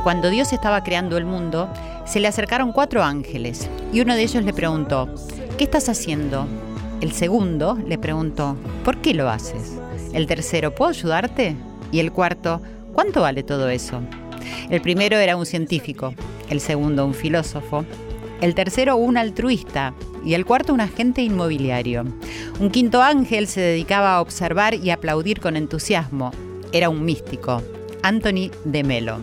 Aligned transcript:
que 0.00 0.04
cuando 0.04 0.30
Dios 0.30 0.54
estaba 0.54 0.82
creando 0.82 1.18
el 1.18 1.26
mundo, 1.26 1.68
se 2.06 2.20
le 2.20 2.28
acercaron 2.28 2.72
cuatro 2.72 3.02
ángeles 3.02 3.68
y 3.92 4.00
uno 4.00 4.14
de 4.14 4.22
ellos 4.22 4.42
le 4.42 4.54
preguntó, 4.54 5.14
¿qué 5.58 5.64
estás 5.64 5.90
haciendo? 5.90 6.46
El 7.02 7.12
segundo 7.12 7.78
le 7.86 7.98
preguntó, 7.98 8.56
¿por 8.82 8.96
qué 9.02 9.12
lo 9.12 9.28
haces? 9.28 9.78
El 10.14 10.26
tercero, 10.26 10.74
¿puedo 10.74 10.88
ayudarte? 10.88 11.54
Y 11.92 12.00
el 12.00 12.12
cuarto, 12.12 12.62
¿cuánto 12.94 13.20
vale 13.20 13.42
todo 13.42 13.68
eso? 13.68 14.00
El 14.70 14.80
primero 14.80 15.18
era 15.18 15.36
un 15.36 15.44
científico, 15.44 16.14
el 16.48 16.60
segundo 16.60 17.04
un 17.04 17.12
filósofo, 17.12 17.84
el 18.40 18.54
tercero 18.54 18.96
un 18.96 19.18
altruista 19.18 19.92
y 20.24 20.32
el 20.32 20.46
cuarto 20.46 20.72
un 20.72 20.80
agente 20.80 21.20
inmobiliario. 21.20 22.06
Un 22.58 22.70
quinto 22.70 23.02
ángel 23.02 23.46
se 23.48 23.60
dedicaba 23.60 24.14
a 24.14 24.22
observar 24.22 24.74
y 24.74 24.88
aplaudir 24.88 25.40
con 25.40 25.58
entusiasmo. 25.58 26.30
Era 26.72 26.88
un 26.88 27.04
místico. 27.04 27.62
Anthony 28.02 28.50
de 28.64 28.84
Melo. 28.84 29.18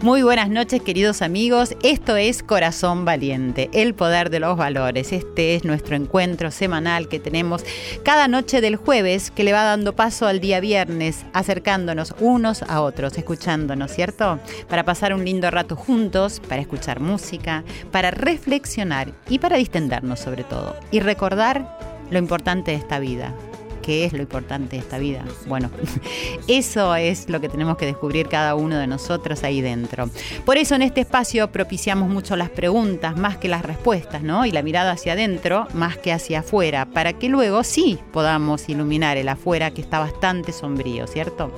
Muy 0.00 0.22
buenas 0.22 0.48
noches 0.48 0.82
queridos 0.82 1.22
amigos, 1.22 1.76
esto 1.82 2.16
es 2.16 2.42
Corazón 2.42 3.04
Valiente, 3.04 3.70
el 3.72 3.94
poder 3.94 4.30
de 4.30 4.40
los 4.40 4.56
valores. 4.56 5.12
Este 5.12 5.54
es 5.54 5.64
nuestro 5.64 5.94
encuentro 5.94 6.50
semanal 6.50 7.08
que 7.08 7.20
tenemos 7.20 7.64
cada 8.04 8.26
noche 8.28 8.60
del 8.60 8.76
jueves 8.76 9.30
que 9.30 9.44
le 9.44 9.52
va 9.52 9.62
dando 9.62 9.94
paso 9.94 10.26
al 10.26 10.40
día 10.40 10.60
viernes, 10.60 11.24
acercándonos 11.32 12.14
unos 12.18 12.62
a 12.62 12.80
otros, 12.80 13.16
escuchándonos, 13.16 13.92
¿cierto? 13.92 14.38
Para 14.68 14.84
pasar 14.84 15.14
un 15.14 15.24
lindo 15.24 15.50
rato 15.50 15.76
juntos, 15.76 16.40
para 16.48 16.62
escuchar 16.62 17.00
música, 17.00 17.64
para 17.90 18.10
reflexionar 18.10 19.12
y 19.28 19.38
para 19.38 19.56
distendernos 19.56 20.20
sobre 20.20 20.44
todo. 20.44 20.76
Y 20.90 21.00
recordar 21.00 21.78
lo 22.10 22.18
importante 22.18 22.72
de 22.72 22.76
esta 22.76 22.98
vida, 22.98 23.34
¿Qué 23.82 24.04
es 24.04 24.12
lo 24.12 24.20
importante 24.20 24.76
de 24.76 24.82
esta 24.82 24.98
vida? 24.98 25.24
Bueno, 25.46 25.70
eso 26.48 26.94
es 26.94 27.28
lo 27.28 27.40
que 27.40 27.48
tenemos 27.48 27.76
que 27.76 27.86
descubrir 27.86 28.28
cada 28.28 28.54
uno 28.54 28.78
de 28.78 28.86
nosotros 28.86 29.42
ahí 29.44 29.60
dentro. 29.60 30.08
Por 30.44 30.56
eso 30.56 30.74
en 30.74 30.82
este 30.82 31.00
espacio 31.00 31.50
propiciamos 31.50 32.08
mucho 32.08 32.36
las 32.36 32.50
preguntas 32.50 33.16
más 33.16 33.36
que 33.36 33.48
las 33.48 33.62
respuestas, 33.62 34.22
¿no? 34.22 34.46
Y 34.46 34.52
la 34.52 34.62
mirada 34.62 34.92
hacia 34.92 35.14
adentro 35.14 35.66
más 35.74 35.96
que 35.98 36.12
hacia 36.12 36.40
afuera, 36.40 36.86
para 36.86 37.12
que 37.14 37.28
luego 37.28 37.64
sí 37.64 37.98
podamos 38.12 38.68
iluminar 38.68 39.16
el 39.16 39.28
afuera 39.28 39.72
que 39.72 39.80
está 39.80 39.98
bastante 39.98 40.52
sombrío, 40.52 41.06
¿cierto? 41.06 41.52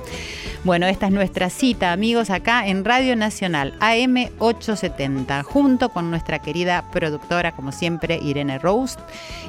Bueno, 0.65 0.87
esta 0.87 1.05
es 1.05 1.11
nuestra 1.11 1.51
cita, 1.51 1.91
amigos, 1.91 2.31
acá 2.31 2.65
en 2.65 2.83
Radio 2.83 3.15
Nacional 3.15 3.77
AM870, 3.81 5.43
junto 5.43 5.89
con 5.89 6.09
nuestra 6.09 6.39
querida 6.39 6.89
productora, 6.91 7.51
como 7.51 7.71
siempre, 7.71 8.19
Irene 8.19 8.57
Rose, 8.57 8.97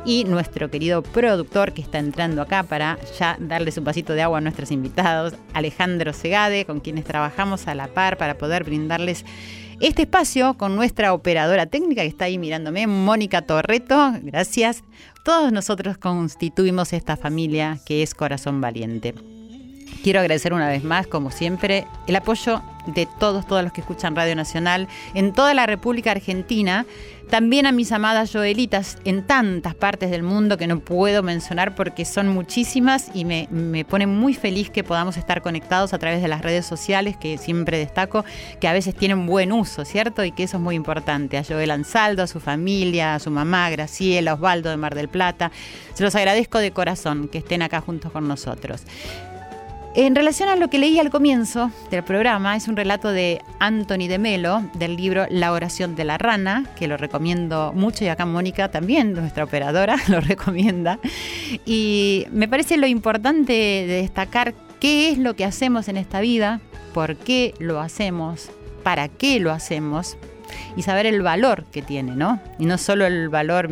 y 0.04 0.24
nuestro 0.24 0.70
querido 0.70 1.02
productor 1.02 1.72
que 1.72 1.80
está 1.80 2.00
entrando 2.00 2.42
acá 2.42 2.64
para 2.66 2.98
ya 3.18 3.36
darles 3.40 3.78
un 3.78 3.84
pasito 3.84 4.12
de 4.12 4.22
agua 4.22 4.38
a 4.38 4.40
nuestros 4.40 4.70
invitados, 4.70 5.34
Alejandro 5.54 6.12
Segade, 6.12 6.64
con 6.64 6.80
quienes 6.80 7.04
trabajamos 7.04 7.66
a 7.68 7.74
la 7.74 7.88
par 7.88 8.18
para 8.18 8.38
poder 8.38 8.64
brindarles 8.64 9.24
este 9.80 10.02
espacio 10.02 10.54
con 10.54 10.74
nuestra 10.74 11.12
operadora 11.12 11.66
técnica 11.66 12.00
que 12.02 12.08
está 12.08 12.24
ahí 12.24 12.38
mirándome, 12.38 12.86
Mónica 12.86 13.42
Torreto, 13.42 14.14
gracias. 14.22 14.82
Todos 15.22 15.52
nosotros 15.52 15.98
constituimos 15.98 16.92
esta 16.94 17.16
familia 17.16 17.78
que 17.84 18.02
es 18.02 18.14
Corazón 18.14 18.60
Valiente. 18.60 19.14
Quiero 20.02 20.20
agradecer 20.20 20.54
una 20.54 20.68
vez 20.68 20.84
más, 20.84 21.06
como 21.06 21.30
siempre, 21.30 21.86
el 22.06 22.16
apoyo 22.16 22.62
de 22.86 23.08
todos, 23.18 23.46
todos 23.46 23.62
los 23.64 23.72
que 23.72 23.80
escuchan 23.80 24.14
Radio 24.14 24.36
Nacional 24.36 24.88
en 25.14 25.32
toda 25.32 25.52
la 25.52 25.66
República 25.66 26.12
Argentina, 26.12 26.86
también 27.30 27.66
a 27.66 27.72
mis 27.72 27.90
amadas 27.92 28.32
Joelitas 28.32 28.98
en 29.04 29.26
tantas 29.26 29.74
partes 29.74 30.10
del 30.10 30.22
mundo 30.22 30.56
que 30.56 30.66
no 30.66 30.80
puedo 30.80 31.22
mencionar 31.22 31.74
porque 31.74 32.04
son 32.04 32.28
muchísimas 32.28 33.10
y 33.14 33.24
me, 33.24 33.48
me 33.50 33.84
pone 33.84 34.06
muy 34.06 34.34
feliz 34.34 34.70
que 34.70 34.84
podamos 34.84 35.16
estar 35.16 35.42
conectados 35.42 35.92
a 35.92 35.98
través 35.98 36.22
de 36.22 36.28
las 36.28 36.42
redes 36.42 36.66
sociales, 36.66 37.16
que 37.16 37.36
siempre 37.38 37.78
destaco, 37.78 38.24
que 38.60 38.68
a 38.68 38.72
veces 38.72 38.94
tienen 38.94 39.26
buen 39.26 39.52
uso, 39.52 39.84
¿cierto? 39.84 40.24
Y 40.24 40.32
que 40.32 40.44
eso 40.44 40.58
es 40.58 40.62
muy 40.62 40.76
importante. 40.76 41.36
A 41.38 41.44
Joel 41.44 41.72
Ansaldo, 41.72 42.22
a 42.22 42.26
su 42.26 42.40
familia, 42.40 43.16
a 43.16 43.18
su 43.18 43.30
mamá, 43.30 43.70
Graciela, 43.70 44.34
Osvaldo 44.34 44.70
de 44.70 44.76
Mar 44.76 44.94
del 44.94 45.08
Plata. 45.08 45.50
Se 45.94 46.04
los 46.04 46.14
agradezco 46.14 46.58
de 46.58 46.70
corazón 46.70 47.28
que 47.28 47.38
estén 47.38 47.62
acá 47.62 47.80
juntos 47.80 48.12
con 48.12 48.28
nosotros. 48.28 48.82
En 49.98 50.14
relación 50.14 50.50
a 50.50 50.56
lo 50.56 50.68
que 50.68 50.78
leí 50.78 50.98
al 50.98 51.08
comienzo 51.08 51.70
del 51.90 52.04
programa, 52.04 52.54
es 52.54 52.68
un 52.68 52.76
relato 52.76 53.12
de 53.12 53.40
Anthony 53.60 54.08
de 54.08 54.18
Melo 54.18 54.62
del 54.74 54.94
libro 54.94 55.24
La 55.30 55.52
oración 55.52 55.96
de 55.96 56.04
la 56.04 56.18
rana, 56.18 56.66
que 56.78 56.86
lo 56.86 56.98
recomiendo 56.98 57.72
mucho 57.74 58.04
y 58.04 58.08
acá 58.08 58.26
Mónica 58.26 58.70
también, 58.70 59.14
nuestra 59.14 59.44
operadora, 59.44 59.96
lo 60.08 60.20
recomienda. 60.20 60.98
Y 61.64 62.26
me 62.30 62.46
parece 62.46 62.76
lo 62.76 62.86
importante 62.86 63.54
de 63.54 64.02
destacar 64.02 64.52
qué 64.80 65.12
es 65.12 65.16
lo 65.16 65.34
que 65.34 65.46
hacemos 65.46 65.88
en 65.88 65.96
esta 65.96 66.20
vida, 66.20 66.60
por 66.92 67.16
qué 67.16 67.54
lo 67.58 67.80
hacemos, 67.80 68.50
para 68.82 69.08
qué 69.08 69.40
lo 69.40 69.50
hacemos 69.50 70.18
y 70.76 70.82
saber 70.82 71.06
el 71.06 71.22
valor 71.22 71.64
que 71.72 71.80
tiene, 71.80 72.16
¿no? 72.16 72.38
Y 72.58 72.66
no 72.66 72.76
solo 72.76 73.06
el 73.06 73.30
valor 73.30 73.70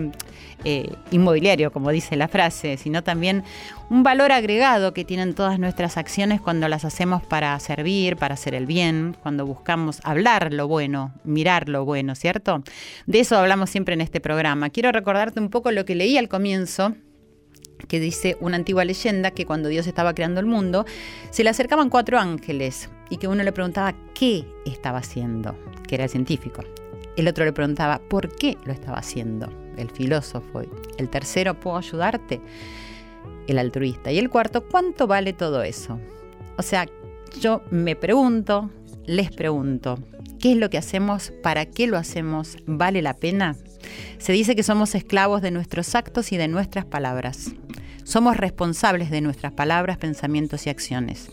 eh, 0.65 0.93
inmobiliario, 1.11 1.73
como 1.73 1.91
dice 1.91 2.17
la 2.17 2.29
frase, 2.29 2.77
sino 2.77 3.03
también 3.03 3.45
un 3.91 4.03
valor 4.03 4.33
agregado 4.33 4.95
que 4.95 5.05
tienen 5.05 5.35
todas 5.35 5.59
nuestras 5.59 5.97
acciones 5.97 6.41
cuando 6.41 6.69
las 6.69 6.85
hacemos 6.85 7.23
para 7.23 7.59
servir, 7.61 8.17
para 8.17 8.35
hacer 8.35 8.55
el 8.55 8.67
bien, 8.67 9.17
cuando 9.23 9.47
buscamos 9.47 10.01
hablar 10.05 10.53
lo 10.53 10.67
bueno, 10.69 11.13
mirar 11.25 11.69
lo 11.69 11.85
bueno, 11.85 12.15
¿cierto? 12.15 12.63
De 13.07 13.21
eso 13.21 13.37
hablamos 13.37 13.71
siempre 13.71 13.95
en 13.95 14.01
este 14.01 14.21
programa. 14.21 14.71
Quiero 14.71 14.91
recordarte 14.93 15.41
un 15.41 15.51
poco 15.51 15.71
lo 15.71 15.85
que 15.85 15.95
leí 15.95 16.17
al 16.17 16.29
comienzo 16.29 16.95
que 17.89 18.01
dice 18.01 18.37
una 18.41 18.57
antigua 18.57 18.85
leyenda 18.85 19.31
que 19.31 19.47
cuando 19.47 19.69
Dios 19.69 19.87
estaba 19.87 20.15
creando 20.15 20.41
el 20.41 20.47
mundo, 20.47 20.87
se 21.31 21.45
le 21.45 21.51
acercaban 21.51 21.91
cuatro 21.91 22.19
ángeles 22.19 22.89
y 23.11 23.19
que 23.19 23.29
uno 23.29 23.43
le 23.43 23.53
preguntaba 23.53 23.95
qué 24.15 24.47
estaba 24.65 24.99
haciendo, 24.99 25.57
que 25.87 25.97
era 25.97 26.05
el 26.05 26.11
científico. 26.11 26.63
El 27.17 27.29
otro 27.29 27.45
le 27.45 27.53
preguntaba 27.53 27.99
por 27.99 28.35
qué 28.35 28.57
lo 28.65 28.73
estaba 28.73 28.99
haciendo, 28.99 29.53
el 29.77 29.91
filósofo. 29.91 30.63
El 30.99 31.09
tercero, 31.09 31.59
¿puedo 31.59 31.77
ayudarte? 31.77 32.41
El 33.47 33.59
altruista. 33.59 34.13
Y 34.13 34.19
el 34.19 34.31
cuarto, 34.31 34.67
¿cuánto 34.67 35.07
vale 35.07 35.33
todo 35.33 35.63
eso? 35.63 35.99
O 36.57 36.63
sea, 36.63 36.87
yo 37.41 37.63
me 37.71 37.97
pregunto, 37.97 38.71
les 39.07 39.31
pregunto, 39.31 39.99
¿qué 40.41 40.53
es 40.53 40.57
lo 40.57 40.71
que 40.71 40.79
hacemos? 40.79 41.33
¿Para 41.43 41.67
qué 41.67 41.87
lo 41.87 41.97
hacemos? 41.97 42.57
¿Vale 42.67 43.03
la 43.03 43.15
pena? 43.15 43.57
Se 44.19 44.33
dice 44.33 44.57
que 44.57 44.63
somos 44.63 44.95
esclavos 44.95 45.43
de 45.43 45.51
nuestros 45.51 45.95
actos 45.95 46.33
y 46.33 46.37
de 46.37 46.49
nuestras 46.49 46.85
palabras. 46.85 47.53
Somos 48.05 48.37
responsables 48.37 49.11
de 49.11 49.21
nuestras 49.21 49.53
palabras, 49.53 49.99
pensamientos 49.99 50.67
y 50.67 50.71
acciones. 50.71 51.31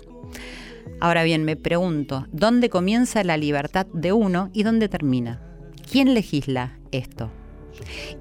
Ahora 1.00 1.24
bien, 1.24 1.44
me 1.44 1.56
pregunto, 1.56 2.28
¿dónde 2.32 2.70
comienza 2.70 3.24
la 3.24 3.38
libertad 3.38 3.88
de 3.94 4.14
uno 4.14 4.50
y 4.54 4.64
dónde 4.64 4.88
termina? 4.88 5.42
¿Quién 5.90 6.14
legisla 6.14 6.80
esto? 6.92 7.32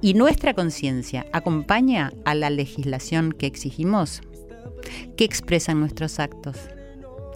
¿Y 0.00 0.14
nuestra 0.14 0.55
conciencia 0.55 1.26
acompaña 1.32 2.12
a 2.25 2.35
la 2.35 2.50
legislación 2.50 3.32
que 3.32 3.47
exigimos? 3.47 4.23
¿Qué 5.17 5.25
expresan 5.25 5.81
nuestros 5.81 6.19
actos? 6.19 6.56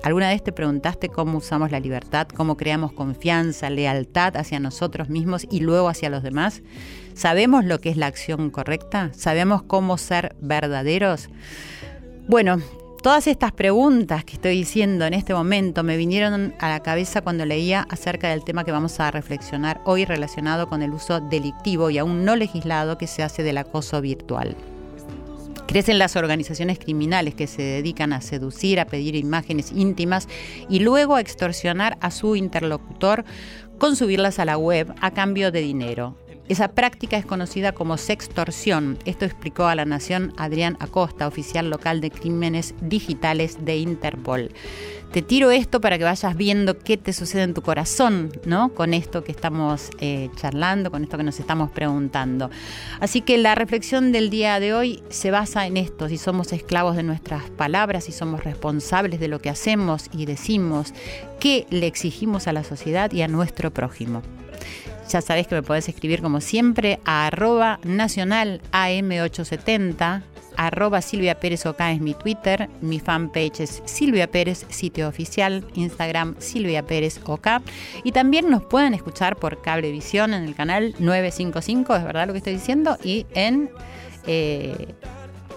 ¿Alguna 0.02 0.28
vez 0.28 0.44
te 0.44 0.52
preguntaste 0.52 1.08
cómo 1.08 1.38
usamos 1.38 1.70
la 1.70 1.80
libertad, 1.80 2.28
cómo 2.28 2.58
creamos 2.58 2.92
confianza, 2.92 3.70
lealtad 3.70 4.36
hacia 4.36 4.60
nosotros 4.60 5.08
mismos 5.08 5.46
y 5.50 5.60
luego 5.60 5.88
hacia 5.88 6.10
los 6.10 6.22
demás? 6.22 6.62
¿Sabemos 7.14 7.64
lo 7.64 7.80
que 7.80 7.88
es 7.88 7.96
la 7.96 8.06
acción 8.06 8.50
correcta? 8.50 9.10
¿Sabemos 9.14 9.62
cómo 9.62 9.96
ser 9.96 10.36
verdaderos? 10.42 11.30
Bueno, 12.28 12.60
Todas 13.04 13.26
estas 13.26 13.52
preguntas 13.52 14.24
que 14.24 14.32
estoy 14.32 14.56
diciendo 14.56 15.04
en 15.04 15.12
este 15.12 15.34
momento 15.34 15.82
me 15.82 15.98
vinieron 15.98 16.54
a 16.58 16.70
la 16.70 16.80
cabeza 16.80 17.20
cuando 17.20 17.44
leía 17.44 17.86
acerca 17.90 18.30
del 18.30 18.44
tema 18.44 18.64
que 18.64 18.72
vamos 18.72 18.98
a 18.98 19.10
reflexionar 19.10 19.82
hoy 19.84 20.06
relacionado 20.06 20.70
con 20.70 20.80
el 20.80 20.90
uso 20.90 21.20
delictivo 21.20 21.90
y 21.90 21.98
aún 21.98 22.24
no 22.24 22.34
legislado 22.34 22.96
que 22.96 23.06
se 23.06 23.22
hace 23.22 23.42
del 23.42 23.58
acoso 23.58 24.00
virtual. 24.00 24.56
Crecen 25.66 25.98
las 25.98 26.16
organizaciones 26.16 26.78
criminales 26.78 27.34
que 27.34 27.46
se 27.46 27.60
dedican 27.60 28.14
a 28.14 28.22
seducir, 28.22 28.80
a 28.80 28.86
pedir 28.86 29.16
imágenes 29.16 29.70
íntimas 29.70 30.26
y 30.70 30.78
luego 30.78 31.16
a 31.16 31.20
extorsionar 31.20 31.98
a 32.00 32.10
su 32.10 32.36
interlocutor 32.36 33.26
con 33.76 33.96
subirlas 33.96 34.38
a 34.38 34.46
la 34.46 34.56
web 34.56 34.94
a 35.02 35.10
cambio 35.10 35.52
de 35.52 35.60
dinero. 35.60 36.16
Esa 36.46 36.68
práctica 36.68 37.16
es 37.16 37.24
conocida 37.24 37.72
como 37.72 37.96
sextorsión. 37.96 38.98
Esto 39.06 39.24
explicó 39.24 39.64
a 39.64 39.74
la 39.74 39.86
Nación 39.86 40.34
Adrián 40.36 40.76
Acosta, 40.78 41.26
oficial 41.26 41.70
local 41.70 42.02
de 42.02 42.10
crímenes 42.10 42.74
digitales 42.82 43.64
de 43.64 43.78
Interpol. 43.78 44.50
Te 45.10 45.22
tiro 45.22 45.50
esto 45.52 45.80
para 45.80 45.96
que 45.96 46.04
vayas 46.04 46.36
viendo 46.36 46.76
qué 46.76 46.96
te 46.98 47.14
sucede 47.14 47.44
en 47.44 47.54
tu 47.54 47.62
corazón, 47.62 48.32
¿no? 48.44 48.74
Con 48.74 48.92
esto 48.92 49.24
que 49.24 49.32
estamos 49.32 49.90
eh, 50.00 50.28
charlando, 50.36 50.90
con 50.90 51.04
esto 51.04 51.16
que 51.16 51.22
nos 51.22 51.40
estamos 51.40 51.70
preguntando. 51.70 52.50
Así 53.00 53.22
que 53.22 53.38
la 53.38 53.54
reflexión 53.54 54.12
del 54.12 54.28
día 54.28 54.60
de 54.60 54.74
hoy 54.74 55.02
se 55.08 55.30
basa 55.30 55.66
en 55.66 55.76
esto, 55.76 56.08
si 56.08 56.18
somos 56.18 56.52
esclavos 56.52 56.96
de 56.96 57.04
nuestras 57.04 57.48
palabras, 57.50 58.04
si 58.04 58.12
somos 58.12 58.44
responsables 58.44 59.18
de 59.18 59.28
lo 59.28 59.38
que 59.38 59.50
hacemos 59.50 60.10
y 60.12 60.26
decimos, 60.26 60.92
qué 61.40 61.66
le 61.70 61.86
exigimos 61.86 62.48
a 62.48 62.52
la 62.52 62.64
sociedad 62.64 63.10
y 63.12 63.22
a 63.22 63.28
nuestro 63.28 63.72
prójimo. 63.72 64.20
Ya 65.08 65.20
sabés 65.20 65.46
que 65.46 65.54
me 65.54 65.62
podés 65.62 65.88
escribir 65.88 66.22
como 66.22 66.40
siempre 66.40 67.00
a 67.04 67.26
arroba 67.26 67.78
nacional 67.84 68.60
AM870, 68.72 70.22
arroba 70.56 71.02
Silvia 71.02 71.38
Pérez 71.40 71.66
OK 71.66 71.80
es 71.80 72.00
mi 72.00 72.14
Twitter, 72.14 72.68
mi 72.80 73.00
fanpage 73.00 73.60
es 73.60 73.82
Silvia 73.84 74.30
Pérez, 74.30 74.66
sitio 74.68 75.08
oficial, 75.08 75.64
Instagram 75.74 76.36
Silvia 76.38 76.82
Pérez 76.84 77.20
OK. 77.24 77.48
Y 78.02 78.12
también 78.12 78.50
nos 78.50 78.64
pueden 78.64 78.94
escuchar 78.94 79.36
por 79.36 79.60
Cablevisión 79.60 80.34
en 80.34 80.44
el 80.44 80.54
canal 80.54 80.94
955, 80.98 81.96
es 81.96 82.04
verdad 82.04 82.26
lo 82.26 82.32
que 82.32 82.38
estoy 82.38 82.54
diciendo, 82.54 82.96
y 83.02 83.26
en... 83.34 83.70
Eh, 84.26 84.94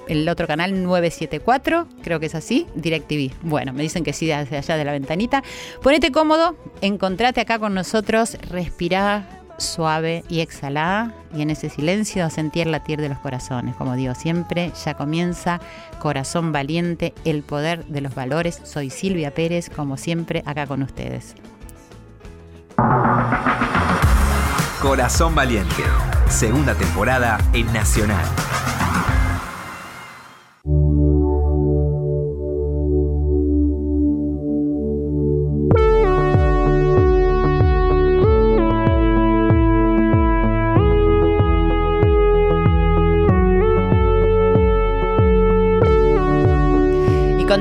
el 0.07 0.29
otro 0.29 0.47
canal 0.47 0.83
974, 0.83 1.87
creo 2.01 2.21
que 2.21 2.27
es 2.27 2.35
así, 2.35 2.65
DirecTV. 2.75 3.33
Bueno, 3.41 3.73
me 3.73 3.81
dicen 3.81 4.05
que 4.05 4.13
sí 4.13 4.25
desde 4.25 4.57
allá 4.57 4.77
de 4.77 4.85
la 4.85 4.93
ventanita. 4.93 5.43
Ponete 5.83 6.13
cómodo, 6.13 6.55
encontrate 6.79 7.41
acá 7.41 7.59
con 7.59 7.73
nosotros, 7.73 8.37
respirá 8.49 9.36
suave 9.57 10.23
y 10.29 10.39
exhalá 10.39 11.13
y 11.33 11.41
en 11.41 11.49
ese 11.49 11.69
silencio 11.69 12.25
a 12.25 12.29
sentir 12.29 12.67
latir 12.67 13.01
de 13.01 13.09
los 13.09 13.19
corazones. 13.19 13.75
Como 13.75 13.95
digo 13.95 14.15
siempre, 14.15 14.71
ya 14.85 14.93
comienza 14.93 15.59
Corazón 15.99 16.51
Valiente, 16.51 17.13
el 17.25 17.43
poder 17.43 17.85
de 17.85 18.01
los 18.01 18.15
valores. 18.15 18.61
Soy 18.63 18.89
Silvia 18.89 19.33
Pérez, 19.33 19.69
como 19.69 19.97
siempre, 19.97 20.43
acá 20.45 20.67
con 20.67 20.83
ustedes. 20.83 21.35
Corazón 24.81 25.33
Valiente, 25.33 25.83
segunda 26.29 26.75
temporada 26.75 27.39
en 27.53 27.71
Nacional. 27.73 28.25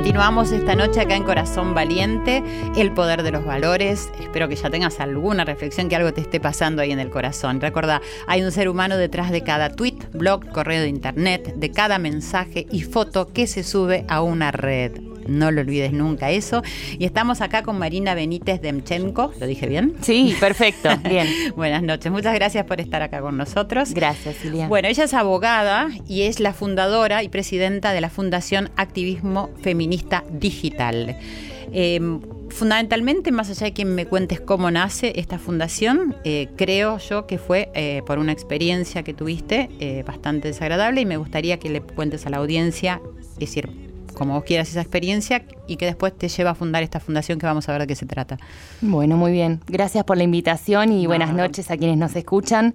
Continuamos 0.06 0.52
esta 0.52 0.76
noche 0.76 1.00
acá 1.00 1.16
en 1.16 1.24
Corazón 1.24 1.74
Valiente, 1.74 2.40
el 2.76 2.92
poder 2.92 3.24
de 3.24 3.32
los 3.32 3.44
valores. 3.44 4.08
Espero 4.20 4.48
que 4.48 4.54
ya 4.54 4.70
tengas 4.70 5.00
alguna 5.00 5.44
reflexión, 5.44 5.88
que 5.88 5.96
algo 5.96 6.14
te 6.14 6.20
esté 6.20 6.38
pasando 6.38 6.80
ahí 6.80 6.92
en 6.92 7.00
el 7.00 7.10
corazón. 7.10 7.60
Recuerda, 7.60 8.00
hay 8.28 8.44
un 8.44 8.52
ser 8.52 8.68
humano 8.68 8.96
detrás 8.96 9.32
de 9.32 9.42
cada 9.42 9.70
tweet, 9.70 9.98
blog, 10.12 10.46
correo 10.52 10.82
de 10.82 10.88
internet, 10.88 11.54
de 11.56 11.72
cada 11.72 11.98
mensaje 11.98 12.68
y 12.70 12.82
foto 12.82 13.32
que 13.32 13.48
se 13.48 13.64
sube 13.64 14.04
a 14.06 14.22
una 14.22 14.52
red 14.52 15.05
no 15.28 15.50
lo 15.50 15.60
olvides 15.60 15.92
nunca 15.92 16.30
eso. 16.30 16.62
Y 16.98 17.04
estamos 17.04 17.40
acá 17.40 17.62
con 17.62 17.78
Marina 17.78 18.14
Benítez 18.14 18.60
Demchenko, 18.60 19.32
¿lo 19.38 19.46
dije 19.46 19.66
bien? 19.66 19.94
Sí, 20.00 20.36
perfecto, 20.40 20.90
bien. 21.08 21.26
Buenas 21.56 21.82
noches, 21.82 22.10
muchas 22.10 22.34
gracias 22.34 22.64
por 22.64 22.80
estar 22.80 23.02
acá 23.02 23.20
con 23.20 23.36
nosotros. 23.36 23.92
Gracias, 23.92 24.36
Silvia. 24.36 24.68
Bueno, 24.68 24.88
ella 24.88 25.04
es 25.04 25.14
abogada 25.14 25.88
y 26.08 26.22
es 26.22 26.40
la 26.40 26.52
fundadora 26.52 27.22
y 27.22 27.28
presidenta 27.28 27.92
de 27.92 28.00
la 28.00 28.10
Fundación 28.10 28.70
Activismo 28.76 29.50
Feminista 29.62 30.24
Digital. 30.30 31.16
Em, 31.72 32.20
fundamentalmente, 32.50 33.32
más 33.32 33.50
allá 33.50 33.66
de 33.66 33.72
que 33.72 33.84
me 33.84 34.06
cuentes 34.06 34.40
cómo 34.40 34.70
nace 34.70 35.12
esta 35.16 35.38
fundación, 35.38 36.16
eh, 36.24 36.48
creo 36.56 36.98
yo 36.98 37.26
que 37.26 37.38
fue 37.38 37.70
eh, 37.74 38.02
por 38.06 38.18
una 38.18 38.32
experiencia 38.32 39.02
que 39.02 39.14
tuviste 39.14 39.68
eh, 39.80 40.04
bastante 40.06 40.48
desagradable 40.48 41.00
y 41.00 41.06
me 41.06 41.16
gustaría 41.16 41.58
que 41.58 41.68
le 41.70 41.80
cuentes 41.80 42.26
a 42.26 42.30
la 42.30 42.38
audiencia, 42.38 43.00
es 43.20 43.38
decir, 43.38 43.68
como 44.16 44.34
vos 44.34 44.44
quieras 44.44 44.68
esa 44.70 44.80
experiencia 44.80 45.44
y 45.68 45.76
que 45.76 45.84
después 45.84 46.16
te 46.16 46.28
lleva 46.28 46.50
a 46.50 46.54
fundar 46.54 46.82
esta 46.82 46.98
fundación 46.98 47.38
que 47.38 47.46
vamos 47.46 47.68
a 47.68 47.72
ver 47.72 47.82
de 47.82 47.86
qué 47.86 47.94
se 47.94 48.06
trata. 48.06 48.38
Bueno, 48.80 49.16
muy 49.16 49.30
bien. 49.30 49.60
Gracias 49.66 50.04
por 50.04 50.16
la 50.16 50.24
invitación 50.24 50.90
y 50.90 51.06
buenas 51.06 51.34
noches 51.34 51.70
a 51.70 51.76
quienes 51.76 51.98
nos 51.98 52.16
escuchan. 52.16 52.74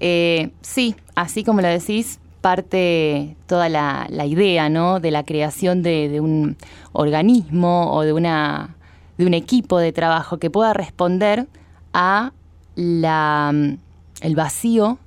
Eh, 0.00 0.50
sí, 0.60 0.94
así 1.14 1.42
como 1.44 1.62
lo 1.62 1.68
decís, 1.68 2.20
parte 2.42 3.36
toda 3.46 3.68
la, 3.70 4.06
idea 4.26 4.68
¿no? 4.68 5.00
de 5.00 5.10
la 5.10 5.24
creación 5.24 5.82
de, 5.82 6.20
un 6.20 6.56
organismo 6.92 7.92
o 7.92 8.02
de, 8.02 8.12
una, 8.12 8.76
de 9.16 9.26
un 9.26 9.32
equipo 9.32 9.78
de 9.78 9.92
trabajo 9.92 10.36
que 10.36 10.50
pueda 10.50 10.74
responder 10.74 11.46
a 11.94 12.32
la, 12.74 13.52
el 14.20 14.36
vacío 14.36 14.98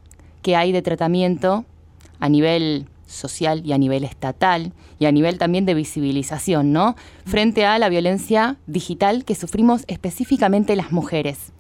que 0.42 0.56
hay 0.56 0.71
de 0.71 0.81
tratamiento 0.81 1.63
a 2.19 2.27
nivel 2.27 2.88
social 3.09 3.65
y 3.65 3.73
a 3.73 3.77
nivel 3.77 4.03
estatal 4.03 4.71
y 5.00 5.06
a 5.06 5.11
nivel 5.11 5.38
también 5.38 5.65
de 5.65 5.73
visibilización, 5.73 6.71
¿no? 6.71 6.95
Frente 7.25 7.65
a 7.65 7.77
la 7.79 7.89
violencia 7.89 8.57
digital 8.67 9.25
que 9.25 9.35
sufrimos 9.35 9.83
específicamente 9.88 10.75
las 10.75 10.91
mujeres. 10.91 11.51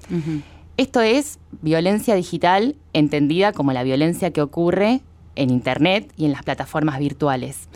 Esto 0.77 1.01
es 1.01 1.39
violencia 1.61 2.15
digital 2.15 2.75
entendida 2.93 3.51
como 3.51 3.73
la 3.73 3.83
violencia 3.83 4.31
que 4.31 4.41
ocurre 4.41 5.01
en 5.35 5.49
Internet 5.49 6.13
y 6.15 6.25
en 6.25 6.31
las 6.31 6.43
plataformas 6.43 6.99
virtuales. 6.99 7.67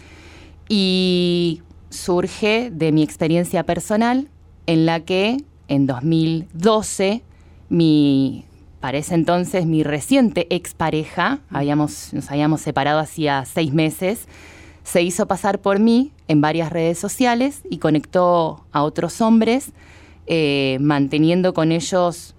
Y 0.70 1.62
surge 1.90 2.70
de 2.72 2.92
mi 2.92 3.04
experiencia 3.04 3.64
personal 3.64 4.30
en 4.68 4.86
la 4.86 5.02
que 5.02 5.38
en 5.68 5.88
2012 5.88 7.24
mi 7.70 8.46
para 8.84 8.98
ese 8.98 9.16
entonces 9.16 9.66
mi 9.66 9.82
reciente 9.82 10.46
expareja, 10.54 11.40
habíamos, 11.50 12.14
nos 12.14 12.30
habíamos 12.30 12.60
separado 12.60 13.00
hacía 13.00 13.46
seis 13.46 13.72
meses, 13.72 14.28
se 14.84 15.02
hizo 15.02 15.26
pasar 15.26 15.60
por 15.60 15.80
mí 15.80 16.12
en 16.28 16.42
varias 16.42 16.70
redes 16.70 17.00
sociales 17.00 17.62
y 17.70 17.78
conectó 17.78 18.66
a 18.74 18.84
otros 18.84 19.22
hombres, 19.22 19.72
eh, 20.28 20.80
manteniendo 20.82 21.54
con 21.54 21.72
ellos 21.72 22.36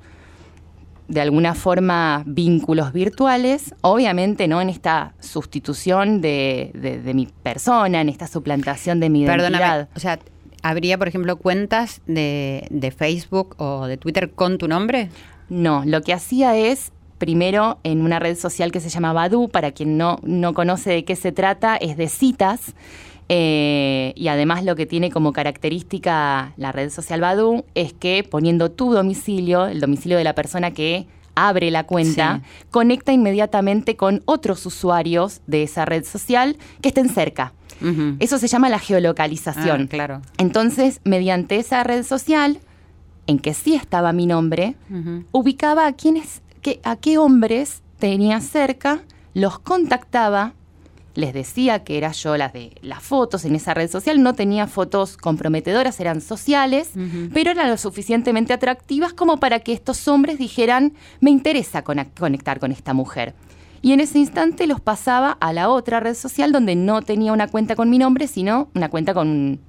de 1.09 1.23
alguna 1.23 1.55
forma 1.55 2.25
vínculos 2.27 2.93
virtuales, 2.93 3.75
obviamente 3.81 4.47
no 4.47 4.61
en 4.61 4.69
esta 4.69 5.15
sustitución 5.21 6.21
de, 6.21 7.11
mi 7.15 7.27
persona, 7.43 8.03
en 8.03 8.11
esta 8.11 8.27
suplantación 8.27 9.01
de 9.01 9.09
mi 9.09 9.23
identidad. 9.23 9.89
o 9.97 9.99
sea, 9.99 10.19
¿habría, 10.63 10.99
por 10.99 11.09
ejemplo, 11.09 11.37
cuentas 11.37 12.03
de, 12.07 12.67
de 12.69 12.91
Facebook 12.91 13.55
o 13.57 13.87
de 13.87 13.97
Twitter 13.97 14.33
con 14.33 14.59
tu 14.59 14.69
nombre? 14.69 15.09
No, 15.49 15.83
lo 15.85 16.03
que 16.03 16.13
hacía 16.13 16.57
es 16.57 16.93
primero 17.19 17.79
en 17.85 18.03
una 18.03 18.19
red 18.19 18.37
social 18.37 18.73
que 18.73 18.81
se 18.81 18.89
llama 18.89 19.13
Badu, 19.13 19.49
para 19.49 19.73
quien 19.73 19.97
no, 19.97 20.19
no 20.23 20.55
conoce 20.55 20.91
de 20.91 21.05
qué 21.05 21.17
se 21.17 21.33
trata, 21.33 21.77
es 21.77 21.97
de 21.97 22.09
citas. 22.09 22.75
Eh, 23.29 24.13
y 24.17 24.29
además 24.29 24.65
lo 24.65 24.77
que 24.77 24.85
tiene 24.85 25.11
como 25.11 25.33
característica 25.33 26.53
la 26.59 26.73
red 26.73 26.91
social 26.91 27.23
Badu 27.23 27.65
es 27.75 27.95
que 27.95 28.23
poniendo 28.23 28.71
tu 28.71 28.93
domicilio, 28.93 29.67
el 29.67 29.81
domicilio 29.81 30.19
de 30.19 30.25
la 30.25 30.35
persona 30.35 30.73
que 30.73 31.07
abre 31.35 31.71
la 31.71 31.85
cuenta, 31.85 32.43
conecta 32.71 33.13
inmediatamente 33.13 33.97
con 33.97 34.23
otros 34.25 34.67
usuarios 34.67 35.41
de 35.47 35.65
esa 35.65 35.85
red 35.85 36.05
social 36.05 36.57
que 36.81 36.89
estén 36.89 37.09
cerca. 37.09 37.53
Eso 38.21 38.39
se 38.39 38.49
llama 38.49 38.69
la 38.69 38.79
geolocalización. 38.79 39.83
Ah, 39.83 39.89
claro. 39.89 40.23
Entonces, 40.39 41.01
mediante 41.05 41.57
esa 41.57 41.83
red 41.85 42.03
social, 42.03 42.61
en 43.27 43.39
que 43.39 43.55
sí 43.55 43.75
estaba 43.75 44.13
mi 44.13 44.27
nombre, 44.27 44.77
ubicaba 45.33 45.87
a 45.87 45.93
quienes, 45.93 46.43
a 46.83 46.97
qué 46.97 47.19
hombres 47.19 47.83
tenía 47.99 48.41
cerca, 48.41 49.03
los 49.35 49.59
contactaba, 49.59 50.55
les 51.15 51.33
decía 51.33 51.85
que 51.85 51.97
era 51.97 52.11
yo 52.13 52.37
las 52.37 52.53
de 52.53 52.73
las 52.83 53.03
fotos 53.03 53.45
en 53.45 53.55
esa 53.55 53.73
red 53.73 53.89
social, 53.89 54.23
no 54.23 54.35
tenía 54.35 54.67
fotos 54.67 55.17
comprometedoras, 55.17 56.01
eran 56.01 56.21
sociales, 56.21 56.91
pero 57.33 57.53
eran 57.53 57.71
lo 57.71 57.77
suficientemente 57.77 58.53
atractivas 58.53 59.13
como 59.13 59.39
para 59.39 59.61
que 59.61 59.73
estos 59.73 60.09
hombres 60.09 60.39
dijeran, 60.39 60.93
me 61.21 61.31
interesa 61.31 61.83
conectar 61.83 62.59
con 62.59 62.73
esta 62.73 62.95
mujer. 62.95 63.35
Y 63.81 63.93
en 63.93 64.01
ese 64.01 64.19
instante 64.19 64.67
los 64.67 64.81
pasaba 64.81 65.33
a 65.33 65.53
la 65.53 65.69
otra 65.69 66.01
red 66.01 66.15
social 66.15 66.53
donde 66.53 66.75
no 66.75 67.03
tenía 67.03 67.33
una 67.33 67.49
cuenta 67.49 67.77
con 67.77 67.91
mi 67.91 67.99
nombre, 67.99 68.27
sino 68.27 68.69
una 68.75 68.89
cuenta 68.89 69.13
con 69.13 69.61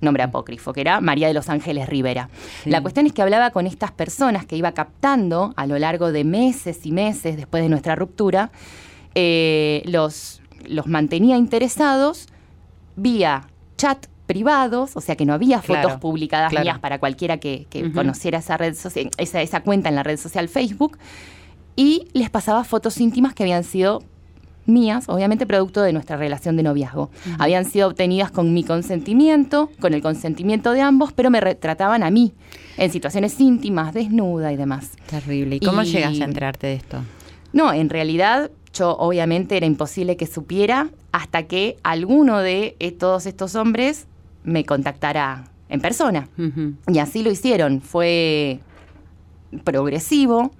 nombre 0.00 0.22
apócrifo, 0.22 0.72
que 0.72 0.80
era 0.80 1.00
María 1.00 1.28
de 1.28 1.34
los 1.34 1.48
Ángeles 1.48 1.88
Rivera. 1.88 2.28
La 2.64 2.80
cuestión 2.80 3.06
es 3.06 3.12
que 3.12 3.22
hablaba 3.22 3.50
con 3.50 3.66
estas 3.66 3.92
personas 3.92 4.46
que 4.46 4.56
iba 4.56 4.72
captando 4.72 5.52
a 5.56 5.66
lo 5.66 5.78
largo 5.78 6.12
de 6.12 6.24
meses 6.24 6.86
y 6.86 6.92
meses 6.92 7.36
después 7.36 7.62
de 7.62 7.68
nuestra 7.68 7.94
ruptura, 7.94 8.50
eh, 9.14 9.82
los, 9.84 10.42
los 10.66 10.86
mantenía 10.86 11.36
interesados 11.36 12.28
vía 12.96 13.48
chat 13.76 14.06
privados, 14.26 14.96
o 14.96 15.00
sea 15.00 15.16
que 15.16 15.26
no 15.26 15.34
había 15.34 15.60
fotos 15.60 15.82
Claro, 15.82 16.00
publicadas 16.00 16.50
claro. 16.50 16.64
mías 16.64 16.78
para 16.78 16.98
cualquiera 16.98 17.38
que, 17.38 17.66
conociera 17.94 18.38
esa 18.38 18.56
red 18.56 18.74
social, 18.74 19.10
esa, 19.18 19.42
esa 19.42 19.60
cuenta 19.60 19.88
en 19.88 19.96
la 19.96 20.02
red 20.02 20.16
social 20.16 20.48
Facebook, 20.48 20.98
y 21.76 22.08
les 22.12 22.30
pasaba 22.30 22.64
fotos 22.64 23.00
íntimas 23.00 23.34
que 23.34 23.42
habían 23.42 23.64
sido 23.64 24.02
mías, 24.66 25.04
obviamente 25.08 25.46
producto 25.46 25.82
de 25.82 25.92
nuestra 25.92 26.16
relación 26.16 26.56
de 26.56 26.62
noviazgo. 26.62 27.10
Habían 27.38 27.64
sido 27.64 27.88
obtenidas 27.88 28.30
con 28.30 28.52
mi 28.54 28.62
consentimiento, 28.64 29.70
con 29.80 29.94
el 29.94 30.02
consentimiento 30.02 30.72
de 30.72 30.80
ambos, 30.82 31.12
pero 31.12 31.30
me 31.30 31.40
retrataban 31.40 32.02
a 32.02 32.10
mí 32.10 32.32
en 32.76 32.90
situaciones 32.92 33.38
íntimas, 33.40 33.92
desnuda 33.94 34.52
y 34.52 34.56
demás. 34.56 34.92
Terrible. 35.08 35.56
¿Y 35.56 35.60
cómo 35.60 35.82
Y- 35.82 35.86
llegas 35.86 36.20
a 36.20 36.24
enterarte 36.24 36.66
de 36.68 36.74
esto? 36.74 36.98
No, 37.52 37.72
en 37.72 37.90
realidad 37.90 38.50
yo 38.72 38.96
obviamente 38.96 39.56
era 39.56 39.66
imposible 39.66 40.16
que 40.16 40.26
supiera 40.26 40.88
hasta 41.12 41.42
que 41.42 41.76
alguno 41.82 42.38
de 42.38 42.76
eh, 42.78 42.92
todos 42.92 43.26
estos 43.26 43.54
hombres 43.54 44.06
me 44.44 44.64
contactara 44.64 45.44
en 45.68 45.80
persona. 45.80 46.28
Y 46.90 46.98
así 46.98 47.22
lo 47.22 47.30
hicieron. 47.30 47.80
Fue 47.82 48.60
progresivo, 49.64 50.52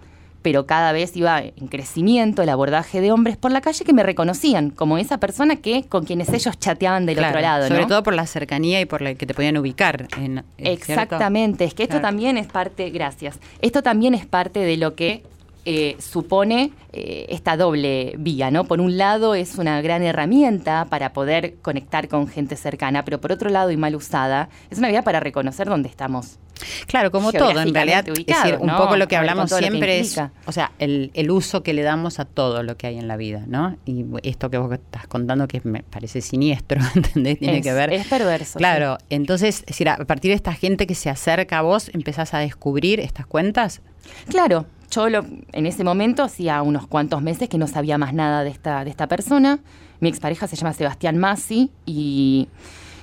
pero 0.43 0.67
cada 0.67 0.93
vez 0.93 1.17
iba 1.17 1.41
en 1.41 1.69
crecimiento 1.69 2.43
el 2.43 2.49
abordaje 2.49 3.01
de 3.01 3.13
hombres 3.13 3.37
por 3.37 3.51
la 3.53 3.61
calle 3.61 3.85
que 3.85 3.93
me 3.93 4.03
reconocían 4.03 4.71
como 4.71 4.99
esa 4.99 5.19
persona 5.19 5.57
que 5.57 5.85
con 5.89 6.05
quienes 6.05 6.29
ellos 6.31 6.59
chateaban 6.59 7.07
del 7.07 7.17
Claro, 7.17 7.31
otro 7.31 7.41
lado. 7.41 7.69
Sobre 7.69 7.87
todo 7.87 8.03
por 8.03 8.15
la 8.15 8.27
cercanía 8.27 8.81
y 8.81 8.85
por 8.85 9.01
la 9.03 9.15
que 9.15 9.27
te 9.27 9.35
podían 9.35 9.57
ubicar. 9.57 10.09
En, 10.19 10.39
¿es 10.59 10.81
cierto? 10.85 10.93
Exactamente, 10.93 11.65
es 11.65 11.75
que 11.75 11.85
esto 11.85 11.93
Claro. 11.95 12.09
también 12.09 12.37
es 12.37 12.47
parte, 12.47 12.91
gracias, 12.91 13.39
esto 13.61 13.83
también 13.83 14.15
es 14.15 14.27
parte 14.27 14.61
de 14.61 14.77
lo 14.77 14.95
que 14.95 15.23
eh, 15.65 15.97
supone 15.99 16.73
eh, 16.93 17.27
esta 17.29 17.57
doble 17.57 18.15
vía, 18.19 18.51
¿no? 18.51 18.65
Por 18.65 18.81
un 18.81 18.99
lado 18.99 19.35
es 19.35 19.59
una 19.59 19.81
gran 19.81 20.03
herramienta 20.03 20.87
para 20.91 21.13
poder 21.13 21.55
conectar 21.63 22.09
con 22.09 22.27
gente 22.27 22.57
cercana, 22.57 23.05
pero 23.05 23.21
por 23.21 23.33
otro 23.33 23.49
lado 23.49 23.71
y 23.71 23.77
mal 23.77 23.95
usada, 23.95 24.49
es 24.71 24.79
una 24.79 24.89
vía 24.89 25.03
para 25.03 25.21
reconocer 25.21 25.69
dónde 25.69 25.89
estamos. 25.89 26.39
Claro, 26.87 27.11
como 27.11 27.33
todo, 27.33 27.61
en 27.61 27.75
realidad. 27.75 28.07
Es 28.09 28.27
decir, 28.27 28.57
un 28.61 28.69
¿no? 28.69 28.77
poco 28.77 28.97
lo 28.97 29.09
que 29.09 29.17
hablamos 29.17 29.53
que 29.53 29.59
siempre 29.59 30.01
es, 30.01 30.21
o 30.47 30.53
sea, 30.53 30.73
el, 30.79 31.11
el 31.15 31.31
uso 31.31 31.63
que 31.63 31.73
le 31.73 31.83
damos 31.83 32.21
a 32.21 32.25
todo 32.25 32.63
lo 32.63 32.77
que 32.77 32.87
hay 32.87 32.99
en 32.99 33.09
la 33.09 33.17
vida, 33.17 33.45
¿no? 33.47 33.77
Y 33.85 34.05
esto 34.23 34.51
que 34.51 34.59
vos 34.59 34.73
estás 34.73 35.07
contando 35.07 35.49
que 35.49 35.61
me 35.65 35.83
parece 35.83 36.21
siniestro, 36.21 36.81
¿entendés? 36.95 37.39
Tiene 37.39 37.59
es, 37.59 37.65
que 37.65 37.73
ver. 37.73 37.93
Es 37.93 38.07
perverso. 38.07 38.59
Claro, 38.59 38.99
entonces, 39.11 39.61
es 39.61 39.67
decir, 39.67 39.89
a 39.89 39.97
partir 39.99 40.31
de 40.31 40.37
esta 40.37 40.53
gente 40.55 40.87
que 40.87 40.95
se 40.95 41.11
acerca 41.11 41.59
a 41.59 41.63
vos, 41.63 41.91
empezás 41.93 42.35
a 42.35 42.39
descubrir 42.39 43.01
estas 43.01 43.27
cuentas. 43.27 43.81
Claro, 44.29 44.67
yo 44.93 45.09
lo- 45.09 45.25
en 45.53 45.67
ese 45.67 45.83
momento 45.85 46.23
hacía 46.23 46.63
unos 46.63 46.87
cuantos 46.87 47.23
meses 47.23 47.49
que 47.49 47.59
no 47.59 47.67
sabía 47.67 47.99
más 47.99 48.13
nada 48.15 48.45
de 48.45 48.51
esta, 48.51 48.85
de 48.85 48.91
esta 48.91 49.07
persona. 49.09 49.59
Mi 50.01 50.09
expareja 50.09 50.47
se 50.47 50.57
llama 50.57 50.73
Sebastián 50.73 51.17
Massi 51.19 51.71
y 51.87 52.49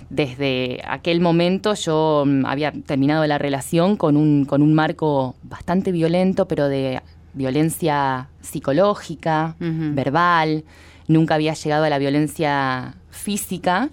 desde 0.09 0.81
aquel 0.87 1.21
momento 1.21 1.73
yo 1.73 2.23
mm, 2.25 2.45
había 2.45 2.71
terminado 2.71 3.25
la 3.27 3.37
relación 3.37 3.95
con 3.95 4.17
un, 4.17 4.45
con 4.45 4.61
un 4.61 4.73
marco 4.73 5.35
bastante 5.43 5.91
violento, 5.91 6.47
pero 6.47 6.67
de 6.67 7.01
violencia 7.33 8.29
psicológica, 8.41 9.55
verbal. 9.95 10.63
Nunca 11.07 11.35
había 11.35 11.53
llegado 11.53 11.83
a 11.85 11.89
la 11.89 11.97
violencia 11.97 12.95
física 13.09 13.89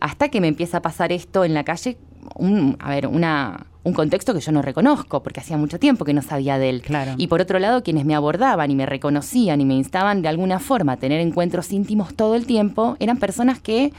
hasta 0.00 0.28
que 0.28 0.40
me 0.40 0.48
empieza 0.48 0.78
a 0.78 0.82
pasar 0.82 1.12
esto 1.12 1.44
en 1.44 1.54
la 1.54 1.64
calle. 1.64 1.96
Un, 2.34 2.76
a 2.78 2.90
ver, 2.90 3.06
una, 3.06 3.66
un 3.82 3.92
contexto 3.92 4.32
que 4.34 4.40
yo 4.40 4.52
no 4.52 4.62
reconozco 4.62 5.22
porque 5.22 5.40
hacía 5.40 5.56
mucho 5.56 5.78
tiempo 5.78 6.04
que 6.04 6.14
no 6.14 6.22
sabía 6.22 6.58
de 6.58 6.70
él. 6.70 6.82
Claro. 6.82 7.14
Y 7.16 7.26
por 7.26 7.40
otro 7.40 7.58
lado, 7.58 7.82
quienes 7.82 8.04
me 8.04 8.14
abordaban 8.14 8.70
y 8.70 8.74
me 8.74 8.86
reconocían 8.86 9.60
y 9.60 9.64
me 9.64 9.74
instaban 9.74 10.22
de 10.22 10.28
alguna 10.28 10.58
forma 10.58 10.92
a 10.92 10.96
tener 10.96 11.20
encuentros 11.20 11.72
íntimos 11.72 12.14
todo 12.14 12.34
el 12.34 12.46
tiempo 12.46 12.96
eran 13.00 13.18
personas 13.18 13.60
que 13.60 13.92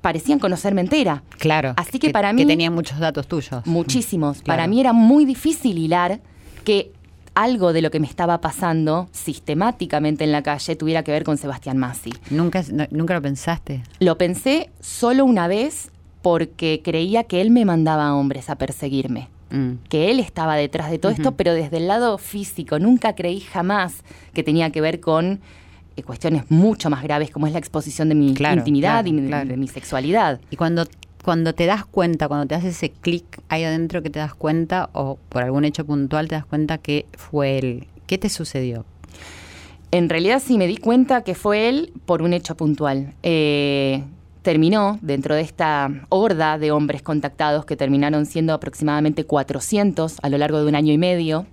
parecían 0.00 0.38
conocerme 0.38 0.80
entera. 0.80 1.22
Claro. 1.38 1.74
Así 1.76 1.98
que 1.98 2.10
para 2.10 2.32
mí- 2.32 2.42
Que 2.42 2.46
tenían 2.46 2.72
muchos 2.74 2.98
datos 2.98 3.26
tuyos. 3.26 3.66
Muchísimos. 3.66 4.42
Claro. 4.42 4.56
Para 4.58 4.66
mí 4.68 4.80
era 4.80 4.92
muy 4.92 5.24
difícil 5.24 5.76
hilar 5.78 6.20
que 6.64 6.92
algo 7.34 7.72
de 7.72 7.82
lo 7.82 7.90
que 7.90 8.00
me 8.00 8.06
estaba 8.06 8.40
pasando 8.40 9.08
sistemáticamente 9.12 10.24
en 10.24 10.32
la 10.32 10.42
calle 10.42 10.74
tuviera 10.76 11.02
que 11.04 11.12
ver 11.12 11.24
con 11.24 11.36
Sebastián 11.36 11.78
Massi. 11.78 12.12
¿Nunca, 12.30 12.62
no- 12.72 12.86
¿Nunca 12.90 13.14
lo 13.14 13.22
pensaste? 13.22 13.82
Lo 14.00 14.18
pensé 14.18 14.70
solo 14.80 15.24
una 15.24 15.46
vez 15.48 15.90
porque 16.32 16.82
creía 16.84 17.24
que 17.24 17.40
él 17.40 17.50
me 17.50 17.64
mandaba 17.64 18.08
a 18.08 18.14
hombres 18.14 18.50
a 18.50 18.56
perseguirme. 18.56 19.28
Mm. 19.50 19.78
que 19.88 20.10
él 20.10 20.20
estaba 20.20 20.56
detrás 20.56 20.90
de 20.90 20.98
todo 20.98 21.10
esto, 21.10 21.32
pero 21.32 21.54
desde 21.54 21.78
el 21.78 21.86
lado 21.88 22.18
físico. 22.18 22.78
Nunca 22.78 23.14
creí 23.14 23.40
jamás 23.40 24.04
que 24.34 24.42
tenía 24.42 24.68
que 24.70 24.82
ver 24.82 25.00
con 25.00 25.40
eh, 25.96 26.02
cuestiones 26.02 26.50
mucho 26.50 26.90
más 26.90 27.02
graves 27.02 27.30
como 27.30 27.46
es 27.46 27.54
la 27.54 27.58
exposición 27.58 28.10
de 28.10 28.14
mi 28.14 28.34
Claro, 28.34 28.58
intimidad 28.58 29.04
claro, 29.04 29.08
y 29.08 29.12
mi- 29.14 29.26
claro. 29.28 29.48
de 29.48 29.56
mi 29.56 29.66
sexualidad. 29.66 30.38
Y 30.50 30.56
cuando, 30.56 30.84
cuando 31.24 31.54
te 31.54 31.64
das 31.64 31.86
cuenta, 31.86 32.28
cuando 32.28 32.46
te 32.46 32.56
hace 32.56 32.68
ese 32.68 32.90
clic 32.90 33.24
ahí 33.48 33.64
adentro 33.64 34.02
que 34.02 34.10
te 34.10 34.18
das 34.18 34.34
cuenta, 34.34 34.90
o 34.92 35.16
por 35.30 35.42
algún 35.42 35.64
hecho 35.64 35.86
puntual 35.86 36.28
te 36.28 36.34
das 36.34 36.44
cuenta 36.44 36.76
que 36.76 37.06
fue 37.16 37.56
él, 37.58 37.86
¿qué 38.06 38.18
te 38.18 38.28
sucedió? 38.28 38.84
En 39.92 40.10
realidad 40.10 40.42
sí 40.44 40.58
me 40.58 40.66
di 40.66 40.76
cuenta 40.76 41.22
que 41.22 41.34
fue 41.34 41.70
él 41.70 41.90
por 42.04 42.20
un 42.20 42.34
hecho 42.34 42.54
puntual. 42.54 43.14
Eh, 43.22 44.02
terminó 44.48 44.98
dentro 45.02 45.34
de 45.34 45.42
esta 45.42 45.90
horda 46.08 46.56
de 46.56 46.70
hombres 46.70 47.02
contactados 47.02 47.66
que 47.66 47.76
terminaron 47.76 48.24
siendo 48.24 48.54
aproximadamente 48.54 49.24
400 49.24 50.16
a 50.22 50.28
lo 50.30 50.38
largo 50.38 50.58
de 50.58 50.66
un 50.66 50.74
año 50.74 50.90
y 50.90 50.96
medio. 50.96 51.44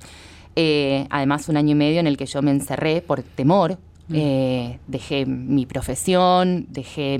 Eh, 0.55 1.05
además, 1.09 1.49
un 1.49 1.57
año 1.57 1.71
y 1.71 1.75
medio 1.75 1.99
en 1.99 2.07
el 2.07 2.15
que 2.15 2.25
yo 2.25 2.41
me 2.41 2.51
encerré 2.51 3.01
por 3.01 3.21
temor. 3.21 3.77
Eh, 4.13 4.79
dejé 4.87 5.25
mi 5.25 5.65
profesión, 5.65 6.67
dejé 6.69 7.19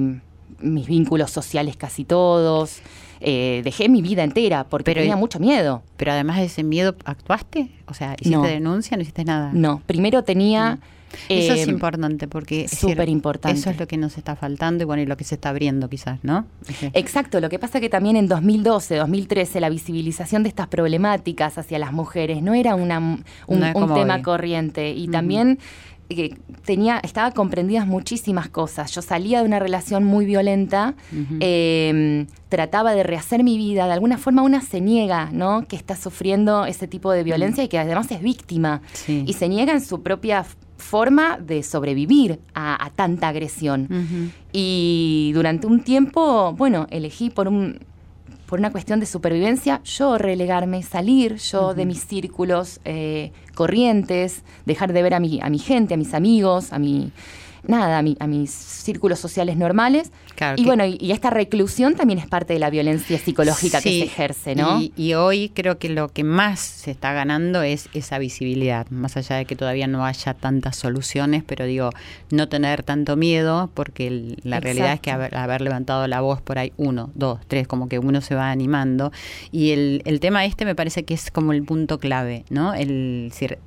mis 0.61 0.87
vínculos 0.87 1.31
sociales 1.31 1.75
casi 1.75 2.05
todos, 2.05 2.79
eh, 3.27 3.61
dejé 3.63 3.89
mi 3.89 4.03
vida 4.03 4.23
entera 4.23 4.65
porque 4.65 4.91
Pero- 4.91 5.01
tenía 5.01 5.15
mucho 5.15 5.39
miedo. 5.39 5.81
Pero 5.97 6.11
además 6.11 6.37
de 6.37 6.45
ese 6.45 6.63
miedo, 6.63 6.95
¿actuaste? 7.05 7.71
O 7.87 7.93
sea, 7.95 8.13
¿hiciste 8.19 8.37
No. 8.37 8.43
denuncia? 8.43 8.95
¿No 8.97 9.01
hiciste 9.01 9.25
nada? 9.25 9.49
No, 9.51 9.81
primero 9.87 10.23
tenía... 10.23 10.79
Eso 11.29 11.53
es 11.53 11.65
eh, 11.65 11.71
importante 11.71 12.27
porque 12.27 12.65
es 12.65 12.71
súper 12.77 13.07
importante. 13.07 13.57
Eso 13.57 13.69
es 13.69 13.79
lo 13.79 13.87
que 13.87 13.95
nos 13.95 14.17
está 14.17 14.35
faltando 14.35 14.83
y 14.83 14.85
bueno, 14.85 15.01
y 15.01 15.05
lo 15.05 15.15
que 15.15 15.23
se 15.23 15.35
está 15.35 15.49
abriendo 15.49 15.87
quizás, 15.87 16.19
¿no? 16.23 16.45
Exacto, 16.93 17.39
lo 17.39 17.47
que 17.47 17.57
pasa 17.57 17.79
que 17.79 17.87
también 17.87 18.17
en 18.17 18.27
2012, 18.27 18.95
2013, 18.97 19.61
la 19.61 19.69
visibilización 19.69 20.43
de 20.43 20.49
estas 20.49 20.67
problemáticas 20.67 21.57
hacia 21.57 21.79
las 21.79 21.93
mujeres 21.93 22.41
no 22.41 22.53
era 22.53 22.75
una, 22.75 22.99
un, 22.99 23.23
No 23.47 23.93
tema 23.93 24.21
corriente 24.21 24.91
y 24.91 25.07
también 25.07 25.57
eh, 26.09 26.35
tenía, 26.65 26.99
estaba 27.03 27.31
comprendidas 27.31 27.87
muchísimas 27.87 28.49
cosas. 28.49 28.91
Yo 28.93 29.01
salía 29.01 29.39
de 29.39 29.45
una 29.45 29.59
relación 29.59 30.03
muy 30.03 30.25
violenta, 30.25 30.95
eh, 31.39 32.25
trataba 32.49 32.93
de 32.93 33.03
rehacer 33.03 33.43
mi 33.43 33.57
vida, 33.57 33.85
de 33.87 33.93
alguna 33.93 34.17
forma 34.17 34.41
una 34.41 34.61
se 34.61 34.81
niega, 34.81 35.29
¿no? 35.31 35.65
Que 35.67 35.75
está 35.75 35.95
sufriendo 35.95 36.65
ese 36.65 36.87
tipo 36.87 37.11
de 37.11 37.23
violencia 37.23 37.63
y 37.63 37.67
que 37.67 37.79
además 37.79 38.09
es 38.11 38.21
víctima 38.21 38.81
Sí. 38.93 39.23
y 39.27 39.33
se 39.33 39.47
niega 39.49 39.73
en 39.73 39.81
su 39.81 40.01
propia 40.03 40.45
forma 40.77 41.37
de 41.39 41.63
sobrevivir 41.63 42.39
a, 42.53 42.83
a 42.85 42.89
tanta 42.89 43.29
agresión. 43.29 43.87
Y 44.51 45.31
durante 45.33 45.67
un 45.67 45.81
tiempo, 45.83 46.53
bueno, 46.53 46.87
elegí 46.89 47.29
por 47.29 47.47
un 47.47 47.79
por 48.45 48.59
una 48.59 48.71
cuestión 48.71 48.99
de 48.99 49.05
supervivencia, 49.05 49.81
yo 49.83 50.17
relegarme, 50.17 50.83
salir 50.83 51.35
yo 51.37 51.73
de 51.73 51.85
mis 51.85 52.05
círculos 52.05 52.79
eh, 52.85 53.31
corrientes, 53.55 54.43
dejar 54.65 54.93
de 54.93 55.01
ver 55.01 55.13
a 55.13 55.19
mi, 55.19 55.39
a 55.41 55.49
mi 55.49 55.59
gente, 55.59 55.95
a 55.95 55.97
mis 55.97 56.13
amigos, 56.13 56.71
a 56.71 56.79
mi 56.79 57.11
nada, 57.67 57.97
a, 57.97 58.01
mi- 58.01 58.17
a 58.19 58.27
mis 58.27 58.51
círculos 58.51 59.19
sociales 59.19 59.57
normales. 59.57 60.11
Claro 60.35 60.55
y 60.57 60.63
que- 60.63 60.67
bueno, 60.67 60.85
y, 60.85 60.97
y 60.99 61.11
esta 61.11 61.29
reclusión 61.29 61.95
también 61.95 62.19
es 62.19 62.27
parte 62.27 62.53
de 62.53 62.59
la 62.59 62.69
violencia 62.69 63.17
psicológica 63.17 63.81
que 63.81 63.89
se 63.89 64.03
ejerce, 64.05 64.55
¿no? 64.55 64.79
Y, 64.81 64.93
y 64.95 65.13
hoy 65.13 65.49
creo 65.53 65.77
que 65.77 65.89
lo 65.89 66.09
que 66.09 66.23
más 66.23 66.59
se 66.59 66.91
está 66.91 67.13
ganando 67.13 67.61
es 67.61 67.89
esa 67.93 68.17
visibilidad, 68.19 68.87
más 68.89 69.17
allá 69.17 69.37
de 69.37 69.45
que 69.45 69.55
todavía 69.55 69.87
no 69.87 70.05
haya 70.05 70.33
tantas 70.33 70.75
soluciones, 70.75 71.43
pero 71.45 71.65
digo, 71.65 71.89
no 72.31 72.47
tener 72.49 72.83
tanto 72.83 73.15
miedo, 73.15 73.69
porque 73.73 74.07
el- 74.07 74.37
la 74.43 74.59
realidad 74.59 74.93
es 74.93 74.99
que 74.99 75.11
haber, 75.11 75.35
haber 75.37 75.61
levantado 75.61 76.07
la 76.07 76.21
voz 76.21 76.41
por 76.41 76.57
ahí, 76.59 76.73
uno, 76.77 77.11
dos, 77.15 77.39
tres, 77.47 77.67
como 77.67 77.87
que 77.89 77.99
uno 77.99 78.21
se 78.21 78.35
va 78.35 78.51
animando. 78.51 79.11
Y 79.51 79.71
el, 79.71 80.01
el 80.05 80.19
tema 80.19 80.45
este 80.45 80.65
me 80.65 80.75
parece 80.75 81.03
que 81.05 81.13
es 81.13 81.31
como 81.31 81.51
el 81.53 81.63
punto 81.63 81.99
clave, 81.99 82.45
¿no? 82.49 82.73
El 82.73 83.27
decir, 83.29 83.57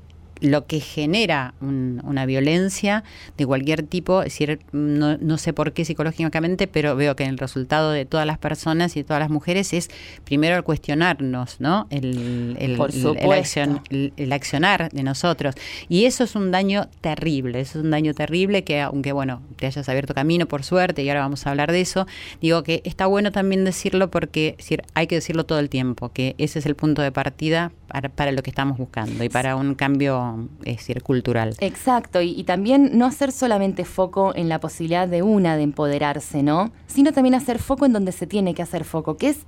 lo 0.41 0.67
que 0.67 0.81
genera 0.81 1.55
un- 1.61 2.01
una 2.05 2.27
violencia 2.27 3.05
de 3.37 3.47
cualquier 3.47 3.83
tipo, 3.83 4.21
es 4.23 4.27
decir, 4.27 4.61
no, 4.73 5.17
no 5.19 5.39
sé 5.39 5.53
por 5.53 5.73
qué 5.73 5.85
psicológicamente, 5.85 6.67
pero 6.67 6.97
veo 6.97 7.17
que 7.17 7.25
el 7.25 7.39
resultado 7.39 7.91
de 7.93 8.05
todas 8.05 8.27
las 8.27 8.39
personas 8.39 8.97
y 8.97 9.01
de 9.01 9.05
todas 9.05 9.21
las 9.21 9.31
mujeres 9.31 9.73
es 9.73 9.91
primero 10.25 10.57
el 10.57 10.63
cuestionarnos, 10.65 11.61
¿no? 11.61 11.87
El, 11.91 12.57
el, 12.59 12.77
Por 12.77 12.91
el- 12.91 12.97
el 13.19 13.27
accion- 13.43 14.33
accionar 14.33 14.91
de 14.91 15.03
nosotros. 15.03 15.55
Y 15.89 16.05
eso 16.05 16.25
es 16.25 16.35
un 16.35 16.51
daño 16.51 16.89
terrible, 17.01 17.61
eso 17.61 17.79
es 17.79 17.85
un 17.85 17.91
daño 17.91 18.15
terrible 18.15 18.65
que 18.65 18.81
aunque, 18.81 19.13
bueno, 19.13 19.43
te 19.57 19.67
hayas 19.67 19.89
abierto 19.89 20.15
camino 20.15 20.47
por 20.47 20.63
suerte 20.63 21.03
y 21.03 21.09
ahora 21.09 21.21
vamos 21.21 21.47
a 21.47 21.51
hablar 21.51 21.73
de 21.73 21.81
eso, 21.81 22.07
digo 22.41 22.63
que 22.63 22.81
está 22.85 23.07
bueno 23.07 23.33
también 23.33 23.65
decirlo 23.65 24.11
porque 24.11 24.49
es 24.51 24.57
decir, 24.59 24.83
hay 24.95 25.07
que 25.07 25.17
decirlo 25.17 25.45
todo 25.45 25.59
el 25.59 25.69
tiempo, 25.69 26.11
que 26.11 26.35
ese 26.39 26.59
es 26.61 26.67
el 26.67 26.75
punto 26.77 27.03
de 27.03 27.13
partida 27.13 27.73
para, 27.89 28.33
lo 28.33 28.43
que 28.43 28.51
estamos 28.51 28.79
buscando 28.79 29.25
y 29.25 29.29
para 29.29 29.57
un 29.57 29.75
cambio 29.75 30.49
es 30.65 30.77
decir, 30.77 31.03
cultural. 31.03 31.55
Exacto, 31.61 32.21
y, 32.21 32.45
también 32.45 32.91
no 32.99 33.07
hacer 33.07 33.33
solamente 33.33 33.85
foco 33.85 34.35
en 34.35 34.49
la 34.49 34.61
posibilidad 34.61 35.09
de 35.09 35.23
una 35.23 35.57
de 35.57 35.63
empoderarse, 35.63 36.43
¿no? 36.43 36.71
Sino 36.87 37.13
también 37.13 37.35
hacer 37.35 37.59
foco 37.59 37.87
en 37.87 37.93
donde 37.93 38.13
se 38.13 38.27
tiene 38.27 38.55
que 38.55 38.63
hacer 38.63 38.85
foco, 38.85 39.17
que 39.17 39.31
es 39.31 39.39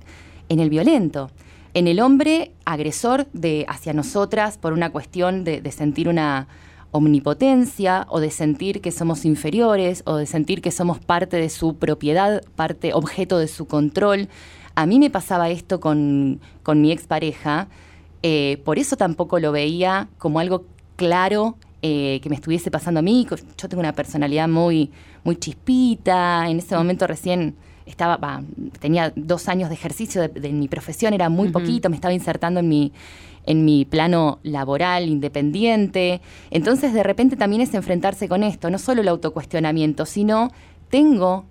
en 0.49 0.59
el 0.59 0.69
violento, 0.69 1.29
en 1.73 1.87
el 1.87 1.99
hombre 1.99 2.51
agresor 2.65 3.27
de 3.31 3.65
hacia 3.69 3.93
nosotras 3.93 4.57
por 4.57 4.73
una 4.73 4.89
cuestión 4.89 5.43
de, 5.43 5.71
sentir 5.71 6.09
una 6.09 6.47
omnipotencia 6.91 8.05
o 8.09 8.19
de 8.19 8.31
sentir 8.31 8.81
que 8.81 8.91
somos 8.91 9.23
inferiores 9.23 10.03
o 10.05 10.17
de 10.17 10.25
sentir 10.25 10.61
que 10.61 10.71
somos 10.71 10.99
parte 10.99 11.37
de 11.37 11.49
su 11.49 11.77
propiedad, 11.77 12.41
parte 12.55 12.93
objeto 12.93 13.37
de 13.37 13.47
su 13.47 13.67
control. 13.67 14.27
A 14.75 14.85
mí 14.85 14.99
me 14.99 15.09
pasaba 15.09 15.49
esto 15.49 15.79
con, 15.79 16.41
con 16.63 16.81
mi 16.81 16.91
expareja, 16.91 17.69
eh, 18.23 18.61
por 18.63 18.77
eso 18.79 18.97
tampoco 18.97 19.39
lo 19.39 19.51
veía 19.51 20.07
como 20.17 20.39
algo 20.39 20.65
claro 20.95 21.57
eh, 21.81 22.19
que 22.21 22.29
me 22.29 22.35
estuviese 22.35 22.69
pasando 22.69 22.99
a 22.99 23.03
mí. 23.03 23.27
Yo 23.57 23.69
tengo 23.69 23.79
una 23.79 23.93
personalidad 23.93 24.47
muy, 24.47 24.91
muy 25.23 25.35
chispita, 25.35 26.47
en 26.49 26.59
ese 26.59 26.75
momento 26.75 27.07
recién 27.07 27.55
estaba, 27.85 28.17
bah, 28.17 28.43
tenía 28.79 29.11
dos 29.15 29.47
años 29.47 29.69
de 29.69 29.75
ejercicio 29.75 30.21
de, 30.21 30.27
de, 30.27 30.51
mi 30.51 30.67
profesión, 30.67 31.13
era 31.13 31.29
muy 31.29 31.47
uh 31.47 31.49
-huh. 31.49 31.53
poquito, 31.53 31.89
me 31.89 31.95
estaba 31.95 32.13
insertando 32.13 32.59
en 32.59 32.69
mi, 32.69 32.91
en 33.45 33.65
mi 33.65 33.85
plano 33.85 34.39
laboral, 34.43 35.09
independiente. 35.09 36.21
Entonces, 36.51 36.93
de 36.93 37.03
repente 37.03 37.35
también 37.35 37.61
es 37.61 37.73
enfrentarse 37.73 38.29
con 38.29 38.43
esto, 38.43 38.69
no 38.69 38.77
solo 38.77 39.01
el 39.01 39.07
autocuestionamiento, 39.07 40.05
sino 40.05 40.51
tengo 40.89 41.45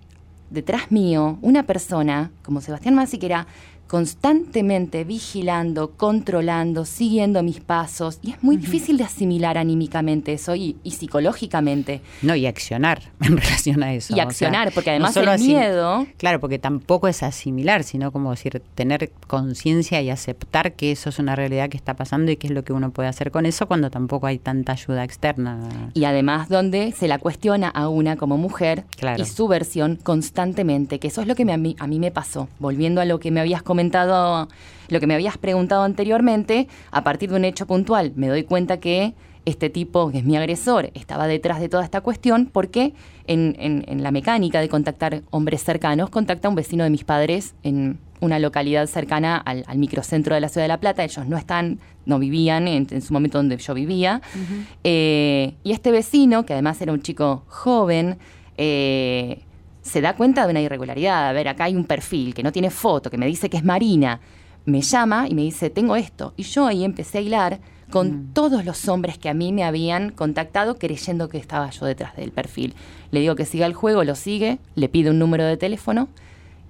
detrás 0.51 0.91
mío 0.91 1.39
una 1.43 1.65
persona 1.65 2.33
como 2.43 2.61
Sebastián 2.61 2.95
Massi 2.95 3.19
que 3.19 3.27
era 3.27 3.47
constantemente 3.91 5.03
vigilando, 5.03 5.91
controlando, 5.97 6.85
siguiendo 6.85 7.43
mis 7.43 7.59
pasos. 7.59 8.21
Y 8.23 8.31
es 8.31 8.41
muy 8.41 8.55
uh 8.55 8.59
-huh. 8.59 8.63
difícil 8.63 8.97
de 8.97 9.03
asimilar 9.03 9.59
anímicamente 9.59 10.33
eso 10.33 10.55
y, 10.55 10.77
y, 10.85 10.93
psicológicamente. 10.93 12.01
No, 12.23 12.37
y 12.37 12.47
accionar 12.47 13.03
en 13.21 13.37
relación 13.37 13.83
a 13.83 13.93
eso. 13.93 14.15
Y 14.15 14.21
accionar, 14.21 14.69
sea, 14.69 14.75
porque 14.77 14.91
además 14.91 15.17
no 15.17 15.33
el 15.33 15.41
miedo... 15.41 16.07
Claro, 16.19 16.39
porque 16.39 16.61
tampoco 16.61 17.09
es 17.09 17.25
asimilar, 17.25 17.83
sino 17.83 18.13
como 18.13 18.31
decir, 18.31 18.63
tener 18.77 19.11
conciencia 19.27 20.01
y 20.01 20.11
aceptar 20.11 20.75
que 20.75 20.93
eso 20.93 21.09
es 21.09 21.19
una 21.19 21.35
realidad 21.35 21.69
que 21.69 21.77
está 21.77 21.95
pasando 21.95 22.31
y 22.31 22.37
qué 22.37 22.47
es 22.47 22.53
lo 22.53 22.63
que 22.63 22.73
uno 22.73 22.93
puede 22.93 23.09
hacer 23.09 23.33
con 23.33 23.45
eso 23.45 23.67
cuando 23.67 23.91
tampoco 23.91 24.29
hay 24.29 24.39
tanta 24.39 24.71
ayuda 24.71 25.03
externa. 25.03 25.91
Y 25.95 26.05
además 26.05 26.49
donde 26.49 26.93
se 26.93 27.09
la 27.09 27.19
cuestiona 27.19 27.69
a 27.69 27.89
una 27.89 28.15
como 28.17 28.39
mujer 28.39 28.85
claro. 28.97 29.21
y 29.21 29.27
su 29.27 29.49
versión 29.49 29.97
constantemente, 29.97 31.01
que 31.01 31.09
eso 31.09 31.23
es 31.23 31.27
lo 31.27 31.35
que 31.35 31.45
me, 31.45 31.53
a, 31.53 31.57
mí, 31.57 31.75
a 31.81 31.89
mí 31.89 31.99
me 31.99 32.13
pasó. 32.13 32.49
Volviendo 32.61 33.01
a 33.01 33.05
lo 33.05 33.19
que 33.19 33.33
me 33.33 33.41
habías 33.41 33.65
comentado 33.65 33.80
comentado, 33.81 34.49
lo 34.89 35.01
que 35.01 35.07
me 35.07 35.15
habías 35.15 35.39
preguntado 35.39 35.85
anteriormente, 35.85 36.69
a 36.91 37.03
partir 37.03 37.31
de 37.31 37.37
un 37.37 37.47
hecho 37.47 37.67
puntual 37.67 38.13
me 38.15 38.29
doy 38.29 38.45
cuenta 38.45 38.79
que 38.79 39.15
este 39.47 39.71
tipo, 39.71 40.11
que 40.11 40.19
es 40.19 40.25
mi 40.25 40.37
agresor, 40.37 40.91
estaba 40.93 41.27
detrás 41.27 41.61
de 41.61 41.71
toda 41.71 41.83
esta 41.83 42.03
cuestión 42.03 42.51
porque 42.53 42.93
en, 43.27 43.57
en, 43.59 43.87
en, 43.89 44.03
la 44.03 44.11
mecánica 44.11 44.61
de 44.61 44.69
contactar 44.69 45.23
hombres 45.31 45.65
cercanos, 45.65 46.11
contacta 46.11 46.49
a 46.49 46.51
un 46.51 46.57
vecino 46.57 46.85
de 46.85 46.91
mis 46.91 47.05
padres 47.05 47.55
en 47.63 47.99
una 48.21 48.39
localidad 48.39 48.87
cercana 48.87 49.39
al, 49.39 49.65
al 49.67 49.79
microcentro 49.79 50.35
de 50.35 50.43
la 50.43 50.51
ciudad 50.51 50.65
de 50.65 50.69
La 50.69 50.79
Plata. 50.79 51.03
Ellos 51.03 51.27
no 51.27 51.39
están, 51.39 51.81
no 52.05 52.19
vivían 52.19 52.69
en, 52.69 52.87
en 52.91 53.01
su 53.01 53.15
momento 53.15 53.39
donde 53.39 53.57
yo 53.57 53.73
vivía. 53.73 54.21
Uh 54.35 54.39
-huh. 54.39 54.65
eh, 54.85 55.55
y 55.65 55.73
este 55.73 55.91
vecino, 55.91 56.45
que 56.45 56.53
además 56.53 56.83
era 56.83 56.93
un 56.93 57.01
chico 57.01 57.45
joven, 57.49 58.19
eh, 58.59 59.41
se 59.83 60.01
da 60.01 60.15
cuenta 60.17 60.45
de 60.45 60.51
una 60.51 60.61
irregularidad. 60.61 61.29
A 61.29 61.33
ver, 61.33 61.49
acá 61.49 61.65
hay 61.65 61.77
un 61.77 61.85
perfil 61.85 62.35
que 62.35 62.43
no 62.43 62.53
tiene 62.53 62.71
foto, 62.71 63.11
que 63.11 63.19
me 63.19 63.27
dice 63.27 63.49
que 63.51 63.57
es 63.57 63.65
Marina. 63.65 64.21
Me 64.67 64.83
llama 64.83 65.27
y 65.29 65.35
me 65.35 65.43
dice, 65.43 65.71
tengo 65.71 65.97
esto. 65.97 66.35
Y 66.37 66.43
yo 66.43 66.67
ahí 66.67 66.85
empecé 66.85 67.19
a 67.19 67.21
hilar 67.23 67.61
con 67.91 68.09
mm. 68.09 68.33
todos 68.33 68.65
los 68.65 68.89
hombres 68.89 69.19
que 69.19 69.29
a 69.29 69.35
mí 69.35 69.53
me 69.53 69.65
habían 69.65 70.11
contactado 70.11 70.77
creyendo 70.77 71.29
que 71.29 71.39
estaba 71.39 71.71
yo 71.71 71.87
detrás 71.87 72.17
del 72.17 72.33
perfil. 72.33 72.75
Le 73.11 73.21
digo 73.21 73.35
que 73.35 73.45
siga 73.45 73.67
el 73.67 73.75
juego, 73.75 74.05
lo 74.05 74.15
sigue, 74.15 74.59
le 74.75 74.89
pide 74.89 75.11
un 75.11 75.19
número 75.19 75.45
de 75.45 75.57
teléfono 75.57 76.09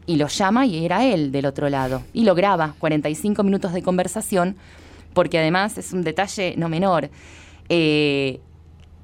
y 0.06 0.16
lo 0.16 0.28
llama 0.28 0.66
y 0.66 0.84
era 0.84 1.04
él 1.04 1.30
del 1.30 1.46
otro 1.46 1.68
lado. 1.68 2.02
Y 2.12 2.24
lo 2.24 2.34
graba, 2.34 2.74
45 2.78 3.42
minutos 3.42 3.72
de 3.72 3.82
conversación, 3.82 4.56
porque 5.12 5.38
además 5.38 5.78
es 5.78 5.92
un 5.92 6.02
detalle 6.02 6.54
no 6.56 6.68
menor. 6.68 7.10
Eh, 7.68 8.40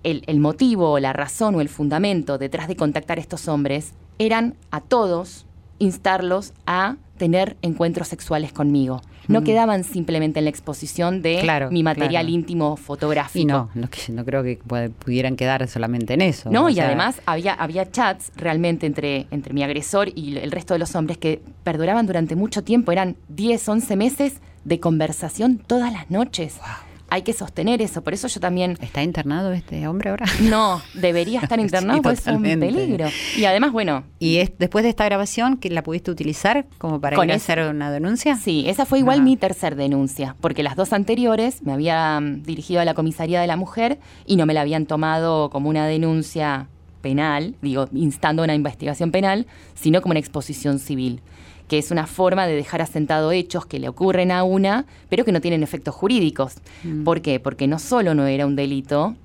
el, 0.07 0.23
el, 0.27 0.39
motivo, 0.39 0.99
la 1.01 1.13
razón 1.13 1.57
o 1.57 1.61
el 1.61 1.69
fundamento 1.69 2.39
detrás 2.39 2.69
de 2.69 2.77
contactar 2.77 3.19
a 3.19 3.21
estos 3.21 3.49
hombres 3.49 3.93
eran 4.19 4.55
a 4.71 4.81
todos 4.81 5.47
instarlos 5.79 6.55
a 6.65 6.97
tener 7.19 7.57
encuentros 7.63 8.09
sexuales 8.09 8.53
conmigo. 8.53 9.03
No 9.27 9.41
mm. 9.41 9.45
quedaban 9.45 9.83
simplemente 9.83 10.39
en 10.39 10.45
la 10.45 10.51
exposición 10.51 11.23
de 11.23 11.41
claro, 11.41 11.71
mi 11.73 11.83
material 11.83 12.27
claro. 12.27 12.29
íntimo 12.29 12.77
fotográfico. 12.77 13.43
Y 13.43 13.47
no, 13.47 13.69
no, 13.75 13.89
no, 14.09 14.25
creo 14.25 14.45
que 14.45 14.59
pudieran 14.59 15.35
quedar 15.35 15.67
solamente 15.67 16.15
en 16.15 16.23
eso. 16.23 16.51
No, 16.51 16.69
y 16.69 16.75
sea... 16.75 16.87
además 16.87 17.21
había, 17.27 17.55
había 17.55 17.91
chats 17.91 18.31
realmente 18.37 18.87
entre, 18.87 19.27
entre 19.33 19.55
mi 19.55 19.65
agresor 19.65 20.11
y 20.15 20.37
el 20.37 20.53
resto 20.53 20.75
de 20.75 20.79
los 20.79 20.95
hombres 20.95 21.19
que 21.19 21.43
perduraban 21.65 22.07
durante 22.07 22.37
mucho 22.37 22.63
tiempo. 22.63 22.93
Eran 22.93 23.17
10, 23.31 23.69
11 23.69 23.97
meses 23.97 24.41
de 24.65 24.79
conversación 24.79 25.59
todas 25.59 25.93
las 25.93 26.11
noches. 26.11 26.59
Wow 26.59 26.86
hay 27.17 27.23
que 27.23 27.33
sostener 27.33 27.83
eso. 27.83 28.03
Por 28.03 28.15
eso 28.15 28.29
yo 28.29 28.41
también. 28.41 28.77
¿Está 28.81 29.03
internado 29.03 29.53
este 29.53 29.87
hombre 29.89 30.11
ahora? 30.11 30.27
No, 30.47 30.81
debería 30.95 31.41
estar 31.41 31.59
internado, 31.67 31.97
sí, 31.97 32.03
pues 32.03 32.27
es 32.27 32.27
un 32.29 32.43
peligro. 32.43 33.09
Y 33.37 33.45
además, 33.45 33.73
bueno. 33.73 34.05
¿Y 34.19 34.37
es, 34.37 34.53
después 34.59 34.85
de 34.85 34.91
esta 34.91 35.05
grabación, 35.05 35.57
que 35.57 35.71
la 35.71 35.83
pudiste 35.83 36.11
utilizar 36.11 36.67
como 36.79 37.01
para 37.01 37.23
ir 37.25 37.33
a 37.33 37.35
hacer 37.35 37.61
una 37.61 37.91
denuncia? 37.91 38.37
Sí, 38.37 38.65
esa 38.69 38.87
fue 38.87 39.01
igual 39.01 39.21
ah. 39.21 39.23
mi 39.23 39.37
tercer 39.37 39.77
denuncia, 39.77 40.37
porque 40.41 40.63
las 40.63 40.77
dos 40.77 40.93
anteriores 40.93 41.63
me 41.63 41.73
había 41.73 42.21
mm, 42.21 42.43
dirigido 42.43 42.81
a 42.81 42.85
la 42.85 42.95
comisaría 42.95 43.41
de 43.41 43.47
la 43.47 43.57
mujer 43.57 43.99
y 44.27 44.37
no 44.37 44.47
me 44.47 44.55
la 44.55 44.61
habían 44.61 44.87
tomado 44.87 45.51
como 45.51 45.69
una 45.69 45.87
denuncia 45.87 46.69
penal, 47.01 47.55
digo, 47.63 47.89
instando 47.93 48.43
una 48.43 48.55
investigación 48.55 49.11
penal, 49.11 49.47
sino 49.75 50.03
como 50.03 50.13
una 50.13 50.21
exposición 50.21 50.79
civil 50.79 51.21
que 51.69 51.79
es 51.79 51.91
una 51.91 52.07
forma 52.07 52.47
de 52.47 52.55
dejar 52.55 52.83
asentado 52.83 53.33
hechos 53.33 53.67
que 53.67 53.79
le 53.79 53.89
ocurren 53.89 54.31
a 54.31 54.45
una, 54.45 54.87
pero 55.09 55.25
que 55.25 55.33
no 55.33 55.41
tienen 55.41 55.63
efectos 55.63 55.95
jurídicos. 55.95 56.55
Mm. 56.85 57.05
¿Por 57.05 57.21
qué? 57.21 57.41
Porque 57.41 57.67
no 57.67 57.79
solo 57.79 58.15
no 58.15 58.27
era 58.27 58.47
un 58.47 58.57
delito, 58.57 59.17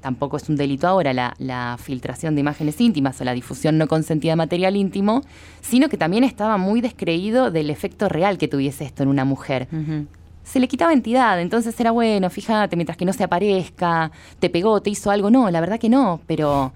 tampoco 0.00 0.36
es 0.36 0.48
un 0.48 0.56
delito 0.56 0.86
ahora 0.86 1.12
la, 1.12 1.34
la, 1.38 1.78
filtración 1.80 2.34
de 2.34 2.40
imágenes 2.40 2.80
íntimas 2.80 3.20
o 3.20 3.24
la 3.24 3.32
difusión 3.32 3.78
no 3.78 3.88
consentida 3.88 4.32
de 4.32 4.36
material 4.36 4.76
íntimo, 4.76 5.22
sino 5.60 5.88
que 5.88 5.96
también 5.96 6.24
estaba 6.24 6.56
muy 6.58 6.80
descreído 6.80 7.50
del 7.50 7.70
efecto 7.70 8.08
real 8.08 8.38
que 8.38 8.48
tuviese 8.48 8.84
esto 8.84 9.02
en 9.02 9.08
una 9.08 9.24
mujer. 9.24 9.68
Uh 9.72 9.76
-huh. 9.76 10.06
Se 10.44 10.60
le 10.60 10.68
quitaba 10.68 10.92
entidad, 10.94 11.40
entonces 11.40 11.78
era 11.78 11.90
bueno, 11.90 12.30
fíjate, 12.30 12.74
mientras 12.74 12.96
que 12.96 13.04
no 13.04 13.12
se 13.12 13.22
aparezca, 13.22 14.10
te 14.38 14.48
pegó, 14.48 14.80
te 14.80 14.88
hizo 14.90 15.10
algo, 15.10 15.30
no, 15.30 15.50
la 15.50 15.60
verdad 15.60 15.78
que 15.78 15.90
no, 15.90 16.20
pero 16.26 16.72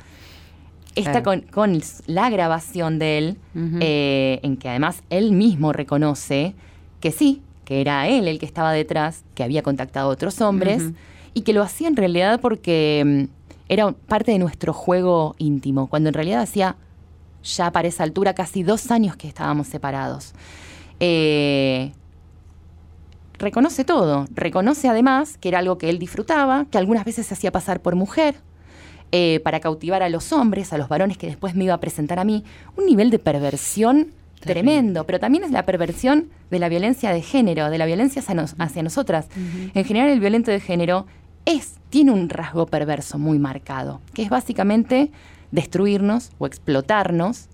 esta 0.94 1.22
claro. 1.22 1.42
con, 1.42 1.72
con, 1.72 1.82
la 2.06 2.30
grabación 2.30 2.98
de 2.98 3.18
él, 3.18 3.36
uh 3.54 3.58
-huh. 3.58 3.78
eh, 3.80 4.40
en 4.42 4.56
que 4.56 4.68
además 4.68 5.02
él 5.10 5.32
mismo 5.32 5.72
reconoce 5.72 6.54
que 7.00 7.10
sí, 7.10 7.42
que 7.64 7.80
era 7.80 8.08
él 8.08 8.28
el 8.28 8.38
que 8.38 8.46
estaba 8.46 8.72
detrás, 8.72 9.24
que 9.34 9.42
había 9.42 9.62
contactado 9.62 10.10
a 10.10 10.12
otros 10.12 10.40
hombres, 10.40 10.82
uh 10.82 10.86
-huh. 10.86 10.94
y 11.34 11.40
que 11.42 11.52
lo 11.52 11.62
hacía 11.62 11.88
en 11.88 11.96
realidad 11.96 12.40
porque 12.40 13.02
um, 13.04 13.28
era 13.68 13.92
parte 13.92 14.32
de 14.32 14.38
nuestro 14.38 14.72
juego 14.72 15.34
íntimo, 15.38 15.86
cuando 15.88 16.08
en 16.08 16.14
realidad 16.14 16.42
hacía 16.42 16.76
ya 17.42 17.72
para 17.72 17.88
esa 17.88 18.04
altura 18.04 18.34
casi 18.34 18.62
dos 18.62 18.90
años 18.90 19.16
que 19.16 19.28
estábamos 19.28 19.66
separados. 19.66 20.32
Eh, 21.00 21.92
reconoce 23.38 23.84
todo, 23.84 24.26
reconoce 24.34 24.88
además 24.88 25.36
que 25.38 25.48
era 25.48 25.58
algo 25.58 25.78
que 25.78 25.90
él 25.90 25.98
disfrutaba, 25.98 26.66
que 26.70 26.78
algunas 26.78 27.04
veces 27.04 27.26
se 27.26 27.34
hacía 27.34 27.50
pasar 27.50 27.80
por 27.80 27.96
mujer, 27.96 28.36
eh, 29.12 29.40
para 29.44 29.60
cautivar 29.60 30.02
a 30.02 30.08
los 30.08 30.32
hombres, 30.32 30.72
a 30.72 30.78
los 30.78 30.88
varones 30.88 31.18
que 31.18 31.26
después 31.26 31.54
me 31.54 31.64
iba 31.64 31.74
a 31.74 31.80
presentar 31.80 32.18
a 32.18 32.24
mí, 32.24 32.44
un 32.76 32.86
nivel 32.86 33.10
de 33.10 33.18
perversión 33.18 34.08
tremendo, 34.40 35.04
pero 35.04 35.20
también 35.20 35.44
es 35.44 35.50
la 35.50 35.64
perversión 35.64 36.28
de 36.50 36.58
la 36.58 36.68
violencia 36.68 37.12
de 37.12 37.22
género, 37.22 37.70
de 37.70 37.78
la 37.78 37.86
violencia 37.86 38.20
hacia, 38.20 38.34
nos, 38.34 38.54
hacia 38.58 38.82
nosotras. 38.82 39.28
Uh 39.36 39.38
-huh. 39.38 39.70
En 39.74 39.84
general, 39.84 40.08
el 40.10 40.18
violento 40.18 40.50
de 40.50 40.60
género 40.60 41.06
es, 41.44 41.74
tiene 41.90 42.10
un 42.10 42.28
rasgo 42.28 42.66
perverso 42.66 43.18
muy 43.18 43.38
marcado, 43.38 44.00
que 44.14 44.22
es 44.22 44.30
básicamente 44.30 45.10
destruirnos 45.50 46.32
o 46.38 46.46
explotarnos 46.46 47.48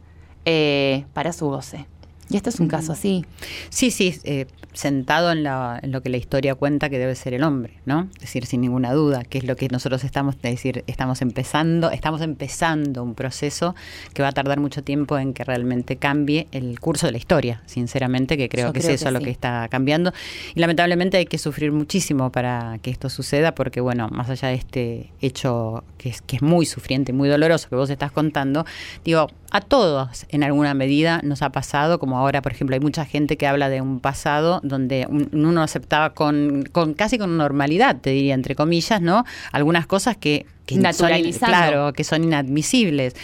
eh, 0.45 1.05
para 1.13 1.33
su 1.33 1.47
goce. 1.49 1.87
Y 2.31 2.37
esto 2.37 2.51
es 2.51 2.61
un 2.61 2.69
caso 2.69 2.93
así. 2.93 3.25
Sí, 3.71 3.91
sí, 3.91 4.15
eh, 4.25 4.47
sentado 4.75 5.33
en, 5.33 5.43
la, 5.43 5.81
en, 5.83 5.93
lo 5.93 6.03
que 6.03 6.11
la 6.11 6.19
historia 6.19 6.55
cuenta 6.55 6.91
que 6.91 6.99
debe 6.99 7.15
ser 7.15 7.33
el 7.35 7.43
hombre, 7.43 7.75
¿no? 7.87 8.09
Es 8.17 8.21
decir, 8.23 8.45
sin 8.47 8.61
ninguna 8.61 8.93
duda, 8.93 9.25
que 9.25 9.39
es 9.39 9.45
lo 9.45 9.57
que 9.57 9.69
nosotros 9.69 10.05
estamos, 10.05 10.35
es 10.37 10.43
decir, 10.43 10.85
estamos 10.87 11.23
empezando, 11.23 11.91
estamos 11.91 12.21
empezando 12.21 13.03
un 13.03 13.15
proceso 13.15 13.75
que 14.13 14.23
va 14.23 14.29
a 14.29 14.33
tardar 14.33 14.61
mucho 14.61 14.85
tiempo 14.85 15.19
en 15.19 15.33
que 15.33 15.43
realmente 15.43 15.97
cambie 15.97 16.49
el 16.53 16.79
curso 16.81 17.07
de 17.07 17.13
la 17.13 17.19
historia, 17.19 17.63
sinceramente, 17.67 18.37
que 18.37 18.49
creo 18.49 18.69
Yo 18.69 18.73
que 18.73 18.81
creo 18.81 18.93
es 18.93 19.01
eso 19.01 19.07
que 19.07 19.13
lo 19.13 19.21
que 19.21 19.31
está 19.31 19.67
cambiando. 19.71 20.13
Y 20.55 20.61
lamentablemente 20.61 21.17
hay 21.17 21.27
que 21.27 21.39
sufrir 21.39 21.73
muchísimo 21.73 22.31
para 22.31 22.79
que 22.83 22.91
esto 22.91 23.09
suceda, 23.09 23.55
porque 23.55 23.81
bueno, 23.81 24.09
más 24.11 24.29
allá 24.29 24.49
de 24.49 24.55
este 24.55 25.11
hecho 25.21 25.83
que 25.97 26.11
es, 26.11 26.21
que 26.23 26.37
es 26.37 26.43
muy 26.43 26.67
sufriente, 26.67 27.13
muy 27.13 27.29
doloroso 27.29 27.69
que 27.69 27.77
vos 27.77 27.91
estás 27.91 28.13
contando, 28.13 28.67
digo, 29.05 29.29
A 29.51 29.63
todos, 29.63 30.27
en 30.29 30.45
alguna 30.45 30.75
medida, 30.75 31.21
nos 31.25 31.41
ha 31.41 31.51
pasado, 31.51 31.99
como 31.99 32.19
ahora, 32.19 32.43
por 32.43 32.53
ejemplo, 32.53 32.75
hay 32.75 32.81
mucha 32.81 33.07
gente 33.07 33.39
que 33.39 33.47
habla 33.47 33.71
de 33.71 33.81
un 33.81 33.99
pasado 33.99 34.61
donde 34.63 35.07
uno 35.33 35.63
aceptaba 35.63 36.13
con, 36.13 36.65
con 36.71 36.93
casi 36.93 37.17
con 37.17 37.39
normalidad, 37.39 37.97
te 37.97 38.11
diría, 38.11 38.35
entre 38.35 38.55
comillas, 38.55 39.01
¿no? 39.01 39.25
Algunas 39.51 39.87
cosas 39.87 40.19
que 40.19 40.45
que 40.69 41.33
claro, 41.39 41.93
que 41.95 42.05
son 42.05 42.25
inadmisibles. 42.25 43.15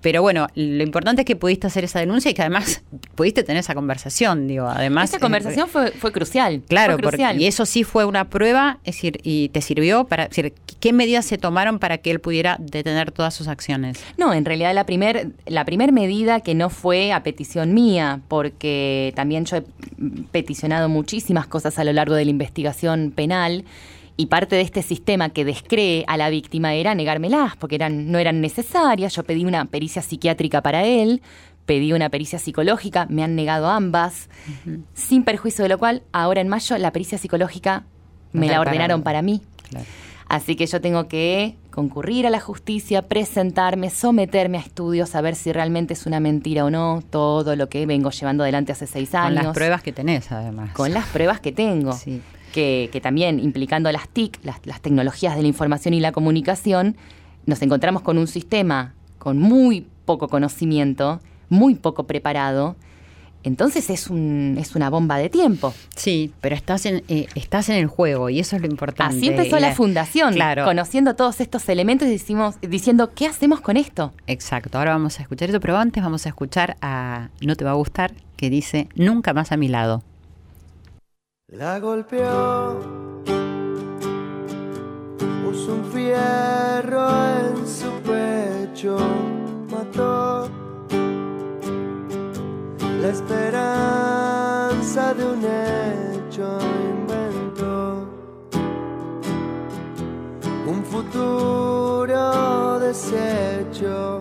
Pero 0.00 0.22
bueno, 0.22 0.46
lo 0.54 0.82
importante 0.82 1.22
es 1.22 1.26
que 1.26 1.36
pudiste 1.36 1.66
hacer 1.66 1.84
esa 1.84 2.00
denuncia 2.00 2.30
y 2.30 2.34
que 2.34 2.40
además 2.40 2.82
pudiste 3.14 3.42
tener 3.42 3.60
esa 3.60 3.74
conversación, 3.74 4.48
digo, 4.48 4.66
además... 4.66 5.10
Esa 5.10 5.18
conversación 5.18 5.68
fue, 5.68 5.92
fue 5.92 6.12
crucial. 6.12 6.62
Claro, 6.66 6.96
Porque, 6.96 7.34
y 7.38 7.46
eso 7.46 7.66
sí 7.66 7.84
fue 7.84 8.04
una 8.06 8.30
prueba, 8.30 8.78
es 8.84 8.96
decir, 8.96 9.20
y 9.22 9.50
te 9.50 9.60
sirvió 9.60 10.04
para... 10.04 10.28
decir, 10.28 10.54
¿qué 10.80 10.92
medidas 10.92 11.26
se 11.26 11.36
tomaron 11.36 11.78
para 11.78 11.98
que 11.98 12.10
él 12.10 12.20
pudiera 12.20 12.56
detener 12.58 13.12
todas 13.12 13.34
sus 13.34 13.48
acciones? 13.48 13.98
No, 14.16 14.32
en 14.32 14.44
realidad 14.44 14.74
la 14.74 14.86
primer, 14.86 15.32
la 15.46 15.64
primer 15.64 15.92
medida 15.92 16.40
que 16.40 16.54
no 16.54 16.70
fue 16.70 17.12
a 17.12 17.22
petición 17.22 17.74
mía, 17.74 18.20
porque 18.28 19.12
también 19.14 19.44
yo 19.44 19.58
he 19.58 19.64
peticionado 20.32 20.88
muchísimas 20.88 21.46
cosas 21.46 21.78
a 21.78 21.84
lo 21.84 21.92
largo 21.92 22.14
de 22.14 22.24
la 22.24 22.30
investigación 22.30 23.12
penal, 23.14 23.64
y 24.16 24.26
parte 24.26 24.56
de 24.56 24.62
este 24.62 24.82
sistema 24.82 25.30
que 25.30 25.44
descree 25.44 26.04
a 26.06 26.16
la 26.16 26.30
víctima 26.30 26.74
era 26.74 26.94
negármelas, 26.94 27.56
porque 27.56 27.74
eran, 27.74 28.10
no 28.12 28.18
eran 28.18 28.40
necesarias. 28.40 29.14
Yo 29.14 29.24
pedí 29.24 29.44
una 29.44 29.64
pericia 29.64 30.02
psiquiátrica 30.02 30.62
para 30.62 30.84
él, 30.84 31.20
pedí 31.66 31.92
una 31.92 32.10
pericia 32.10 32.38
psicológica, 32.38 33.06
me 33.10 33.24
han 33.24 33.34
negado 33.34 33.68
ambas, 33.68 34.28
sin 34.94 35.24
perjuicio 35.24 35.64
de 35.64 35.68
lo 35.68 35.78
cual, 35.78 36.02
ahora 36.12 36.40
en 36.40 36.48
mayo 36.48 36.78
la 36.78 36.92
pericia 36.92 37.18
psicológica 37.18 37.84
me 38.32 38.48
la 38.48 38.60
ordenaron 38.60 39.02
para, 39.02 39.22
mí. 39.22 39.42
Así 40.28 40.56
que 40.56 40.66
yo 40.66 40.80
tengo 40.80 41.06
que 41.06 41.56
concurrir 41.70 42.26
a 42.26 42.30
la 42.30 42.40
justicia, 42.40 43.02
presentarme, 43.02 43.90
someterme 43.90 44.58
a 44.58 44.60
estudios, 44.60 45.14
a 45.14 45.20
ver 45.20 45.34
si 45.34 45.52
realmente 45.52 45.94
es 45.94 46.06
una 46.06 46.18
mentira 46.18 46.64
o 46.64 46.70
no, 46.70 47.02
todo 47.10 47.56
lo 47.56 47.68
que 47.68 47.84
vengo 47.84 48.10
llevando 48.10 48.42
adelante 48.42 48.72
hace 48.72 48.86
seis 48.86 49.14
años. 49.14 49.38
Con 49.38 49.44
las 49.46 49.54
pruebas 49.54 49.82
que 49.82 49.92
tenés, 49.92 50.30
además. 50.32 50.72
Con 50.72 50.92
las 50.92 51.06
pruebas 51.06 51.40
que 51.40 51.52
tengo. 51.52 51.92
Sí 51.92 52.22
que, 52.54 53.00
también 53.02 53.40
implicando 53.40 53.90
las 53.90 54.08
TIC, 54.08 54.38
las, 54.44 54.80
tecnologías 54.80 55.34
de 55.34 55.42
la 55.42 55.48
información 55.48 55.92
y 55.92 56.00
la 56.00 56.12
comunicación, 56.12 56.96
nos 57.46 57.60
encontramos 57.62 58.02
con 58.02 58.16
un 58.16 58.28
sistema 58.28 58.94
con 59.18 59.38
muy 59.38 59.86
poco 60.04 60.28
conocimiento, 60.28 61.20
muy 61.48 61.74
poco 61.74 62.04
preparado, 62.04 62.76
entonces 63.42 63.90
es, 63.90 64.08
un, 64.08 64.56
es 64.58 64.76
una 64.76 64.88
bomba 64.88 65.18
de 65.18 65.28
tiempo. 65.30 65.74
Sí, 65.96 66.32
pero 66.40 66.54
estás 66.54 66.86
en, 66.86 67.02
eh, 67.08 67.26
estás 67.34 67.68
en 67.68 67.76
el 67.76 67.88
juego 67.88 68.30
y 68.30 68.38
eso 68.38 68.54
es 68.56 68.62
lo 68.62 68.68
importante. 68.68 69.16
Así 69.16 69.28
empezó 69.28 69.58
la, 69.58 69.74
fundación, 69.74 70.36
conociendo 70.64 71.16
todos 71.16 71.40
estos 71.40 71.68
elementos 71.68 72.06
y 72.06 72.12
decimos, 72.12 72.54
diciendo, 72.62 73.12
¿qué 73.14 73.26
hacemos 73.26 73.60
con 73.60 73.76
esto? 73.76 74.12
Exacto, 74.28 74.78
ahora 74.78 74.92
vamos 74.92 75.18
a 75.18 75.22
escuchar 75.22 75.50
eso, 75.50 75.60
pero 75.60 75.76
antes 75.76 76.02
vamos 76.02 76.24
a 76.24 76.28
escuchar 76.28 76.76
a 76.80 77.30
No 77.40 77.56
te 77.56 77.64
va 77.64 77.72
a 77.72 77.74
gustar, 77.74 78.14
que 78.36 78.48
dice, 78.48 78.88
nunca 78.94 79.34
más 79.34 79.50
a 79.50 79.56
mi 79.56 79.68
lado. 79.68 80.02
La 81.56 81.78
golpeó, 81.78 82.80
puso 85.44 85.74
un 85.74 85.84
fierro 85.92 87.08
en 87.38 87.64
su 87.64 87.90
pecho, 88.02 88.96
mató. 89.70 90.48
La 93.00 93.08
esperanza 93.08 93.54
de 95.14 95.24
un 95.24 95.44
hecho, 95.44 96.58
inventó. 96.90 98.08
Un 100.66 100.84
futuro 100.84 102.80
deshecho. 102.80 104.20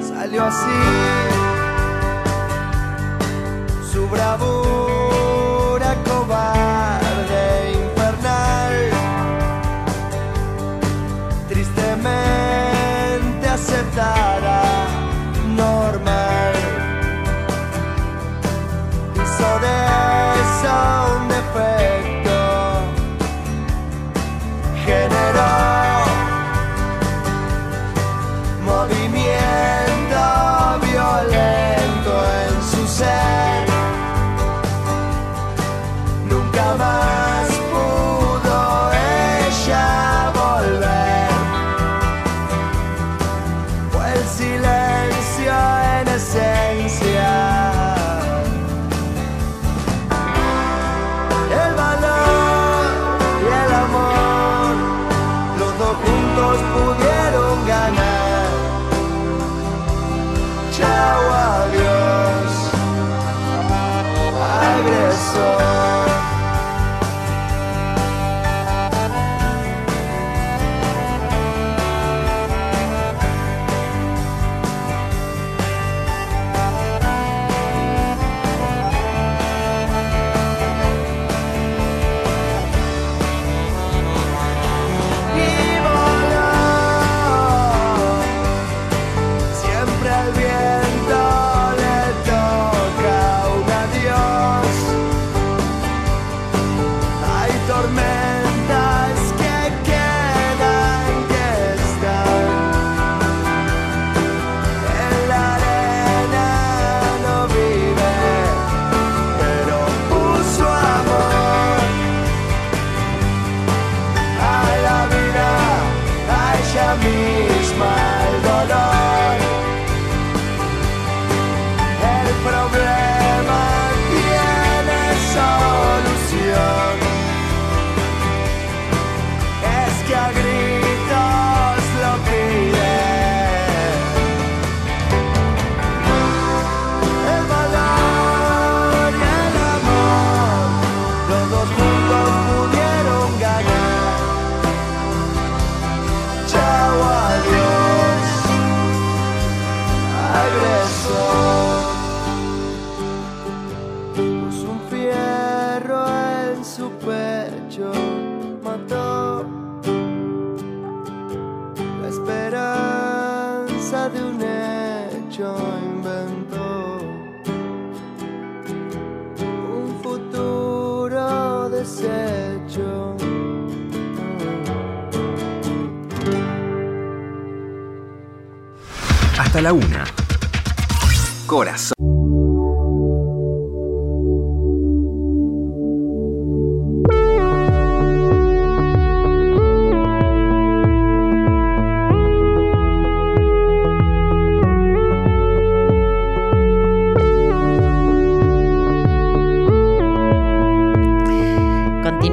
Salió 0.00 0.42
así 0.42 1.15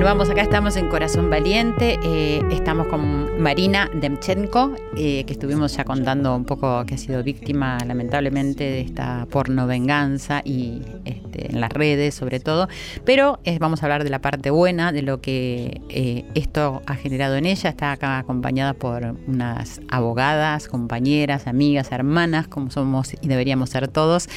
Vamos 0.04 0.30
acá 0.30 0.42
estamos 0.42 0.76
en 0.76 0.90
Corazón 0.90 1.30
Valiente, 1.30 1.98
eh, 2.04 2.42
estamos 2.52 2.88
con 2.88 3.42
Marina 3.42 3.90
Demchenko, 3.94 4.76
eh, 4.98 5.24
que 5.24 5.32
estuvimos 5.32 5.78
ya 5.78 5.86
contando 5.86 6.36
un 6.36 6.44
poco 6.44 6.86
que 6.86 6.96
ha 6.96 6.98
sido 6.98 7.24
víctima 7.24 7.78
lamentablemente 7.88 8.66
de 8.66 8.82
esta 8.82 9.26
porno 9.32 9.66
venganza 9.66 10.42
y 10.44 10.82
en 11.36 11.62
las 11.62 11.72
redes 11.72 12.16
sobre 12.16 12.40
todo, 12.40 12.68
pero 13.06 13.40
eh, 13.44 13.58
vamos 13.60 13.84
a 13.84 13.86
hablar 13.86 14.04
de 14.04 14.10
la 14.10 14.20
parte 14.20 14.50
buena, 14.50 14.92
de 14.92 15.02
lo 15.02 15.22
que 15.22 15.82
esto 16.36 16.82
ha 16.86 16.96
generado 16.96 17.36
en 17.36 17.46
ella, 17.46 17.70
está 17.70 17.92
acá 17.92 18.18
acompañada 18.18 18.74
por 18.74 19.16
unas 19.28 19.82
abogadas, 19.90 20.68
compañeras, 20.68 21.48
amigas, 21.48 21.92
hermanas, 21.92 22.48
como 22.48 22.72
somos 22.72 23.14
y 23.22 23.28
deberíamos 23.28 23.70
ser 23.70 23.88
todos, 23.88 24.28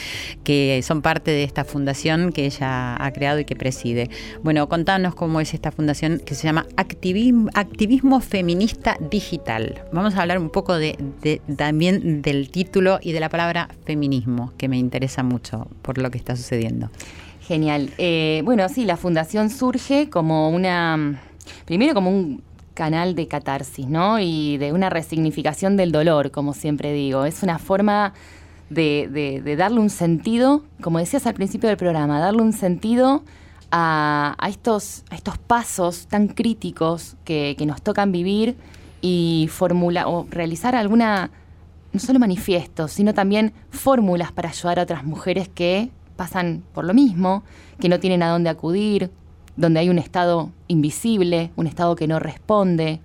que 0.45 0.81
son 0.83 1.03
parte 1.03 1.31
de 1.31 1.45
esta 1.45 1.65
fundación 1.65 2.33
que 2.33 2.47
ella 2.47 3.03
ha 3.03 3.13
creado 3.13 3.39
y 3.41 3.45
que 3.45 3.57
preside. 3.57 4.11
Bueno, 4.43 4.69
contanos 4.69 5.15
cómo 5.15 5.41
es 5.41 5.55
esta 5.55 5.73
fundación 5.73 6.21
que 6.25 6.35
se 6.35 6.45
llama 6.45 6.67
Activismo 6.77 8.21
Feminista 8.21 8.97
Digital. 9.11 9.83
Vamos 9.93 10.17
a 10.17 10.23
hablar 10.23 10.39
un 10.39 10.51
poco 10.51 10.75
de, 10.75 10.97
también 11.57 12.23
del 12.23 12.51
título 12.51 12.99
y 13.03 13.13
de 13.13 13.21
la 13.21 13.29
palabra 13.29 13.69
feminismo, 13.85 14.53
que 14.57 14.69
me 14.69 14.79
interesa 14.79 15.23
mucho 15.23 15.69
por 15.83 15.99
lo 15.99 16.11
que 16.11 16.19
está 16.19 16.37
sucediendo. 16.37 16.86
Genial. 17.41 17.91
Eh, 17.99 18.43
bueno, 18.45 18.69
sí, 18.69 18.85
la 18.85 18.97
fundación 18.97 19.51
surge 19.51 20.11
como 20.11 20.51
una, 20.51 21.21
primero 21.65 21.95
como 21.95 22.11
un 22.11 22.43
canal 22.75 23.15
de 23.15 23.29
catarsis, 23.29 23.87
¿no? 23.87 24.19
Y 24.19 24.59
de 24.59 24.73
una 24.73 24.91
resignificación 24.91 25.77
del 25.77 25.93
dolor, 25.93 26.31
como 26.31 26.55
siempre 26.55 26.93
digo. 26.93 27.25
Es 27.25 27.43
una 27.43 27.59
forma 27.59 28.13
de, 28.71 29.57
darle 29.57 29.81
un 29.81 29.91
sentido, 29.91 30.65
como 30.81 30.99
decías 30.99 31.27
al 31.27 31.35
principio 31.35 31.69
del 31.69 31.79
programa, 31.79 32.21
darle 32.21 32.43
un 32.43 32.53
sentido 32.53 33.23
a, 33.71 34.37
estos, 34.49 35.05
a 35.11 35.15
estos 35.15 35.39
pasos 35.39 36.07
tan 36.07 36.29
críticos 36.29 37.17
que, 37.25 37.57
nos 37.67 37.83
tocan 37.83 38.13
vivir 38.13 38.57
y 39.01 39.49
formula, 39.51 40.09
o 40.09 40.27
realizar 40.31 40.75
alguna, 40.75 41.31
no 41.93 42.01
solo 42.01 42.19
manifiestos, 42.19 42.93
sino 42.93 43.15
también 43.15 43.53
fórmulas 43.71 44.33
para 44.33 44.51
ayudar 44.51 44.79
a 44.79 44.83
otras 44.83 45.05
mujeres 45.05 45.49
que 45.49 45.91
pasan 46.17 46.63
por 46.73 46.85
lo 46.85 46.95
mismo, 46.95 47.45
que 47.79 47.89
no 47.89 48.01
tienen 48.01 48.23
a 48.23 48.29
dónde 48.29 48.51
acudir, 48.51 49.11
donde 49.57 49.81
hay 49.81 49.89
un 49.89 49.99
Estado 49.99 50.51
invisible, 50.69 51.51
un 51.57 51.67
Estado 51.67 51.97
que 51.97 52.07
no 52.07 52.19
responde. 52.19 53.01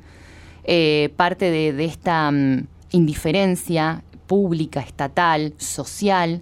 Eh, 0.63 1.11
parte 1.15 1.49
de, 1.49 1.85
esta 1.85 2.29
mm, 2.31 2.67
indiferencia 2.91 4.03
pública, 4.27 4.81
estatal, 4.81 5.53
social, 5.57 6.41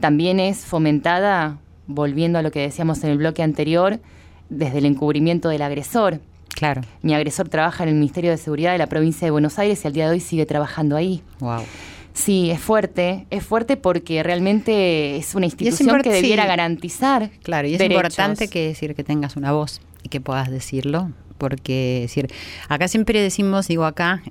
también 0.00 0.40
es 0.40 0.64
fomentada 0.64 1.58
volviendo 1.86 2.38
a 2.38 2.42
lo 2.42 2.50
que 2.50 2.60
decíamos 2.60 3.02
en 3.04 3.10
el 3.10 3.18
bloque 3.18 3.42
anterior, 3.42 4.00
desde 4.48 4.78
el 4.78 4.86
encubrimiento 4.86 5.48
del 5.48 5.62
agresor. 5.62 6.20
Claro. 6.48 6.82
Mi 7.02 7.14
agresor 7.14 7.48
trabaja 7.48 7.84
en 7.84 7.90
el 7.90 7.94
Ministerio 7.94 8.30
de 8.30 8.36
Seguridad 8.36 8.72
de 8.72 8.78
la 8.78 8.88
provincia 8.88 9.26
de 9.26 9.30
Buenos 9.30 9.58
Aires 9.58 9.84
y 9.84 9.86
al 9.86 9.92
día 9.92 10.06
de 10.06 10.12
hoy 10.12 10.20
sigue 10.20 10.46
trabajando 10.46 10.96
ahí. 10.96 11.22
Wow. 11.38 11.62
Sí, 12.12 12.50
es 12.50 12.60
fuerte, 12.60 13.26
es 13.30 13.44
fuerte 13.44 13.76
porque 13.76 14.22
realmente 14.22 15.16
es 15.16 15.34
una 15.34 15.46
institución 15.46 16.02
que 16.02 16.10
debiera 16.10 16.46
garantizar. 16.46 17.30
Claro, 17.42 17.68
y 17.68 17.74
es 17.74 17.80
importante 17.80 18.48
que 18.48 18.68
decir 18.68 18.94
que 18.94 19.04
tengas 19.04 19.36
una 19.36 19.52
voz 19.52 19.80
y 20.02 20.08
que 20.08 20.20
puedas 20.20 20.50
decirlo 20.50 21.10
porque 21.40 22.00
decir, 22.02 22.28
acá 22.68 22.86
siempre 22.86 23.20
decimos, 23.20 23.66
digo 23.66 23.86
acá, 23.86 24.22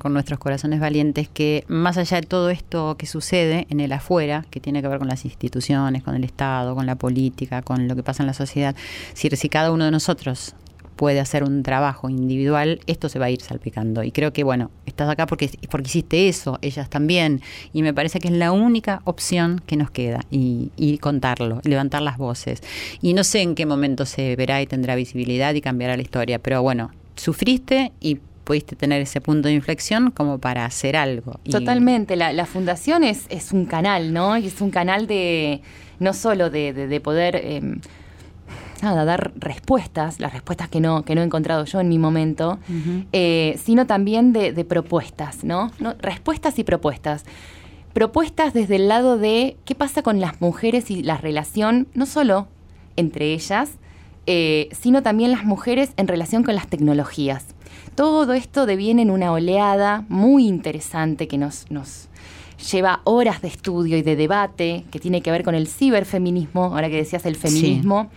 con 0.00 0.12
nuestros 0.12 0.38
corazones 0.38 0.78
valientes, 0.78 1.26
que 1.26 1.64
más 1.66 1.96
allá 1.96 2.20
de 2.20 2.26
todo 2.26 2.50
esto 2.50 2.96
que 2.98 3.06
sucede 3.06 3.66
en 3.70 3.80
el 3.80 3.90
afuera, 3.90 4.44
que 4.50 4.60
tiene 4.60 4.82
que 4.82 4.88
ver 4.88 4.98
con 4.98 5.08
las 5.08 5.24
instituciones, 5.24 6.02
con 6.02 6.14
el 6.14 6.24
Estado, 6.24 6.74
con 6.76 6.84
la 6.84 6.94
política, 6.94 7.62
con 7.62 7.88
lo 7.88 7.96
que 7.96 8.02
pasa 8.02 8.22
en 8.22 8.26
la 8.26 8.34
sociedad, 8.34 8.76
si, 9.14 9.30
si 9.30 9.48
cada 9.48 9.72
uno 9.72 9.86
de 9.86 9.90
nosotros 9.90 10.54
puede 10.98 11.20
hacer 11.20 11.44
un 11.44 11.62
trabajo 11.62 12.10
individual, 12.10 12.80
esto 12.88 13.08
se 13.08 13.20
va 13.20 13.26
a 13.26 13.30
ir 13.30 13.40
salpicando. 13.40 14.02
Y 14.02 14.10
creo 14.10 14.32
que, 14.32 14.42
bueno, 14.42 14.72
estás 14.84 15.08
acá 15.08 15.26
porque, 15.26 15.48
porque 15.70 15.86
hiciste 15.86 16.28
eso, 16.28 16.58
ellas 16.60 16.90
también. 16.90 17.40
Y 17.72 17.82
me 17.82 17.94
parece 17.94 18.18
que 18.18 18.26
es 18.26 18.34
la 18.34 18.50
única 18.50 19.00
opción 19.04 19.62
que 19.64 19.76
nos 19.76 19.92
queda. 19.92 20.22
Y, 20.32 20.72
y 20.76 20.98
contarlo, 20.98 21.60
levantar 21.62 22.02
las 22.02 22.18
voces. 22.18 22.64
Y 23.00 23.14
no 23.14 23.22
sé 23.22 23.42
en 23.42 23.54
qué 23.54 23.64
momento 23.64 24.06
se 24.06 24.34
verá 24.34 24.60
y 24.60 24.66
tendrá 24.66 24.96
visibilidad 24.96 25.54
y 25.54 25.60
cambiará 25.60 25.94
la 25.94 26.02
historia. 26.02 26.40
Pero 26.40 26.62
bueno, 26.62 26.90
sufriste 27.14 27.92
y 28.00 28.18
pudiste 28.42 28.74
tener 28.74 29.00
ese 29.00 29.20
punto 29.20 29.46
de 29.46 29.54
inflexión 29.54 30.10
como 30.10 30.38
para 30.38 30.64
hacer 30.64 30.96
algo. 30.96 31.38
Totalmente, 31.48 32.16
la, 32.16 32.44
fundación 32.46 33.04
es, 33.04 33.26
es 33.28 33.52
un 33.52 33.66
canal, 33.66 34.12
¿no? 34.12 34.36
Y 34.36 34.48
es 34.48 34.60
un 34.60 34.70
canal 34.70 35.06
de 35.06 35.60
no 36.00 36.12
solo 36.12 36.50
de, 36.50 36.72
de, 36.72 37.00
poder 37.00 37.36
em, 37.36 37.80
nada, 38.82 39.04
dar 39.04 39.32
respuestas, 39.36 40.20
las 40.20 40.32
respuestas 40.32 40.68
que 40.68 40.80
no, 40.80 41.04
que 41.04 41.14
no 41.14 41.20
he 41.20 41.24
encontrado 41.24 41.64
yo 41.64 41.80
en 41.80 41.88
mi 41.88 41.98
momento, 41.98 42.58
eh, 43.12 43.58
sino 43.62 43.86
también 43.86 44.32
de, 44.32 44.64
propuestas, 44.64 45.44
¿no? 45.44 45.70
Respuestas 46.00 46.58
y 46.58 46.64
propuestas. 46.64 47.24
Propuestas 47.92 48.52
desde 48.52 48.76
el 48.76 48.88
lado 48.88 49.18
de 49.18 49.56
qué 49.64 49.74
pasa 49.74 50.02
con 50.02 50.20
las 50.20 50.40
mujeres 50.40 50.90
y 50.90 51.02
la 51.02 51.16
relación, 51.16 51.88
no 51.94 52.06
solo 52.06 52.48
entre 52.96 53.32
ellas, 53.32 53.70
eh, 54.26 54.68
sino 54.72 55.02
también 55.02 55.30
las 55.30 55.44
mujeres 55.44 55.92
en 55.96 56.08
relación 56.08 56.42
con 56.42 56.54
las 56.54 56.66
tecnologías. 56.66 57.46
Todo 57.94 58.32
esto 58.34 58.66
deviene 58.66 59.02
en 59.02 59.10
una 59.10 59.32
oleada 59.32 60.04
muy 60.08 60.46
interesante 60.46 61.28
que 61.28 61.38
nos, 61.38 61.70
nos 61.70 62.08
lleva 62.70 63.00
horas 63.04 63.40
de 63.40 63.48
estudio 63.48 63.96
y 63.96 64.02
de 64.02 64.16
debate, 64.16 64.84
que 64.90 64.98
tiene 64.98 65.22
que 65.22 65.30
ver 65.30 65.44
con 65.44 65.54
el 65.54 65.68
ciberfeminismo, 65.68 66.64
ahora 66.64 66.90
que 66.90 66.96
decías 66.96 67.24
el 67.26 67.36
feminismo 67.36 68.10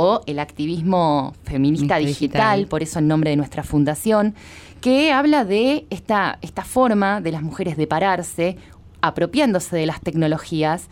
o 0.00 0.22
el 0.26 0.38
activismo 0.38 1.34
feminista 1.42 1.96
digital, 1.96 2.68
por 2.68 2.84
eso 2.84 3.00
el 3.00 3.08
nombre 3.08 3.30
de 3.30 3.36
nuestra 3.36 3.64
fundación, 3.64 4.36
que 4.80 5.10
habla 5.10 5.44
de 5.44 5.86
esta, 5.90 6.38
esta 6.40 6.62
forma 6.62 7.20
de 7.20 7.32
las 7.32 7.42
mujeres 7.42 7.76
de 7.76 7.88
pararse, 7.88 8.56
apropiándose 9.00 9.74
de 9.74 9.86
las 9.86 10.00
tecnologías, 10.00 10.88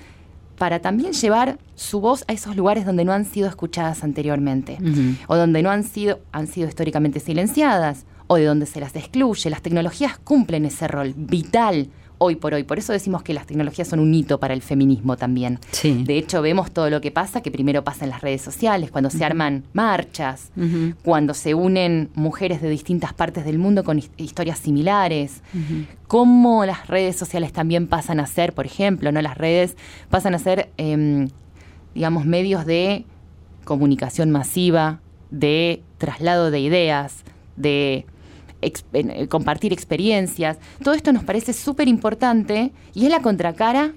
para 0.58 0.80
también 0.80 1.12
llevar 1.12 1.58
su 1.76 2.00
voz 2.00 2.24
a 2.26 2.32
esos 2.32 2.56
lugares 2.56 2.84
donde 2.84 3.04
no 3.04 3.12
han 3.12 3.26
sido 3.26 3.48
escuchadas 3.48 4.02
anteriormente, 4.02 4.76
o 5.28 5.36
donde 5.36 5.62
no 5.62 5.70
han 5.70 5.84
sido, 5.84 6.18
han 6.32 6.48
sido 6.48 6.66
históricamente 6.66 7.20
silenciadas, 7.20 8.06
o 8.26 8.34
de 8.34 8.44
donde 8.44 8.66
se 8.66 8.80
las 8.80 8.96
excluye. 8.96 9.50
Las 9.50 9.62
tecnologías 9.62 10.18
cumplen 10.18 10.64
ese 10.64 10.88
rol 10.88 11.14
vital 11.16 11.90
hoy 12.18 12.36
por 12.36 12.54
hoy. 12.54 12.64
Por 12.64 12.78
eso 12.78 12.92
decimos 12.92 13.22
que 13.22 13.34
las 13.34 13.46
tecnologías 13.46 13.88
son 13.88 14.00
un 14.00 14.14
hito 14.14 14.38
para 14.40 14.54
el 14.54 14.62
feminismo 14.62 15.16
también. 15.16 15.58
De 15.82 16.16
hecho, 16.18 16.42
vemos 16.42 16.70
todo 16.70 16.90
lo 16.90 17.00
que 17.00 17.10
pasa, 17.10 17.42
que 17.42 17.50
primero 17.50 17.84
pasa 17.84 18.04
en 18.04 18.10
las 18.10 18.20
redes 18.20 18.42
sociales, 18.42 18.90
cuando 18.90 19.10
se 19.10 19.24
arman 19.24 19.64
marchas, 19.72 20.50
cuando 21.02 21.34
se 21.34 21.54
unen 21.54 22.10
mujeres 22.14 22.62
de 22.62 22.68
distintas 22.68 23.12
partes 23.12 23.44
del 23.44 23.58
mundo 23.58 23.84
con 23.84 24.02
historias 24.16 24.58
similares, 24.58 25.42
cómo 26.06 26.64
las 26.64 26.86
redes 26.86 27.16
sociales 27.16 27.52
también 27.52 27.86
pasan 27.86 28.20
a 28.20 28.26
ser, 28.26 28.52
por 28.52 28.66
ejemplo, 28.66 29.12
no 29.12 29.20
las 29.22 29.36
redes 29.36 29.76
pasan 30.10 30.34
a 30.34 30.38
ser, 30.38 30.70
em, 30.76 31.28
digamos, 31.94 32.24
medios 32.24 32.66
de 32.66 33.04
comunicación 33.64 34.30
masiva, 34.30 35.00
de 35.30 35.82
traslado 35.98 36.50
de 36.50 36.60
ideas, 36.60 37.24
de 37.56 38.06
eh, 38.62 39.28
compartir 39.28 39.72
experiencias. 39.72 40.58
Todo 40.82 40.94
esto 40.94 41.12
nos 41.12 41.24
parece 41.24 41.52
súper 41.52 41.88
importante 41.88 42.72
y 42.94 43.04
es 43.04 43.10
la 43.10 43.20
contracara 43.20 43.92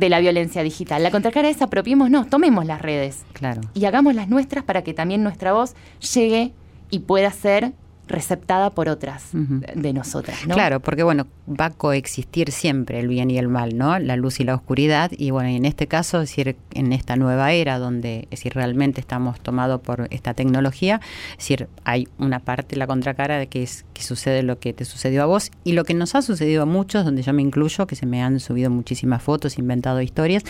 de 0.00 0.08
la 0.08 0.20
violencia 0.20 0.62
digital. 0.62 1.02
La 1.02 1.10
contracara 1.10 1.48
es 1.48 1.60
apropiémonos, 1.60 2.30
tomemos 2.30 2.64
las 2.64 2.80
redes 2.80 3.24
claro. 3.32 3.60
y 3.74 3.84
hagamos 3.84 4.14
las 4.14 4.28
nuestras 4.28 4.64
para 4.64 4.82
que 4.82 4.94
también 4.94 5.22
nuestra 5.22 5.52
voz 5.52 5.74
llegue 6.14 6.52
y 6.90 7.00
pueda 7.00 7.30
ser 7.30 7.72
receptada 8.08 8.70
por 8.70 8.88
otras 8.88 9.30
de 9.32 9.92
nosotras. 9.92 10.46
¿no? 10.46 10.54
Claro, 10.54 10.80
porque 10.80 11.02
bueno, 11.02 11.26
va 11.48 11.66
a 11.66 11.70
coexistir 11.70 12.50
siempre 12.52 13.00
el 13.00 13.08
bien 13.08 13.30
y 13.30 13.38
el 13.38 13.48
mal, 13.48 13.76
¿no? 13.76 13.98
La 13.98 14.16
luz 14.16 14.40
y 14.40 14.44
la 14.44 14.54
oscuridad. 14.54 15.10
Y 15.16 15.30
bueno, 15.30 15.48
en 15.48 15.64
este 15.64 15.86
caso, 15.86 16.20
es 16.20 16.30
decir, 16.30 16.56
en 16.72 16.92
esta 16.92 17.16
nueva 17.16 17.52
era 17.52 17.78
donde 17.78 18.20
es 18.30 18.30
decir, 18.30 18.54
realmente 18.54 19.00
estamos 19.00 19.40
tomados 19.40 19.80
por 19.80 20.08
esta 20.10 20.34
tecnología, 20.34 21.00
es 21.32 21.38
decir, 21.38 21.68
hay 21.84 22.08
una 22.18 22.40
parte, 22.40 22.76
la 22.76 22.86
contracara 22.86 23.38
de 23.38 23.46
que 23.46 23.62
es 23.62 23.84
que 23.92 24.02
sucede 24.02 24.42
lo 24.42 24.58
que 24.58 24.72
te 24.72 24.84
sucedió 24.84 25.22
a 25.22 25.26
vos 25.26 25.50
y 25.64 25.72
lo 25.72 25.84
que 25.84 25.94
nos 25.94 26.14
ha 26.14 26.22
sucedido 26.22 26.62
a 26.62 26.66
muchos, 26.66 27.04
donde 27.04 27.22
yo 27.22 27.32
me 27.32 27.42
incluyo, 27.42 27.86
que 27.86 27.96
se 27.96 28.06
me 28.06 28.22
han 28.22 28.40
subido 28.40 28.70
muchísimas 28.70 29.22
fotos, 29.22 29.58
inventado 29.58 30.00
historias, 30.00 30.44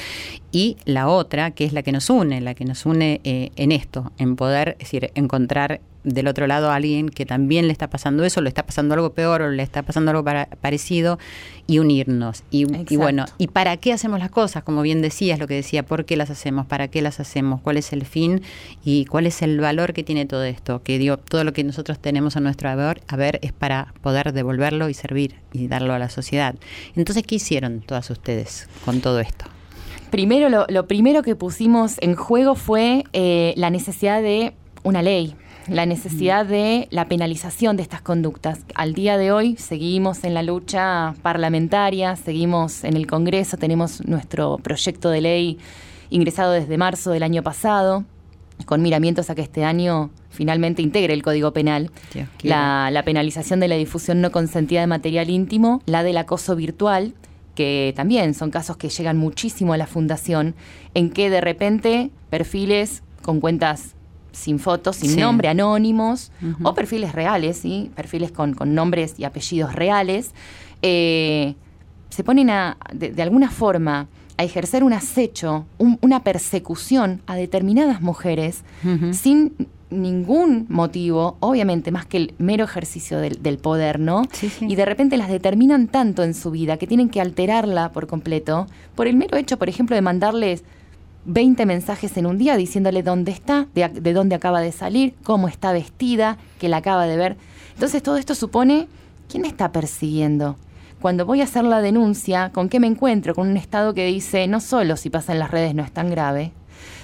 y 0.53 0.77
la 0.85 1.09
otra, 1.09 1.51
que 1.53 1.64
es 1.64 1.73
la 1.73 1.83
que 1.83 1.92
nos 1.92 2.11
une, 2.11 2.40
la 2.40 2.55
que 2.55 2.64
nos 2.64 2.87
une 2.87 3.21
eh, 3.25 3.51
en 3.57 3.73
esto, 3.73 4.12
en 4.18 4.37
poder, 4.37 4.77
es 4.79 4.90
decir, 4.90 5.11
encontrar 5.14 5.81
del 6.04 6.28
otro 6.28 6.46
lado 6.46 6.70
a 6.70 6.76
alguien 6.76 7.08
que 7.08 7.26
también 7.26 7.66
le 7.66 7.72
está 7.72 7.90
pasando 7.90 8.24
eso, 8.24 8.40
le 8.40 8.48
está 8.48 8.64
pasando 8.64 8.94
algo 8.94 9.12
peor 9.12 9.42
o 9.42 9.50
le 9.50 9.62
está 9.62 9.82
pasando 9.82 10.11
algo 10.11 10.24
parecido 10.61 11.18
y 11.66 11.78
unirnos. 11.78 12.44
Y, 12.50 12.64
bueno, 12.96 13.26
¿y 13.37 13.48
para 13.48 13.76
qué 13.76 13.92
hacemos 13.92 14.18
las 14.18 14.30
cosas? 14.30 14.62
Como 14.62 14.82
bien 14.82 15.02
decías, 15.02 15.38
lo 15.38 15.46
que 15.46 15.54
decía, 15.54 15.84
¿por 15.84 16.04
qué 16.04 16.16
las 16.16 16.30
hacemos? 16.30 16.66
¿Para 16.66 16.88
qué 16.88 17.02
las 17.02 17.20
hacemos? 17.20 17.61
¿Cuál 17.61 17.76
es 17.76 17.92
el 17.92 18.04
fin? 18.06 18.42
¿Y 18.84 19.04
cuál 19.06 19.26
es 19.26 19.42
el 19.42 19.61
valor 19.61 19.92
que 19.92 20.02
tiene 20.02 20.26
todo 20.26 20.44
esto? 20.44 20.82
Que 20.82 20.98
dio 20.98 21.18
todo 21.18 21.44
lo 21.44 21.52
que 21.52 21.64
nosotros 21.64 21.98
tenemos 21.98 22.37
a 22.37 22.40
nuestro 22.40 22.70
haber, 22.70 23.02
haber 23.08 23.38
es 23.42 23.52
para 23.52 23.92
poder 24.00 24.32
devolverlo 24.32 24.88
y 24.88 24.94
servir 24.94 25.37
y 25.52 25.68
darlo 25.68 25.92
a 25.94 25.98
la 25.98 26.08
sociedad. 26.08 26.54
Entonces, 26.96 27.22
¿qué 27.24 27.34
hicieron 27.37 27.80
todas 27.80 28.08
ustedes 28.11 28.68
con 28.84 29.00
todo 29.00 29.20
esto? 29.20 29.44
Primero, 30.11 30.48
lo, 30.48 30.87
primero 30.87 31.22
que 31.22 31.37
pusimos 31.37 31.96
en 32.00 32.14
juego 32.14 32.54
fue 32.54 33.04
eh, 33.12 33.52
la 33.56 33.68
necesidad 33.68 34.22
de 34.22 34.54
una 34.82 35.02
ley, 35.02 35.34
la 35.68 35.86
necesidad 35.86 36.46
de 36.46 36.88
la 36.90 37.08
penalización 37.08 37.76
de 37.76 37.82
estas 37.82 38.00
conductas. 38.00 38.60
Al 38.74 38.94
día 38.94 39.18
de 39.18 39.32
hoy 39.32 39.56
seguimos 39.56 40.24
en 40.24 40.34
la 40.34 40.42
lucha 40.42 41.14
parlamentaria, 41.22 42.16
seguimos 42.16 42.84
en 42.84 42.96
el 42.96 43.06
Congreso, 43.06 43.56
tenemos 43.56 44.04
nuestro 44.06 44.58
proyecto 44.58 45.10
de 45.10 45.20
ley 45.20 45.58
ingresado 46.10 46.52
desde 46.52 46.78
marzo 46.78 47.10
del 47.10 47.22
año 47.22 47.42
pasado, 47.42 48.04
con 48.64 48.82
miramientos 48.82 49.30
a 49.30 49.34
que 49.34 49.42
este 49.42 49.64
año 49.64 50.10
finalmente 50.30 50.82
integre 50.82 51.12
el 51.12 51.22
Código 51.22 51.52
Penal, 51.52 51.90
la, 52.42 52.90
la 52.90 53.02
penalización 53.02 53.60
de 53.60 53.68
la 53.68 53.76
difusión 53.76 54.20
no 54.20 54.32
consentida 54.32 54.80
de 54.80 54.86
material 54.86 55.30
íntimo, 55.30 55.82
la 55.86 56.02
del 56.02 56.16
acoso 56.16 56.56
virtual, 56.56 57.14
que 57.54 57.92
también 57.96 58.34
son 58.34 58.50
casos 58.50 58.76
que 58.76 58.88
llegan 58.88 59.16
muchísimo 59.16 59.72
a 59.72 59.76
la 59.76 59.86
fundación, 59.86 60.54
en 60.94 61.10
que 61.10 61.28
de 61.28 61.40
repente 61.40 62.10
perfiles 62.30 63.02
con 63.22 63.40
cuentas 63.40 63.96
sin 64.38 64.59
fotos, 64.59 64.96
sin 64.96 65.18
nombre, 65.18 65.48
anónimos, 65.48 66.31
o 66.62 66.74
perfiles 66.74 67.12
reales, 67.12 67.59
¿sí? 67.59 67.90
perfiles 67.94 68.33
con, 68.33 68.57
nombres 68.74 69.14
y 69.18 69.24
apellidos 69.24 69.74
reales, 69.74 70.33
eh, 70.83 71.55
se 72.09 72.24
ponen 72.24 72.51
a, 72.51 72.77
de, 72.92 73.20
alguna 73.22 73.51
forma 73.51 74.09
a 74.37 74.44
ejercer 74.44 74.85
un 74.85 74.92
acecho, 74.92 75.66
una 75.79 76.22
persecución 76.22 77.22
a 77.27 77.35
determinadas 77.35 78.01
mujeres 78.01 78.62
sin 79.11 79.53
ningún 79.90 80.66
motivo, 80.68 81.37
obviamente 81.40 81.90
más 81.90 82.07
que 82.07 82.18
el 82.18 82.35
mero 82.38 82.64
ejercicio 82.64 83.18
del, 83.18 83.59
poder, 83.59 83.98
¿no? 83.98 84.22
Y 84.61 84.77
de 84.77 84.85
repente 84.85 85.16
las 85.16 85.29
determinan 85.29 85.88
tanto 85.88 86.22
en 86.22 86.35
su 86.35 86.51
vida 86.51 86.77
que 86.77 86.87
tienen 86.87 87.09
que 87.09 87.20
alterarla 87.20 87.90
por 87.92 88.07
completo 88.07 88.66
por 88.94 89.07
el 89.07 89.16
mero 89.16 89.37
hecho, 89.37 89.59
por 89.59 89.68
ejemplo, 89.68 89.96
de 89.96 90.03
mandarles 90.03 90.62
20 91.28 91.66
mensajes 91.66 92.16
en 92.16 92.24
un 92.24 92.38
día 92.38 92.56
diciéndole 92.56 93.02
dónde 93.02 93.32
está, 93.32 93.68
de, 93.74 94.12
dónde 94.14 94.34
acaba 94.34 94.62
de 94.62 94.72
salir, 94.72 95.14
cómo 95.22 95.46
está 95.46 95.72
vestida, 95.72 96.38
que 96.58 96.70
la 96.70 96.78
acaba 96.78 97.06
de 97.06 97.18
ver. 97.18 97.36
Entonces 97.74 98.02
todo 98.02 98.16
esto 98.16 98.34
supone, 98.34 98.88
¿quién 99.28 99.44
está 99.44 99.70
persiguiendo? 99.70 100.56
Cuando 101.02 101.26
voy 101.26 101.42
a 101.42 101.44
hacer 101.44 101.64
la 101.64 101.82
denuncia, 101.82 102.50
¿con 102.52 102.70
qué 102.70 102.80
me 102.80 102.86
encuentro? 102.86 103.34
Con 103.34 103.48
un 103.48 103.58
Estado 103.58 103.92
que 103.92 104.06
dice, 104.06 104.48
no 104.48 104.60
solo 104.60 104.96
si 104.96 105.10
pasa 105.10 105.32
en 105.32 105.38
las 105.38 105.50
redes 105.50 105.74
no 105.74 105.84
es 105.84 105.92
tan 105.92 106.10
grave, 106.10 106.52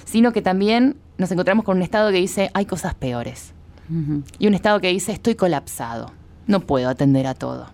sino 0.05 0.33
que 0.33 0.41
también 0.41 0.97
nos 1.19 1.31
encontramos 1.31 1.63
con 1.63 1.77
un 1.77 1.83
Estado 1.83 2.09
que 2.09 2.17
dice, 2.17 2.49
hay 2.53 2.65
cosas 2.65 2.95
peores. 2.95 3.53
Y 4.39 4.47
un 4.47 4.55
Estado 4.55 4.79
que 4.79 4.87
dice, 4.87 5.11
estoy 5.11 5.35
colapsado, 5.35 6.11
no 6.47 6.61
puedo 6.61 6.89
atender 6.89 7.27
a 7.27 7.35
todo. 7.35 7.67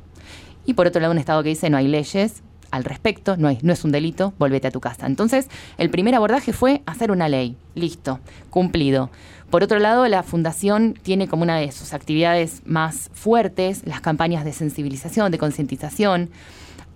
Y 0.65 0.73
por 0.73 0.85
otro 0.85 0.99
lado, 0.99 1.13
un 1.13 1.17
Estado 1.17 1.41
que 1.41 1.49
dice, 1.49 1.69
no 1.69 1.77
hay 1.77 1.87
leyes, 1.87 2.43
al 2.71 2.83
respecto, 2.83 3.37
no, 3.37 3.55
no 3.61 3.73
es 3.73 3.83
un 3.83 3.91
delito, 3.91 4.33
volvete 4.39 4.67
a 4.67 4.71
tu 4.71 4.79
casa. 4.79 5.05
Entonces, 5.05 5.47
el 5.77 5.89
primer 5.89 6.15
abordaje 6.15 6.53
fue 6.53 6.81
hacer 6.85 7.11
una 7.11 7.29
ley, 7.29 7.55
listo, 7.75 8.19
cumplido. 8.49 9.09
Por 9.49 9.63
otro 9.63 9.79
lado, 9.79 10.07
la 10.07 10.23
Fundación 10.23 10.93
tiene 11.01 11.27
como 11.27 11.43
una 11.43 11.57
de 11.57 11.71
sus 11.71 11.93
actividades 11.93 12.61
más 12.65 13.09
fuertes 13.13 13.81
las 13.85 13.99
campañas 13.99 14.45
de 14.45 14.53
sensibilización, 14.53 15.31
de 15.31 15.37
concientización. 15.37 16.29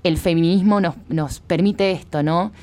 El 0.04 0.18
feminismo 0.18 0.80
nos, 0.80 0.96
nos 1.10 1.42
permite 1.42 1.92
esto, 1.92 2.24
¿no? 2.24 2.54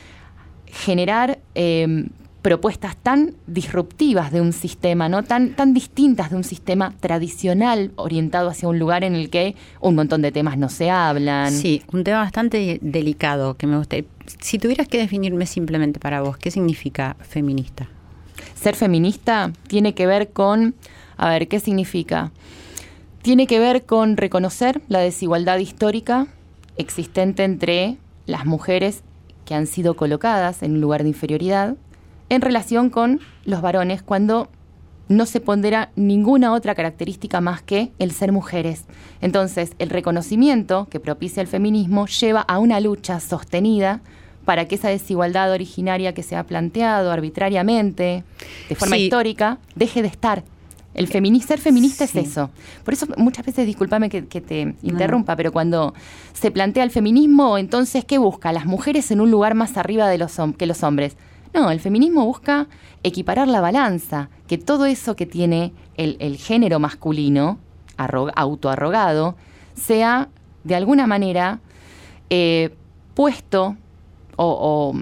Generar 0.67 1.39
eh, 1.55 2.09
propuestas 2.43 2.97
tan 2.97 3.35
disruptivas 3.47 4.33
de 4.33 4.41
un 4.41 4.53
sistema, 4.53 5.09
¿no? 5.09 5.23
Tan, 5.23 5.55
tan 5.55 5.73
distintas 5.73 6.31
de 6.31 6.37
un 6.37 6.45
sistema 6.45 6.93
tradicional 6.99 7.93
orientado 7.95 8.51
hacia 8.51 8.69
un 8.69 8.81
lugar 8.81 9.05
en 9.05 9.15
el 9.15 9.31
que 9.31 9.55
un 9.81 9.95
montón 9.95 10.23
de 10.23 10.33
temas 10.33 10.59
no 10.59 10.69
se 10.69 10.91
hablan. 10.91 11.53
Sí, 11.53 11.83
un 11.93 12.03
tema 12.03 12.19
bastante 12.19 12.81
delicado 12.83 13.55
que 13.55 13.69
me 13.69 13.79
gusta. 13.79 13.97
Si 14.41 14.59
tuvieras 14.59 14.89
que 14.89 14.99
definirme 14.99 15.47
simplemente 15.47 16.01
para 16.01 16.21
vos, 16.21 16.37
¿qué 16.37 16.51
significa 16.51 17.17
feminista? 17.21 17.89
Ser 18.55 18.75
feminista 18.75 19.53
tiene 19.69 19.95
que 19.95 20.07
ver 20.07 20.31
con, 20.31 20.75
a 21.17 21.29
ver, 21.29 21.47
¿qué 21.47 21.61
significa? 21.61 22.33
Tiene 23.23 23.47
que 23.47 23.61
ver 23.61 23.85
con 23.85 24.17
reconocer 24.17 24.83
la 24.89 24.99
desigualdad 24.99 25.59
histórica 25.59 26.27
existente 26.77 27.45
entre 27.45 27.99
las 28.27 28.47
mujeres 28.47 29.03
que 29.45 29.55
han 29.55 29.69
sido 29.69 29.95
colocadas 29.95 30.65
en 30.65 30.73
un 30.73 30.81
lugar 30.81 31.05
de 31.05 31.11
inferioridad 31.11 31.77
en 32.33 32.41
relación 32.41 32.89
con 32.89 33.21
los 33.45 33.61
varones 33.61 34.03
cuando 34.03 34.49
no 35.09 35.27
se 35.27 35.41
pondera 35.41 35.91
ninguna 35.97 36.55
otra 36.55 36.75
característica 36.75 37.43
más 37.43 37.61
que 37.61 37.93
el 37.99 38.11
ser 38.13 38.33
mujeres. 38.33 38.87
Entonces, 39.21 39.73
el 39.79 39.91
reconocimiento 39.91 40.89
que 40.91 40.99
propicia 40.99 41.43
el 41.43 41.47
feminismo 41.47 42.07
lleva 42.07 42.41
a 42.41 42.59
una 42.59 42.81
lucha 42.81 43.21
sostenida 43.21 44.01
para 44.47 44.67
que 44.67 44.77
esa 44.77 44.89
desigualdad 44.89 45.53
originaria 45.53 46.15
que 46.15 46.23
se 46.23 46.35
ha 46.35 46.45
planteado 46.45 47.13
arbitrariamente, 47.13 48.25
de 48.71 48.75
forma 48.77 48.97
histórica, 48.97 49.59
deje 49.75 50.01
de 50.01 50.09
estar. 50.09 50.43
El 50.95 51.09
ser 51.09 51.59
feminista 51.59 52.05
es 52.05 52.17
eso. 52.17 52.51
Por 52.83 52.95
eso 52.95 53.07
muchas 53.19 53.45
veces, 53.45 53.67
discúlpame 53.67 54.09
que, 54.09 54.23
te 54.23 54.75
interrumpa, 54.83 55.37
pero 55.37 55.53
cuando 55.53 55.93
se 56.33 56.51
plantea 56.51 56.83
el 56.85 56.91
feminismo, 56.91 57.59
entonces, 57.59 58.07
¿qué 58.07 58.17
busca? 58.17 58.53
Las 58.53 58.65
mujeres 58.65 59.11
en 59.11 59.21
un 59.21 59.31
lugar 59.31 59.55
más 59.55 59.77
arriba 59.77 60.09
de 60.09 60.17
los, 60.17 60.39
que 60.57 60.65
los 60.65 60.83
hombres. 60.83 61.17
No, 61.55 61.71
el 61.71 61.81
feminismo 61.81 62.25
busca 62.25 62.67
equiparar 63.03 63.49
la 63.49 63.61
balanza, 63.61 64.31
que 64.47 64.59
todo 64.59 64.87
eso 64.87 65.17
que 65.17 65.27
tiene 65.27 65.73
el, 65.97 66.37
género 66.37 66.79
masculino, 66.79 67.59
autoarrogado, 67.97 69.37
sea 69.75 70.29
de 70.65 70.75
alguna 70.75 71.07
manera 71.07 71.61
eh, 72.31 72.75
puesto 73.15 73.77
o, 74.37 74.95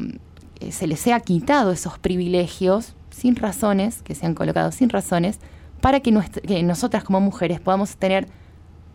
eh, 0.60 0.72
se 0.72 0.86
le 0.86 0.96
sea 0.96 1.20
quitado 1.20 1.70
esos 1.70 1.98
privilegios 1.98 2.94
sin 3.10 3.36
razones, 3.36 4.02
que 4.02 4.14
sean 4.14 4.34
colocados 4.34 4.74
sin 4.74 4.88
razones, 4.90 5.38
para 5.80 6.00
que 6.00 6.12
nosotras 6.12 7.04
como 7.04 7.20
mujeres 7.20 7.60
podamos 7.60 7.96
tener 7.96 8.28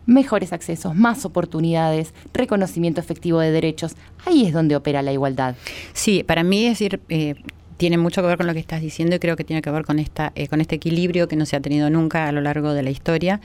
mejores 0.06 0.52
accesos, 0.52 0.94
más 0.94 1.24
oportunidades, 1.24 2.14
reconocimiento 2.32 3.00
efectivo 3.00 3.40
de 3.40 3.50
derechos. 3.50 3.96
Ahí 4.24 4.46
es 4.46 4.52
donde 4.52 4.76
opera 4.76 5.02
la 5.02 5.12
igualdad. 5.12 5.56
Sí, 5.92 6.22
para 6.22 6.42
mí 6.44 6.64
es 6.64 6.78
decir, 6.78 7.00
eh, 7.08 7.34
tiene 7.76 7.98
mucho 7.98 8.22
que 8.22 8.28
ver 8.28 8.38
con 8.38 8.46
lo 8.46 8.54
que 8.54 8.58
estás 8.58 8.80
diciendo 8.80 9.16
y 9.16 9.18
creo 9.18 9.36
que 9.36 9.44
tiene 9.44 9.62
que 9.62 9.70
ver 9.70 9.84
con 9.84 9.98
esta 9.98 10.32
eh, 10.34 10.48
con 10.48 10.60
este 10.60 10.76
equilibrio 10.76 11.28
que 11.28 11.36
no 11.36 11.44
se 11.46 11.56
ha 11.56 11.60
tenido 11.60 11.90
nunca 11.90 12.26
a 12.26 12.32
lo 12.32 12.40
largo 12.40 12.72
de 12.72 12.82
la 12.82 12.90
historia 12.90 13.40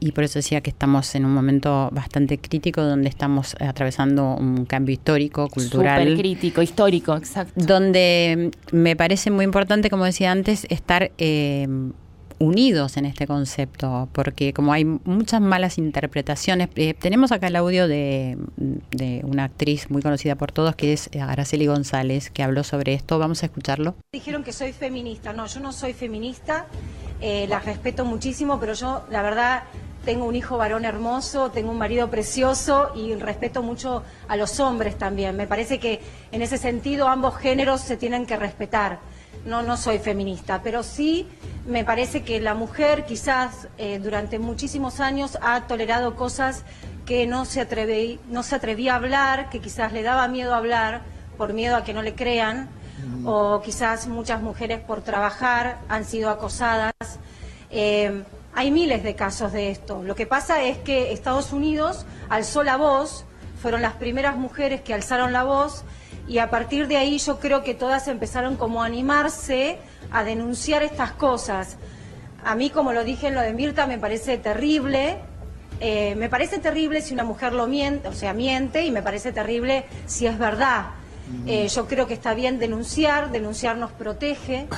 y 0.00 0.12
por 0.12 0.24
eso 0.24 0.38
decía 0.38 0.60
que 0.60 0.70
estamos 0.70 1.14
en 1.14 1.24
un 1.24 1.34
momento 1.34 1.88
bastante 1.92 2.38
crítico 2.38 2.82
donde 2.82 3.08
estamos 3.08 3.56
atravesando 3.60 4.36
un 4.36 4.66
cambio 4.66 4.92
histórico, 4.92 5.48
cultural. 5.48 6.02
Súper 6.02 6.18
crítico, 6.18 6.62
histórico, 6.62 7.16
exacto. 7.16 7.52
Donde 7.56 8.50
me 8.72 8.96
parece 8.96 9.30
muy 9.30 9.44
importante, 9.44 9.90
como 9.90 10.04
decía 10.04 10.30
antes, 10.30 10.66
estar 10.70 11.12
eh, 11.18 11.66
unidos 12.42 12.96
en 12.96 13.06
este 13.06 13.26
concepto, 13.26 14.08
porque 14.12 14.52
como 14.52 14.72
hay 14.72 14.84
muchas 14.84 15.40
malas 15.40 15.78
interpretaciones, 15.78 16.68
eh, 16.74 16.94
tenemos 16.94 17.30
acá 17.30 17.46
el 17.46 17.56
audio 17.56 17.86
de, 17.86 18.36
una 19.22 19.44
actriz 19.44 19.90
muy 19.90 20.02
conocida 20.02 20.34
por 20.34 20.50
todos, 20.50 20.74
que 20.74 20.92
es 20.92 21.08
Araceli 21.18 21.66
González, 21.66 22.30
que 22.30 22.42
habló 22.42 22.64
sobre 22.64 22.94
esto. 22.94 23.18
Vamos 23.18 23.42
a 23.42 23.46
escucharlo. 23.46 23.94
Dijeron 24.12 24.42
que 24.42 24.52
soy 24.52 24.72
feminista. 24.72 25.32
No, 25.32 25.46
yo 25.46 25.60
no 25.60 25.72
soy 25.72 25.92
feminista, 25.92 26.66
eh, 27.20 27.46
las 27.48 27.64
respeto 27.64 28.04
muchísimo, 28.04 28.58
pero 28.58 28.74
yo, 28.74 29.04
la 29.10 29.22
verdad, 29.22 29.62
tengo 30.04 30.24
un 30.24 30.34
hijo 30.34 30.56
varón 30.56 30.84
hermoso, 30.84 31.50
tengo 31.50 31.70
un 31.70 31.78
marido 31.78 32.10
precioso 32.10 32.90
y 32.96 33.14
respeto 33.14 33.62
mucho 33.62 34.02
a 34.26 34.36
los 34.36 34.58
hombres 34.58 34.98
también. 34.98 35.36
Me 35.36 35.46
parece 35.46 35.78
que 35.78 36.00
en 36.32 36.42
ese 36.42 36.58
sentido 36.58 37.06
ambos 37.06 37.36
géneros 37.36 37.80
se 37.82 37.96
tienen 37.96 38.26
que 38.26 38.36
respetar 38.36 38.98
no, 39.44 39.62
no 39.62 39.76
soy 39.76 39.98
feminista, 39.98 40.62
pero 40.62 40.82
sí 40.82 41.28
me 41.66 41.84
parece 41.84 42.22
que 42.22 42.40
la 42.40 42.54
mujer 42.54 43.04
quizás 43.04 43.68
eh, 43.78 43.98
durante 43.98 44.38
muchísimos 44.38 45.00
años 45.00 45.38
ha 45.42 45.66
tolerado 45.66 46.14
cosas 46.16 46.64
que 47.06 47.26
no 47.26 47.44
se, 47.44 47.60
atreví, 47.60 48.20
no 48.28 48.42
se 48.42 48.54
atrevía 48.54 48.94
a 48.94 48.96
hablar, 48.96 49.50
que 49.50 49.60
quizás 49.60 49.92
le 49.92 50.02
daba 50.02 50.28
miedo 50.28 50.54
hablar 50.54 51.02
por 51.36 51.52
miedo 51.52 51.76
a 51.76 51.84
que 51.84 51.94
no 51.94 52.02
le 52.02 52.14
crean, 52.14 52.68
mm. 53.04 53.26
o 53.26 53.60
quizás 53.62 54.06
muchas 54.06 54.40
mujeres 54.42 54.80
por 54.80 55.02
trabajar 55.02 55.78
han 55.88 56.04
sido 56.04 56.30
acosadas. 56.30 56.92
Eh, 57.70 58.22
hay 58.54 58.70
miles 58.70 59.02
de 59.02 59.14
casos 59.14 59.52
de 59.52 59.70
esto. 59.70 60.02
Lo 60.02 60.14
que 60.14 60.26
pasa 60.26 60.62
es 60.62 60.78
que 60.78 61.12
Estados 61.12 61.52
Unidos 61.52 62.06
alzó 62.28 62.62
la 62.62 62.76
voz, 62.76 63.24
fueron 63.60 63.82
las 63.82 63.94
primeras 63.94 64.36
mujeres 64.36 64.82
que 64.82 64.94
alzaron 64.94 65.32
la 65.32 65.44
voz 65.44 65.84
y 66.32 66.38
a 66.38 66.48
partir 66.48 66.88
de 66.88 66.96
ahí 66.96 67.18
yo 67.18 67.38
creo 67.38 67.62
que 67.62 67.74
todas 67.74 68.08
empezaron 68.08 68.56
como 68.56 68.82
a 68.82 68.86
animarse 68.86 69.76
a 70.10 70.24
denunciar 70.24 70.82
estas 70.82 71.12
cosas. 71.12 71.76
A 72.42 72.54
mí, 72.54 72.70
como 72.70 72.94
lo 72.94 73.04
dije 73.04 73.26
en 73.26 73.34
lo 73.34 73.42
de 73.42 73.52
Mirta, 73.52 73.86
me 73.86 73.98
parece 73.98 74.38
terrible. 74.38 75.18
Eh, 75.78 76.14
me 76.14 76.30
parece 76.30 76.56
terrible 76.56 77.02
si 77.02 77.12
una 77.12 77.24
mujer 77.24 77.52
lo 77.52 77.66
miente, 77.66 78.08
o 78.08 78.14
sea, 78.14 78.32
miente, 78.32 78.86
y 78.86 78.90
me 78.90 79.02
parece 79.02 79.32
terrible 79.32 79.84
si 80.06 80.26
es 80.26 80.38
verdad. 80.38 80.86
Eh, 81.46 81.68
yo 81.68 81.86
creo 81.86 82.06
que 82.06 82.14
está 82.14 82.32
bien 82.32 82.58
denunciar, 82.58 83.30
denunciar 83.30 83.76
nos 83.76 83.92
protege. 83.92 84.68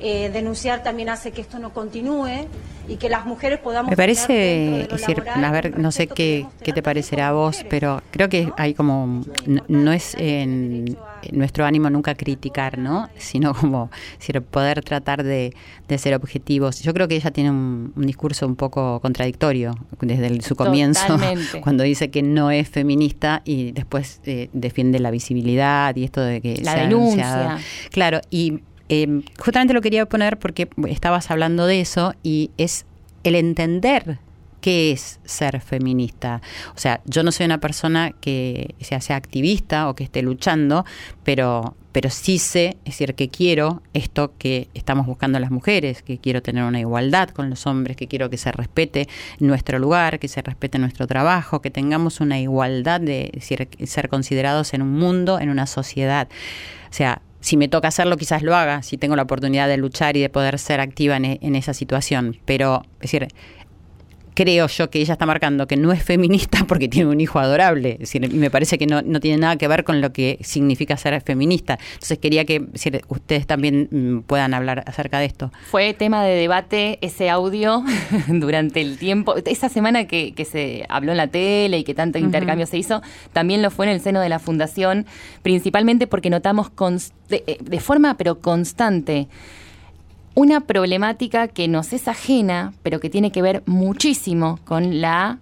Eh, 0.00 0.30
denunciar 0.32 0.82
también 0.82 1.10
hace 1.10 1.30
que 1.30 1.42
esto 1.42 1.60
no 1.60 1.72
continúe 1.72 2.48
y 2.88 2.96
que 2.96 3.08
las 3.08 3.24
mujeres 3.26 3.58
podamos... 3.58 3.90
Me 3.90 3.96
parece, 3.96 4.86
decir, 4.90 5.22
a 5.26 5.50
ver, 5.50 5.78
no 5.78 5.92
sé 5.92 6.06
qué, 6.06 6.46
qué 6.62 6.72
te 6.72 6.82
parecerá 6.82 7.28
a 7.28 7.32
vos, 7.32 7.64
pero 7.68 8.02
creo 8.10 8.28
que 8.28 8.52
hay 8.56 8.74
como, 8.74 9.22
no, 9.68 9.92
es 9.92 10.14
en, 10.18 10.96
nuestro 11.32 11.64
ánimo 11.64 11.88
nunca 11.90 12.14
criticar, 12.14 12.78
¿no? 12.78 13.08
Sino 13.16 13.54
como 13.54 13.90
decir, 14.18 14.40
poder 14.42 14.82
tratar 14.82 15.22
de, 15.22 15.54
ser 15.96 16.14
objetivos. 16.14 16.80
Yo 16.82 16.92
creo 16.92 17.08
que 17.08 17.16
ella 17.16 17.30
tiene 17.30 17.50
un, 17.50 17.92
discurso 17.96 18.46
un 18.46 18.56
poco 18.56 19.00
contradictorio 19.00 19.74
desde 20.00 20.42
su 20.42 20.56
comienzo, 20.56 21.18
cuando 21.62 21.84
dice 21.84 22.10
que 22.10 22.22
no 22.22 22.50
es 22.50 22.68
feminista 22.68 23.42
y 23.44 23.72
después 23.72 24.20
eh, 24.24 24.50
defiende 24.52 24.98
la 24.98 25.10
visibilidad 25.10 25.94
y 25.96 26.04
esto 26.04 26.20
de 26.20 26.40
que... 26.40 26.60
La 26.62 26.74
denuncia. 26.76 27.58
Claro, 27.90 28.20
y 28.30 28.60
eh, 28.88 29.22
justamente 29.38 29.74
lo 29.74 29.80
quería 29.80 30.06
poner 30.06 30.38
porque 30.38 30.68
estabas 30.88 31.30
hablando 31.30 31.66
de 31.66 31.80
eso 31.80 32.14
y 32.22 32.50
es 32.58 32.86
el 33.22 33.34
entender 33.34 34.18
qué 34.64 34.92
es 34.92 35.20
ser 35.26 35.60
feminista. 35.60 36.40
O 36.74 36.78
sea, 36.78 37.02
yo 37.04 37.22
no 37.22 37.32
soy 37.32 37.44
una 37.44 37.60
persona 37.60 38.12
que 38.12 38.74
sea, 38.80 38.98
activista 39.14 39.90
o 39.90 39.94
que 39.94 40.04
esté 40.04 40.22
luchando, 40.22 40.86
pero, 41.22 41.76
pero 41.92 42.08
sí 42.08 42.38
sé, 42.38 42.78
es 42.86 42.94
decir, 42.94 43.14
que 43.14 43.28
quiero 43.28 43.82
esto 43.92 44.32
que 44.38 44.68
estamos 44.72 45.04
buscando 45.04 45.38
las 45.38 45.50
mujeres, 45.50 46.00
que 46.02 46.16
quiero 46.16 46.40
tener 46.40 46.64
una 46.64 46.80
igualdad 46.80 47.28
con 47.28 47.50
los 47.50 47.66
hombres, 47.66 47.98
que 47.98 48.08
quiero 48.08 48.30
que 48.30 48.38
se 48.38 48.52
respete 48.52 49.06
nuestro 49.38 49.78
lugar, 49.78 50.18
que 50.18 50.28
se 50.28 50.40
respete 50.40 50.78
nuestro 50.78 51.06
trabajo, 51.06 51.60
que 51.60 51.70
tengamos 51.70 52.20
una 52.20 52.40
igualdad 52.40 53.02
de 53.02 53.38
ser 53.84 54.08
considerados 54.08 54.72
en 54.72 54.80
un 54.80 54.92
mundo, 54.92 55.40
en 55.40 55.50
una 55.50 55.66
sociedad. 55.66 56.26
O 56.88 56.94
sea, 56.94 57.20
si 57.44 57.58
me 57.58 57.68
toca 57.68 57.88
hacerlo, 57.88 58.16
quizás 58.16 58.42
lo 58.42 58.56
haga, 58.56 58.82
si 58.82 58.96
tengo 58.96 59.16
la 59.16 59.22
oportunidad 59.24 59.68
de 59.68 59.76
luchar 59.76 60.16
y 60.16 60.22
de 60.22 60.30
poder 60.30 60.58
ser 60.58 60.80
activa 60.80 61.18
en, 61.18 61.26
en 61.26 61.54
esa 61.56 61.74
situación. 61.74 62.38
Pero, 62.46 62.86
es 63.02 63.12
decir, 63.12 63.28
creo 64.34 64.66
yo 64.66 64.90
que 64.90 65.00
ella 65.00 65.14
está 65.14 65.26
marcando 65.26 65.66
que 65.66 65.76
no 65.76 65.92
es 65.92 66.02
feminista 66.02 66.64
porque 66.68 66.88
tiene 66.88 67.10
un 67.10 67.20
hijo 67.20 67.38
adorable. 67.38 67.92
Es 67.92 67.98
decir, 68.00 68.32
me 68.32 68.50
parece 68.50 68.78
que 68.78 68.86
no, 68.86 69.02
no 69.02 69.20
tiene 69.20 69.38
nada 69.38 69.56
que 69.56 69.68
ver 69.68 69.84
con 69.84 70.00
lo 70.00 70.12
que 70.12 70.38
significa 70.42 70.96
ser 70.96 71.20
feminista. 71.22 71.78
Entonces 71.94 72.18
quería 72.18 72.44
que 72.44 72.66
ustedes 73.08 73.46
también 73.46 73.88
mm, 73.90 74.20
puedan 74.22 74.54
hablar 74.54 74.84
acerca 74.86 75.18
de 75.18 75.26
esto. 75.26 75.52
Fue 75.70 75.94
tema 75.94 76.24
de 76.24 76.34
debate 76.34 76.98
ese 77.00 77.30
audio 77.30 77.84
durante 78.28 78.80
el 78.80 78.98
tiempo. 78.98 79.34
Esa 79.44 79.68
semana 79.68 80.06
que, 80.06 80.34
se 80.44 80.84
habló 80.90 81.12
en 81.12 81.16
la 81.16 81.28
tele 81.28 81.78
y 81.78 81.84
que 81.84 81.94
tanto 81.94 82.18
intercambio 82.18 82.66
se 82.66 82.76
hizo, 82.76 83.00
también 83.32 83.62
lo 83.62 83.70
fue 83.70 83.86
en 83.86 83.92
el 83.92 84.00
seno 84.00 84.20
de 84.20 84.28
la 84.28 84.38
fundación, 84.38 85.06
principalmente 85.42 86.06
porque 86.06 86.28
notamos 86.28 86.70
de, 87.28 87.58
de 87.60 87.80
forma 87.80 88.16
pero 88.18 88.40
constante 88.40 89.28
una 90.34 90.60
problemática 90.60 91.48
que 91.48 91.68
nos 91.68 91.92
es 91.92 92.08
ajena, 92.08 92.74
pero 92.82 93.00
que 93.00 93.10
tiene 93.10 93.30
que 93.32 93.42
ver 93.42 93.62
muchísimo 93.66 94.58
con 94.64 95.00
la 95.00 95.38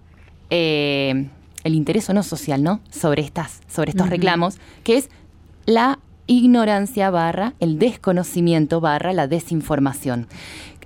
eh, 0.49 1.29
el 1.63 1.75
interés 1.75 2.09
o 2.09 2.13
no 2.13 2.23
social, 2.23 2.61
¿no? 2.61 2.81
Sobre 2.91 3.21
estas, 3.21 3.61
sobre 3.67 3.91
estos 3.91 4.09
reclamos, 4.09 4.57
que 4.83 4.97
es 4.97 5.09
la 5.65 5.99
ignorancia 6.27 7.09
barra, 7.09 7.53
el 7.59 7.79
desconocimiento 7.79 8.81
barra, 8.81 9.13
la 9.13 9.27
desinformación. 9.27 10.27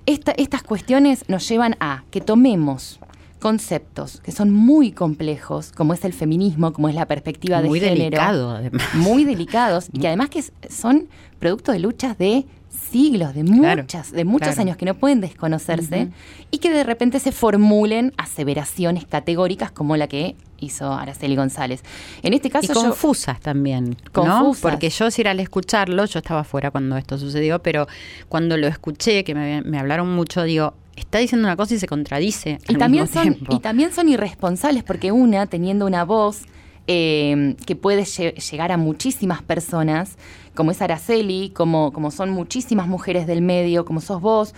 estas 0.05 0.64
cuestiones 0.64 1.26
nos 1.28 1.47
llevan 1.49 1.76
a 1.80 2.03
que 2.12 2.22
tomemos 2.22 2.99
conceptos 3.39 4.20
que 4.22 4.32
son 4.32 4.51
muy 4.51 4.91
complejos, 4.91 5.72
como 5.72 5.93
es 5.93 6.03
el 6.05 6.14
feminismo, 6.14 6.74
como 6.74 6.89
es 6.89 6.95
la 6.95 7.05
perspectiva 7.05 7.62
de 7.62 7.70
género. 7.70 7.89
Muy 7.89 7.99
delicado, 7.99 8.51
además. 8.51 8.84
Muy 8.95 9.26
delicados, 9.26 9.89
y 9.91 9.99
que 9.99 10.08
además 10.08 10.30
que 10.30 10.43
son 10.70 11.08
producto 11.39 11.72
de 11.72 11.80
luchas 11.80 12.18
de 12.18 12.45
siglos, 12.70 13.34
de 13.34 13.43
muchas, 13.43 14.11
de 14.11 14.26
muchos 14.26 14.57
años 14.59 14.78
que 14.78 14.86
no 14.86 14.93
pueden 14.93 15.22
desconocerse 15.22 16.09
y 16.51 16.57
que 16.59 16.70
de 16.70 16.84
repente 16.84 17.20
se 17.20 17.32
formulen 17.32 18.13
aseveraciones 18.18 19.05
categóricas 19.05 19.72
como 19.72 19.97
la 19.97 20.07
que 20.07 20.36
hizo 20.59 20.91
Araceli 20.91 21.36
González. 21.36 21.84
En 22.24 22.34
este 22.34 22.49
caso 22.49 22.72
y 22.72 22.76
confusas 22.76 23.39
también, 23.39 23.97
confusas. 24.11 24.61
Porque 24.61 24.89
yo 24.89 25.11
si 25.11 25.22
era 25.22 25.32
al 25.32 25.39
escucharlo, 25.39 26.05
yo 26.05 26.20
estaba 26.20 26.43
fuera 26.43 26.72
cuando 26.72 26.97
esto 26.97 27.18
sucedió, 27.18 27.61
pero 27.61 27.88
cuando 28.30 28.57
lo 28.57 28.68
escuché, 28.68 29.24
que 29.24 29.36
me, 29.36 29.80
hablaron 29.80 30.13
mucho, 30.13 30.43
digo, 30.43 30.74
está 30.95 31.20
diciendo 31.20 31.47
una 31.47 31.55
cosa 31.55 31.76
y 31.76 31.80
se 31.80 31.88
contradice. 31.88 32.59
Y 32.68 32.76
también 32.76 33.07
son 33.07 33.38
y 33.49 33.59
también 33.59 33.93
son 33.93 34.09
irresponsables 34.09 34.84
porque 34.84 35.11
una 35.11 35.45
teniendo 35.45 35.86
una 35.86 36.03
voz 36.03 36.43
eh, 36.88 37.56
que 37.66 37.76
puede 37.76 38.06
llegar 38.06 38.72
a 38.72 38.78
muchísimas 38.78 39.42
personas, 39.42 40.18
como 40.56 40.72
es 40.72 40.82
Araceli, 40.82 41.52
como, 41.54 41.92
como 41.94 42.12
son 42.12 42.30
muchísimas 42.30 42.88
mujeres 42.88 43.28
del 43.28 43.42
medio, 43.42 43.86
como 43.86 44.02
sos 44.02 44.22
vos. 44.22 44.56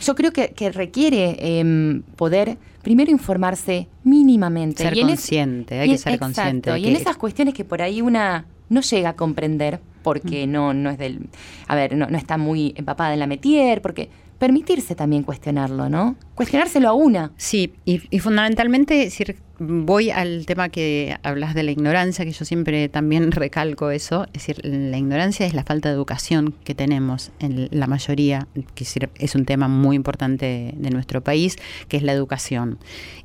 Yo 0.00 0.14
creo 0.14 0.32
que, 0.32 0.70
requiere 0.72 1.60
em, 1.60 2.02
poder 2.16 2.58
primero 2.82 3.10
informarse 3.10 3.88
mínimamente. 4.02 4.82
Ser 4.82 4.98
consciente, 4.98 5.78
hay 5.78 5.90
que 5.90 5.98
ser 5.98 6.18
consciente. 6.18 6.76
Y 6.78 6.88
en 6.88 6.96
esas 6.96 7.16
cuestiones 7.16 7.54
que 7.54 7.64
por 7.64 7.82
ahí 7.82 8.00
una 8.00 8.46
no 8.68 8.80
llega 8.80 9.10
a 9.10 9.16
comprender 9.16 9.80
porque 10.02 10.46
mm. 10.46 10.50
no, 10.50 10.74
no 10.74 10.90
es 10.90 10.98
del. 10.98 11.28
A 11.68 11.74
ver, 11.74 11.96
no, 11.96 12.06
no 12.06 12.18
está 12.18 12.38
muy 12.38 12.74
empapada 12.76 13.12
en 13.12 13.20
la 13.20 13.26
metier, 13.26 13.82
porque 13.82 14.08
permitirse 14.42 14.96
también 14.96 15.22
cuestionarlo, 15.22 15.88
¿no? 15.88 16.16
Cuestionárselo 16.34 16.88
a 16.88 16.94
una. 16.94 17.30
Sí, 17.36 17.74
y, 17.84 18.00
fundamentalmente 18.18 18.94
decir, 18.94 19.36
voy 19.60 20.10
al 20.10 20.46
tema 20.46 20.68
que 20.68 21.16
hablas 21.22 21.54
de 21.54 21.62
la 21.62 21.70
ignorancia, 21.70 22.24
que 22.24 22.32
yo 22.32 22.44
siempre 22.44 22.88
también 22.88 23.30
recalco 23.30 23.92
eso, 23.92 24.24
es 24.32 24.44
decir, 24.44 24.60
la 24.64 24.98
ignorancia 24.98 25.46
es 25.46 25.54
la 25.54 25.62
falta 25.62 25.90
de 25.90 25.94
educación 25.94 26.56
que 26.64 26.74
tenemos 26.74 27.30
en 27.38 27.68
la 27.70 27.86
mayoría, 27.86 28.48
que 28.74 28.84
es 29.14 29.34
un 29.36 29.44
tema 29.44 29.68
muy 29.68 29.94
importante 29.94 30.74
de 30.76 30.90
nuestro 30.90 31.20
país, 31.20 31.54
que 31.86 31.96
es 31.96 32.02
la 32.02 32.10
educación. 32.10 32.80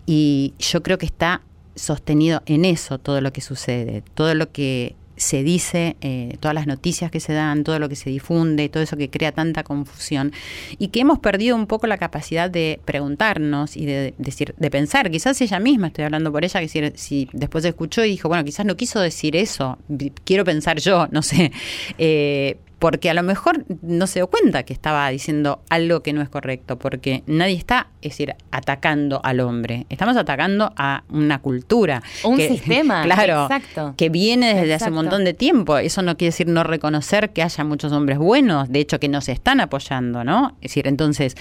Y 0.06 0.54
yo 0.60 0.84
creo 0.84 1.00
que 1.00 1.08
está 1.08 1.42
sostenido 1.74 2.44
en 2.46 2.64
eso 2.64 3.00
todo 3.00 3.22
lo 3.22 3.34
que 3.34 3.42
sucede, 3.42 4.04
todo 4.14 4.36
lo 4.36 4.52
que 4.52 4.96
se 5.18 5.44
dice, 5.44 5.98
eh, 6.02 6.38
todas 6.40 6.56
las 6.56 6.68
noticias 6.68 7.12
que 7.12 7.20
se 7.20 7.34
dan, 7.34 7.64
todo 7.64 7.80
lo 7.80 7.90
que 7.90 7.96
se 7.96 8.10
difunde, 8.10 8.70
todo 8.70 8.84
eso 8.84 8.96
que 8.96 9.10
crea 9.10 9.32
tanta 9.32 9.64
confusión 9.64 10.32
y 10.78 10.90
que 10.90 11.02
hemos 11.02 11.20
perdido 11.20 11.56
un 11.56 11.68
poco 11.68 11.88
la 11.88 11.98
capacidad 11.98 12.50
de 12.50 12.80
preguntarnos 12.86 13.76
y 13.76 13.86
de, 13.86 14.14
decir, 14.18 14.54
de 14.58 14.72
pensar, 14.72 15.10
quizás 15.12 15.42
ella 15.42 15.60
misma, 15.60 15.88
estoy 15.88 16.06
hablando 16.06 16.32
por 16.32 16.46
ella, 16.46 16.60
que 16.62 16.94
si, 16.96 17.28
después 17.34 17.66
escuchó 17.66 18.06
y 18.06 18.10
dijo, 18.10 18.30
bueno, 18.30 18.44
quizás 18.46 18.66
no 18.66 18.78
quiso 18.78 19.00
decir 19.00 19.36
eso, 19.36 19.78
quiero 20.24 20.46
pensar 20.46 20.80
yo, 20.80 21.08
no 21.12 21.22
sé, 21.22 21.52
eh, 21.98 22.58
porque 22.80 23.10
a 23.10 23.14
lo 23.14 23.24
mejor 23.24 23.66
no 23.82 24.08
se 24.08 24.20
dio 24.20 24.28
cuenta 24.28 24.64
que 24.64 24.74
estaba 24.74 25.10
diciendo 25.10 25.62
algo 25.70 26.02
que 26.02 26.14
no 26.14 26.22
es 26.22 26.30
correcto, 26.30 26.78
porque 26.78 27.24
nadie 27.26 27.56
está, 27.56 27.88
es 28.02 28.12
decir, 28.12 28.36
atacando 28.52 29.20
al 29.24 29.40
hombre, 29.40 29.86
estamos 29.90 30.16
atacando 30.16 30.74
a 30.76 31.04
una 31.10 31.40
cultura. 31.40 32.04
Un 32.24 32.38
sistema, 32.38 33.02
claro, 33.04 33.44
exacto. 33.44 33.96
que 33.98 34.10
viene 34.10 34.54
desde 34.54 34.76
hace 34.76 34.90
un 34.90 34.96
montón 34.96 35.26
de 35.26 35.34
tiempo. 35.34 35.78
Eso 35.78 36.02
no 36.02 36.18
quiere 36.18 36.30
decir 36.30 36.48
no 36.48 36.64
reconocer 36.64 37.32
que 37.32 37.42
haya 37.42 37.64
muchos 37.64 37.92
hombres 37.92 38.18
buenos, 38.18 38.70
de 38.70 38.80
hecho 38.80 39.00
que 39.00 39.10
nos 39.10 39.28
están 39.30 39.60
apoyando, 39.60 40.24
¿no? 40.24 40.56
Es 40.62 40.72
decir, 40.72 40.88
entonces, 40.88 41.36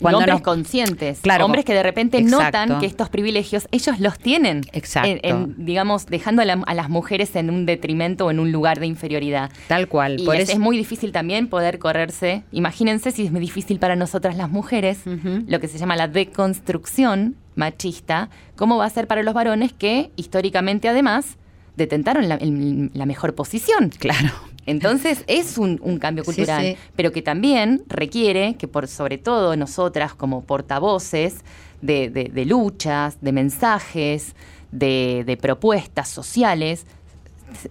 cuando 0.00 0.18
hombres 0.18 0.40
conscientes, 0.40 1.20
claro, 1.20 1.44
hombres 1.44 1.64
que 1.64 1.74
de 1.74 1.82
repente 1.82 2.20
notan 2.22 2.80
que 2.80 2.86
estos 2.86 3.08
privilegios 3.08 3.68
ellos 3.70 4.00
los 4.00 4.18
tienen, 4.18 4.62
exacto. 4.72 5.48
digamos, 5.56 6.06
dejando 6.06 6.42
a, 6.42 6.74
las 6.74 6.88
mujeres 6.88 7.36
en 7.36 7.50
un 7.50 7.66
detrimento 7.66 8.26
o 8.26 8.30
en 8.30 8.40
un 8.40 8.52
lugar 8.52 8.80
de 8.80 8.86
inferioridad. 8.86 9.50
Tal 9.68 9.88
cual. 9.88 10.20
Y 10.20 10.28
es, 10.30 10.58
muy 10.58 10.76
difícil 10.76 11.12
también 11.12 11.48
poder 11.48 11.78
correrse. 11.78 12.44
Imagínense 12.52 13.10
si 13.10 13.26
es 13.26 13.32
muy 13.32 13.40
difícil 13.40 13.78
para 13.78 13.96
nosotras 13.96 14.36
las 14.36 14.50
mujeres, 14.50 15.00
lo 15.04 15.60
que 15.60 15.68
se 15.68 15.78
llama 15.78 15.96
la 15.96 16.08
deconstrucción 16.08 17.36
machista, 17.54 18.30
cómo 18.56 18.76
va 18.76 18.86
a 18.86 18.90
ser 18.90 19.06
para 19.06 19.22
los 19.22 19.34
varones 19.34 19.72
que 19.72 20.10
históricamente 20.16 20.88
además 20.88 21.36
detentaron 21.76 22.28
la, 22.28 22.38
la 22.40 23.06
mejor 23.06 23.34
posición. 23.34 23.90
Claro. 23.90 24.30
Entonces 24.66 25.24
es 25.26 25.58
un, 25.58 25.78
cambio 25.98 26.24
cultural, 26.24 26.76
pero 26.96 27.12
que 27.12 27.22
también 27.22 27.82
requiere 27.88 28.56
que 28.56 28.68
por 28.68 28.88
sobre 28.88 29.18
todo 29.18 29.56
nosotras 29.56 30.14
como 30.14 30.44
portavoces 30.44 31.36
de, 31.82 32.44
luchas, 32.46 33.18
de 33.20 33.32
mensajes, 33.32 34.34
de, 34.72 35.38
propuestas 35.40 36.08
sociales, 36.08 36.86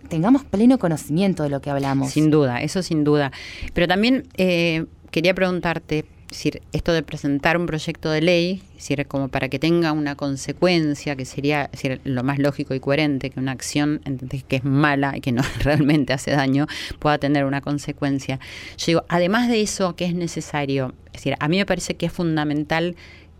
tengamos 0.07 0.43
pleno 0.43 0.77
conocimiento 0.77 1.43
de 1.43 1.49
lo 1.49 1.61
que 1.61 1.69
hablamos. 1.69 2.11
Sin 2.11 2.29
duda, 2.29 2.61
eso 2.61 2.81
sin 2.81 3.03
duda. 3.03 3.31
Pero 3.73 3.87
también 3.87 4.27
eh, 4.37 4.85
quería 5.11 5.33
preguntarte, 5.33 6.05
decir, 6.37 6.61
esto 6.71 6.93
de 6.93 7.03
presentar 7.03 7.57
un 7.57 7.65
proyecto 7.65 8.09
de 8.09 8.21
ley, 8.21 8.61
decir, 8.75 9.05
como 9.07 9.29
para 9.29 9.49
que 9.49 9.59
tenga 9.59 9.91
una 9.91 10.15
consecuencia, 10.15 11.15
que 11.15 11.25
sería 11.25 11.69
lo 12.03 12.23
más 12.23 12.39
lógico 12.39 12.73
y 12.73 12.79
coherente, 12.79 13.29
que 13.29 13.39
una 13.39 13.51
acción 13.51 14.01
que 14.47 14.55
es 14.57 14.63
mala 14.63 15.13
y 15.15 15.21
que 15.21 15.31
no 15.31 15.41
realmente 15.59 16.13
hace 16.13 16.31
daño, 16.31 16.67
pueda 16.99 17.17
tener 17.17 17.45
una 17.45 17.61
consecuencia. 17.61 18.39
Yo 18.77 18.85
digo, 18.85 19.05
además 19.09 19.49
de 19.49 19.61
eso, 19.61 19.95
que 19.95 20.05
es 20.05 20.13
necesario? 20.13 20.93
Es 21.07 21.13
decir, 21.13 21.35
a 21.39 21.47
mí 21.47 21.57
me 21.57 21.65
parece 21.65 21.95
que 21.95 22.07
es 22.07 22.11
fundamental 22.11 22.95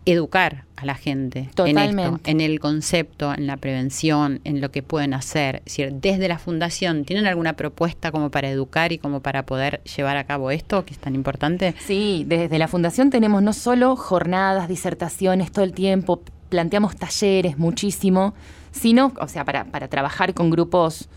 educar 0.06 0.64
a 0.76 0.84
la 0.84 0.94
gente 0.94 1.50
en 1.56 1.78
esto, 1.78 2.20
en 2.24 2.40
el 2.40 2.60
concepto, 2.60 3.32
en 3.32 3.46
la 3.46 3.56
prevención, 3.56 4.40
en 4.44 4.60
lo 4.60 4.70
que 4.70 4.82
pueden 4.82 5.14
hacer. 5.14 5.56
Es 5.56 5.76
decir, 5.76 5.92
desde 5.94 6.28
la 6.28 6.38
fundación, 6.38 7.04
¿tienen 7.04 7.26
alguna 7.26 7.54
propuesta 7.54 8.12
como 8.12 8.30
para 8.30 8.50
educar 8.50 8.92
y 8.92 8.98
como 8.98 9.20
para 9.20 9.46
poder 9.46 9.82
llevar 9.84 10.16
a 10.16 10.24
cabo 10.24 10.50
esto 10.50 10.84
que 10.84 10.92
es 10.92 10.98
tan 10.98 11.14
importante? 11.14 11.74
Sí, 11.78 12.24
desde 12.26 12.58
la 12.58 12.68
fundación 12.68 13.10
tenemos 13.10 13.42
no 13.42 13.52
solo 13.52 13.96
jornadas, 13.96 14.68
disertaciones 14.68 15.52
todo 15.52 15.64
el 15.64 15.72
tiempo, 15.72 16.22
planteamos 16.48 16.96
talleres 16.96 17.58
muchísimo, 17.58 18.34
sino, 18.72 19.12
o 19.18 19.28
sea, 19.28 19.44
para, 19.44 19.64
para 19.64 19.88
trabajar 19.88 20.34
con 20.34 20.50
grupos 20.50 21.08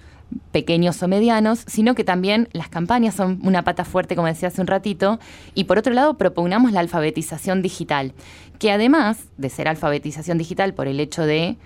pequeños 0.52 1.02
o 1.04 1.08
medianos, 1.08 1.64
sino 1.68 1.96
que 1.96 2.04
también 2.04 2.50
las 2.52 2.70
campañas 2.70 3.16
son 3.16 3.40
una 3.44 3.64
pata 3.64 3.86
fuerte, 3.86 4.16
como 4.16 4.28
decía 4.28 4.50
hace 4.50 4.62
un 4.62 4.68
ratito, 4.68 5.20
y 5.54 5.66
por 5.66 5.78
otro 5.78 5.94
lado 5.94 6.16
propugnamos 6.18 6.72
la 6.72 6.80
alfabetización 6.80 7.62
digital, 7.62 8.14
que 8.60 8.72
además 8.72 9.26
de 9.38 9.50
ser 9.50 9.68
alfabetización 9.68 10.38
digital 10.38 10.74
por 10.74 10.88
el 10.88 11.00
hecho 11.00 11.26
de 11.26 11.58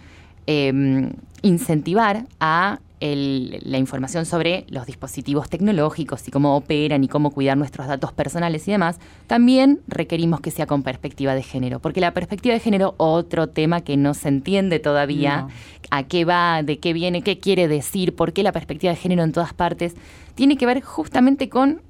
em, 0.48 1.12
incentivar 1.42 2.26
a 2.40 2.80
la 3.02 3.80
información 3.80 4.28
sobre 4.28 4.66
los 4.70 4.86
dispositivos 4.86 5.50
tecnológicos 5.50 6.28
y 6.28 6.32
cómo 6.32 6.56
operan 6.56 7.04
y 7.04 7.08
cómo 7.08 7.32
cuidar 7.32 7.58
nuestros 7.58 7.88
datos 7.88 8.14
personales 8.14 8.68
y 8.68 8.72
demás, 8.72 9.00
también 9.26 9.80
requerimos 9.88 10.40
que 10.40 10.52
sea 10.52 10.68
con 10.68 10.84
perspectiva 10.84 11.34
de 11.34 11.42
género, 11.42 11.80
porque 11.80 12.00
la 12.00 12.14
perspectiva 12.14 12.54
de 12.54 12.60
género, 12.60 12.94
otro 12.98 13.48
tema 13.48 13.82
que 13.82 13.98
no 13.98 14.14
se 14.14 14.28
entiende 14.28 14.80
todavía, 14.80 15.48
a 15.90 16.04
qué 16.04 16.26
va, 16.26 16.62
de 16.62 16.78
qué 16.78 16.94
viene, 16.94 17.24
qué 17.24 17.40
quiere 17.40 17.68
decir, 17.68 18.16
por 18.16 18.34
qué 18.34 18.44
la 18.44 18.52
perspectiva 18.52 18.94
de 18.94 18.98
género 18.98 19.24
en 19.24 19.32
todas 19.32 19.54
partes, 19.54 19.96
tiene 20.36 20.56
que 20.56 20.68
ver 20.68 20.82
justamente 20.82 21.50
con 21.50 21.82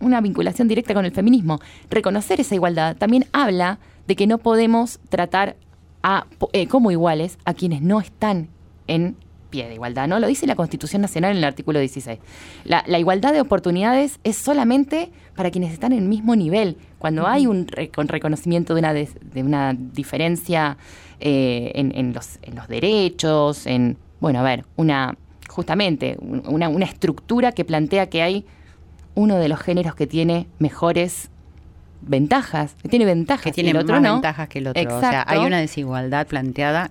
una 0.00 0.20
vinculación 0.20 0.68
directa 0.68 0.94
con 0.94 1.04
el 1.04 1.12
feminismo. 1.12 1.60
Reconocer 1.90 2.40
esa 2.40 2.54
igualdad 2.54 2.96
también 2.96 3.24
habla 3.32 3.78
de 4.06 4.16
que 4.16 4.26
no 4.26 4.38
podemos 4.38 5.00
tratar 5.08 5.56
a, 6.02 6.26
eh, 6.52 6.66
como 6.66 6.90
iguales 6.90 7.38
a 7.44 7.54
quienes 7.54 7.82
no 7.82 8.00
están 8.00 8.48
en 8.86 9.16
pie 9.50 9.68
de 9.68 9.74
igualdad, 9.74 10.08
¿no? 10.08 10.18
Lo 10.18 10.26
dice 10.26 10.46
la 10.46 10.56
Constitución 10.56 11.02
Nacional 11.02 11.32
en 11.32 11.38
el 11.38 11.44
artículo 11.44 11.78
16. 11.78 12.18
La, 12.64 12.98
igualdad 12.98 13.32
de 13.32 13.40
oportunidades 13.40 14.18
es 14.24 14.36
solamente 14.36 15.10
para 15.34 15.50
quienes 15.50 15.72
están 15.72 15.92
en 15.92 15.98
el 16.00 16.08
mismo 16.08 16.36
nivel. 16.36 16.76
Cuando 16.98 17.26
hay 17.26 17.46
un 17.46 17.66
reconocimiento 17.66 18.74
de 18.74 18.80
una, 18.80 18.92
de, 18.92 19.08
una 19.36 19.74
diferencia 19.74 20.76
eh, 21.20 21.72
en, 21.74 22.12
los, 22.12 22.38
en 22.42 22.54
los 22.56 22.68
derechos, 22.68 23.66
en, 23.66 23.96
bueno, 24.20 24.40
a 24.40 24.42
ver, 24.42 24.64
una, 24.76 25.16
justamente, 25.48 26.16
una, 26.20 26.68
una 26.68 26.84
estructura 26.84 27.52
que 27.52 27.64
plantea 27.64 28.08
que 28.08 28.22
hay 28.22 28.46
uno 29.14 29.36
de 29.36 29.48
los 29.48 29.60
géneros 29.60 29.94
que 29.94 30.06
tiene 30.06 30.46
mejores 30.58 31.30
ventajas, 32.00 32.76
tiene 32.88 33.04
ventajas 33.04 33.44
que 33.44 33.52
tiene 33.52 33.74
más 33.74 33.84
ventajas 33.84 34.48
que 34.48 34.58
el 34.58 34.68
otro. 34.68 34.96
O 34.96 35.00
sea, 35.00 35.24
hay 35.26 35.44
una 35.44 35.58
desigualdad 35.58 36.26
planteada, 36.26 36.90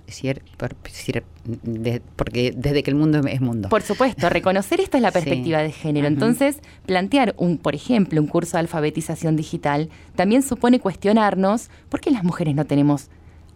porque 2.16 2.54
desde 2.56 2.84
que 2.84 2.92
el 2.92 2.98
mundo 2.98 3.22
es 3.28 3.42
mundo. 3.42 3.70
Por 3.70 3.82
supuesto, 3.82 4.30
reconocer 4.30 4.82
esta 4.82 4.98
es 4.98 5.04
la 5.04 5.12
perspectiva 5.18 5.60
de 5.60 5.72
género. 5.72 6.08
Entonces, 6.08 6.60
plantear 6.86 7.34
un, 7.38 7.58
por 7.58 7.76
ejemplo, 7.76 8.22
un 8.22 8.28
curso 8.28 8.58
de 8.58 8.62
alfabetización 8.62 9.36
digital 9.36 9.90
también 10.16 10.44
supone 10.44 10.80
cuestionarnos 10.80 11.70
por 11.90 12.02
qué 12.02 12.12
las 12.12 12.24
mujeres 12.24 12.56
no 12.56 12.66
tenemos 12.66 13.10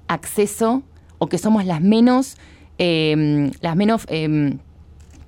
acceso 0.07 0.83
o 1.17 1.27
que 1.27 1.37
somos 1.37 1.65
las 1.65 1.81
menos, 1.81 2.37
eh, 2.77 3.51
las 3.61 3.75
menos 3.75 4.05
eh, 4.07 4.57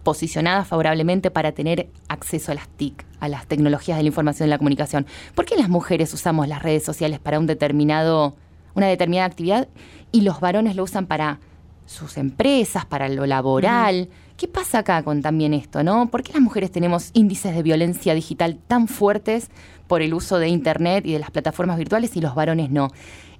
posicionadas 0.03 0.67
favorablemente 0.67 1.31
para 1.31 1.53
tener 1.53 1.89
acceso 2.07 2.51
a 2.51 2.55
las 2.55 2.67
TIC, 2.67 3.05
a 3.19 3.29
las 3.29 3.47
tecnologías 3.47 3.97
de 3.97 4.03
la 4.03 4.07
información 4.07 4.47
y 4.47 4.49
la 4.49 4.57
comunicación. 4.57 5.05
¿Por 5.33 5.45
qué 5.45 5.55
las 5.55 5.69
mujeres 5.69 6.13
usamos 6.13 6.47
las 6.47 6.61
redes 6.61 6.83
sociales 6.83 7.19
para 7.19 7.39
un 7.39 7.47
determinado, 7.47 8.35
una 8.75 8.87
determinada 8.87 9.25
actividad 9.25 9.67
y 10.11 10.21
los 10.21 10.39
varones 10.39 10.75
lo 10.75 10.83
usan 10.83 11.07
para 11.07 11.39
sus 11.85 12.17
empresas, 12.17 12.85
para 12.85 13.09
lo 13.09 13.25
laboral? 13.25 14.09
¿Qué 14.37 14.47
pasa 14.47 14.79
acá 14.79 15.03
con 15.03 15.21
también 15.21 15.53
esto, 15.53 15.83
no? 15.83 16.09
¿Por 16.09 16.23
qué 16.23 16.33
las 16.33 16.41
mujeres 16.41 16.71
tenemos 16.71 17.11
índices 17.13 17.55
de 17.55 17.63
violencia 17.63 18.13
digital 18.13 18.57
tan 18.67 18.87
fuertes 18.87 19.49
por 19.87 20.01
el 20.01 20.13
uso 20.13 20.39
de 20.39 20.47
Internet 20.47 21.05
y 21.05 21.13
de 21.13 21.19
las 21.19 21.31
plataformas 21.31 21.77
virtuales 21.77 22.15
y 22.15 22.21
los 22.21 22.35
varones 22.35 22.69
no? 22.69 22.89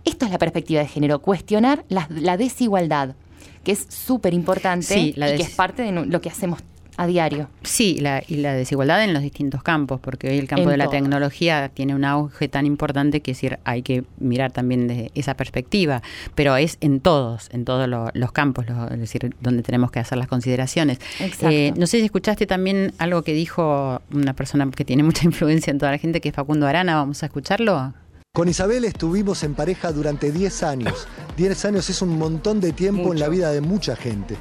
Esto 0.05 0.25
es 0.25 0.31
la 0.31 0.37
perspectiva 0.37 0.81
de 0.81 0.87
género, 0.87 1.19
cuestionar 1.19 1.85
la 1.89 2.37
desigualdad 2.37 3.15
que 3.63 3.71
es 3.71 3.87
súper 3.89 4.33
importante 4.33 4.99
y 4.99 5.13
que 5.13 5.35
es 5.35 5.51
parte 5.51 5.83
de 5.83 5.91
lo 5.91 6.21
que 6.21 6.29
hacemos 6.29 6.59
a 6.97 7.07
diario. 7.07 7.49
Sí, 7.63 7.97
y 8.27 8.35
la 8.35 8.53
desigualdad 8.53 9.03
en 9.03 9.13
los 9.13 9.23
distintos 9.23 9.63
campos, 9.63 9.99
porque 9.99 10.29
hoy 10.29 10.37
el 10.37 10.47
campo 10.47 10.69
de 10.69 10.77
la 10.77 10.89
tecnología 10.89 11.69
tiene 11.69 11.95
un 11.95 12.05
auge 12.05 12.47
tan 12.47 12.65
importante 12.65 13.21
que 13.21 13.31
decir, 13.31 13.59
hay 13.63 13.81
que 13.81 14.03
mirar 14.19 14.51
también 14.51 14.87
de 14.87 15.11
esa 15.15 15.35
perspectiva, 15.35 16.01
pero 16.35 16.55
es 16.55 16.77
en 16.81 16.99
todos, 16.99 17.49
en 17.51 17.65
todos 17.65 17.87
los 17.87 18.31
campos, 18.31 18.65
es 18.91 18.99
decir, 18.99 19.35
donde 19.41 19.63
tenemos 19.63 19.91
que 19.91 19.99
hacer 19.99 20.17
las 20.17 20.27
consideraciones. 20.27 20.99
Eh, 21.41 21.73
no 21.77 21.87
sé 21.87 21.99
si 21.99 22.05
escuchaste 22.05 22.45
también 22.45 22.93
algo 22.97 23.23
que 23.23 23.33
dijo 23.33 24.01
una 24.11 24.33
persona 24.33 24.69
que 24.71 24.85
tiene 24.85 25.03
mucha 25.03 25.25
influencia 25.25 25.71
en 25.71 25.79
toda 25.79 25.91
la 25.91 25.97
gente, 25.97 26.21
que 26.21 26.29
es 26.29 26.35
Facundo 26.35 26.67
Arana, 26.67 26.95
vamos 26.95 27.23
a 27.23 27.27
escucharlo. 27.27 27.93
Con 28.35 28.49
Isabel 28.49 28.83
estuvimos 28.83 29.43
en 29.43 29.53
pareja 29.53 29.91
durante 29.91 30.31
10 30.31 30.63
años. 30.63 31.07
10 31.37 31.65
años 31.65 31.87
es 31.91 32.01
un 32.01 32.17
montón 32.17 32.59
de 32.59 32.73
tiempo 32.73 33.13
en 33.13 33.19
la 33.19 33.29
vida 33.29 33.51
de 33.51 33.61
mucha 33.61 33.95
gente. 33.95 34.35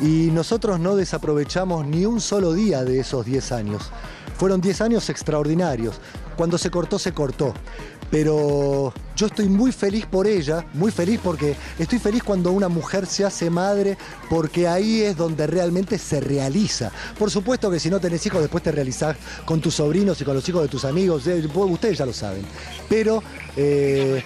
Y 0.00 0.30
nosotros 0.30 0.78
no 0.78 0.94
desaprovechamos 0.94 1.84
ni 1.84 2.06
un 2.06 2.20
solo 2.20 2.52
día 2.52 2.84
de 2.84 3.00
esos 3.00 3.26
10 3.26 3.50
años. 3.50 3.90
Fueron 4.38 4.60
10 4.60 4.82
años 4.82 5.10
extraordinarios. 5.10 5.96
Cuando 6.36 6.58
se 6.58 6.70
cortó, 6.70 6.96
se 7.00 7.10
cortó 7.10 7.54
pero 8.14 8.94
yo 9.16 9.26
estoy 9.26 9.48
muy 9.48 9.72
feliz 9.72 10.06
por 10.06 10.28
ella, 10.28 10.64
muy 10.74 10.92
feliz 10.92 11.18
porque 11.20 11.56
estoy 11.80 11.98
feliz 11.98 12.22
cuando 12.22 12.52
una 12.52 12.68
mujer 12.68 13.06
se 13.06 13.24
hace 13.24 13.50
madre, 13.50 13.98
porque 14.30 14.68
ahí 14.68 15.02
es 15.02 15.16
donde 15.16 15.48
realmente 15.48 15.98
se 15.98 16.20
realiza. 16.20 16.92
Por 17.18 17.28
supuesto 17.28 17.68
que 17.72 17.80
si 17.80 17.90
no 17.90 17.98
tenés 17.98 18.24
hijos, 18.24 18.40
después 18.40 18.62
te 18.62 18.70
realizás 18.70 19.16
con 19.44 19.60
tus 19.60 19.74
sobrinos 19.74 20.20
y 20.20 20.24
con 20.24 20.36
los 20.36 20.48
hijos 20.48 20.62
de 20.62 20.68
tus 20.68 20.84
amigos, 20.84 21.26
ustedes 21.26 21.98
ya 21.98 22.06
lo 22.06 22.12
saben. 22.12 22.44
Pero 22.88 23.20
eh, 23.56 24.22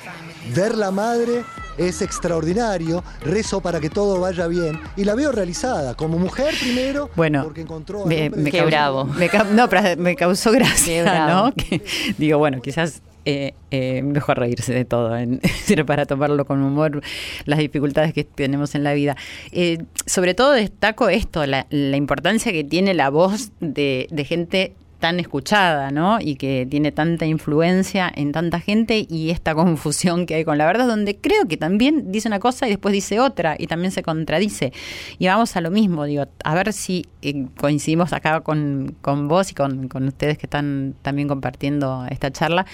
ver 0.54 0.76
la 0.76 0.90
madre 0.90 1.42
es 1.78 2.02
extraordinario, 2.02 3.02
rezo 3.22 3.62
para 3.62 3.80
que 3.80 3.88
todo 3.88 4.20
vaya 4.20 4.48
bien 4.48 4.78
y 4.98 5.04
la 5.04 5.14
veo 5.14 5.32
realizada 5.32 5.94
como 5.94 6.18
mujer 6.18 6.54
primero, 6.60 7.08
bueno, 7.16 7.44
porque 7.44 7.62
encontró 7.62 8.04
me, 8.04 8.28
bravo. 8.28 9.06
Me, 9.06 9.30
no, 9.54 9.66
me 9.96 10.14
causó 10.14 10.52
gracia, 10.52 11.26
¿no? 11.26 11.54
digo, 12.18 12.36
bueno, 12.36 12.60
quizás 12.60 13.00
eh, 13.30 13.52
eh, 13.70 14.00
mejor 14.00 14.38
reírse 14.38 14.72
de 14.72 14.86
todo, 14.86 15.14
en, 15.14 15.42
para 15.86 16.06
tomarlo 16.06 16.46
con 16.46 16.62
humor, 16.62 17.02
las 17.44 17.58
dificultades 17.58 18.14
que 18.14 18.24
tenemos 18.24 18.74
en 18.74 18.84
la 18.84 18.94
vida. 18.94 19.18
Eh, 19.52 19.84
sobre 20.06 20.32
todo 20.32 20.52
destaco 20.52 21.10
esto, 21.10 21.44
la, 21.44 21.66
importancia 21.70 22.52
que 22.52 22.64
tiene 22.64 22.94
la 22.94 23.10
voz 23.10 23.52
de, 23.60 24.06
de 24.10 24.24
gente 24.24 24.72
tan 24.98 25.20
escuchada, 25.20 25.90
¿no? 25.90 26.18
Y 26.20 26.36
que 26.36 26.66
tiene 26.68 26.92
tanta 26.92 27.24
influencia 27.26 28.10
en 28.14 28.32
tanta 28.32 28.60
gente 28.60 29.06
y 29.08 29.30
esta 29.30 29.54
confusión 29.54 30.26
que 30.26 30.34
hay 30.34 30.44
con 30.44 30.58
la 30.58 30.66
verdad, 30.66 30.86
donde 30.86 31.16
creo 31.16 31.46
que 31.46 31.56
también 31.56 32.10
dice 32.10 32.28
una 32.28 32.40
cosa 32.40 32.66
y 32.66 32.70
después 32.70 32.92
dice 32.92 33.20
otra 33.20 33.56
y 33.58 33.66
también 33.66 33.92
se 33.92 34.02
contradice. 34.02 34.72
Y 35.18 35.26
vamos 35.26 35.56
a 35.56 35.60
lo 35.60 35.70
mismo, 35.70 36.04
digo, 36.04 36.26
a 36.44 36.54
ver 36.54 36.72
si 36.72 37.06
eh, 37.22 37.46
coincidimos 37.58 38.12
acá 38.12 38.40
con, 38.40 38.96
con 39.00 39.28
vos 39.28 39.50
y 39.50 39.54
con, 39.54 39.88
con, 39.88 40.08
ustedes 40.08 40.38
que 40.38 40.46
están 40.46 40.94
también 41.02 41.28
compartiendo 41.28 42.06
esta 42.10 42.30
charla. 42.30 42.66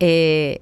Eh, 0.00 0.60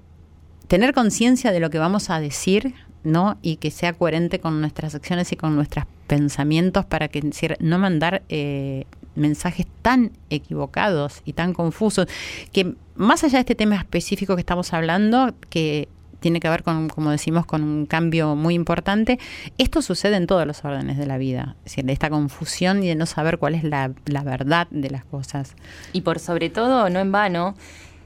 tener 0.68 0.92
conciencia 0.92 1.52
de 1.52 1.60
lo 1.60 1.70
que 1.70 1.78
vamos 1.78 2.10
a 2.10 2.20
decir, 2.20 2.74
¿no? 3.04 3.38
Y 3.40 3.56
que 3.56 3.70
sea 3.70 3.92
coherente 3.92 4.40
con 4.40 4.60
nuestras 4.60 4.94
acciones 4.94 5.30
y 5.32 5.36
con 5.36 5.54
nuestros 5.54 5.86
pensamientos 6.06 6.84
para 6.84 7.08
que 7.08 7.22
no 7.60 7.78
mandar 7.78 8.22
eh, 8.28 8.84
mensajes 9.16 9.66
tan 9.82 10.12
equivocados 10.30 11.22
y 11.24 11.32
tan 11.32 11.52
confusos, 11.52 12.06
que 12.52 12.74
más 12.94 13.24
allá 13.24 13.38
de 13.38 13.40
este 13.40 13.54
tema 13.54 13.76
específico 13.76 14.34
que 14.34 14.40
estamos 14.40 14.72
hablando, 14.72 15.34
que 15.50 15.88
tiene 16.20 16.40
que 16.40 16.48
ver 16.48 16.62
con, 16.62 16.88
como 16.88 17.10
decimos, 17.10 17.46
con 17.46 17.62
un 17.62 17.86
cambio 17.86 18.34
muy 18.34 18.54
importante. 18.54 19.18
Esto 19.58 19.82
sucede 19.82 20.16
en 20.16 20.26
todos 20.26 20.46
los 20.46 20.64
órdenes 20.64 20.98
de 20.98 21.06
la 21.06 21.18
vida, 21.18 21.56
es 21.58 21.72
decir, 21.72 21.84
de 21.84 21.92
esta 21.92 22.10
confusión 22.10 22.82
y 22.82 22.88
de 22.88 22.94
no 22.94 23.06
saber 23.06 23.38
cuál 23.38 23.54
es 23.54 23.64
la, 23.64 23.92
verdad 24.24 24.66
de 24.70 24.90
las 24.90 25.04
cosas. 25.04 25.54
Y 25.92 26.00
por 26.00 26.18
sobre 26.18 26.50
todo, 26.50 26.90
no 26.90 27.00
en 27.00 27.12
vano, 27.12 27.54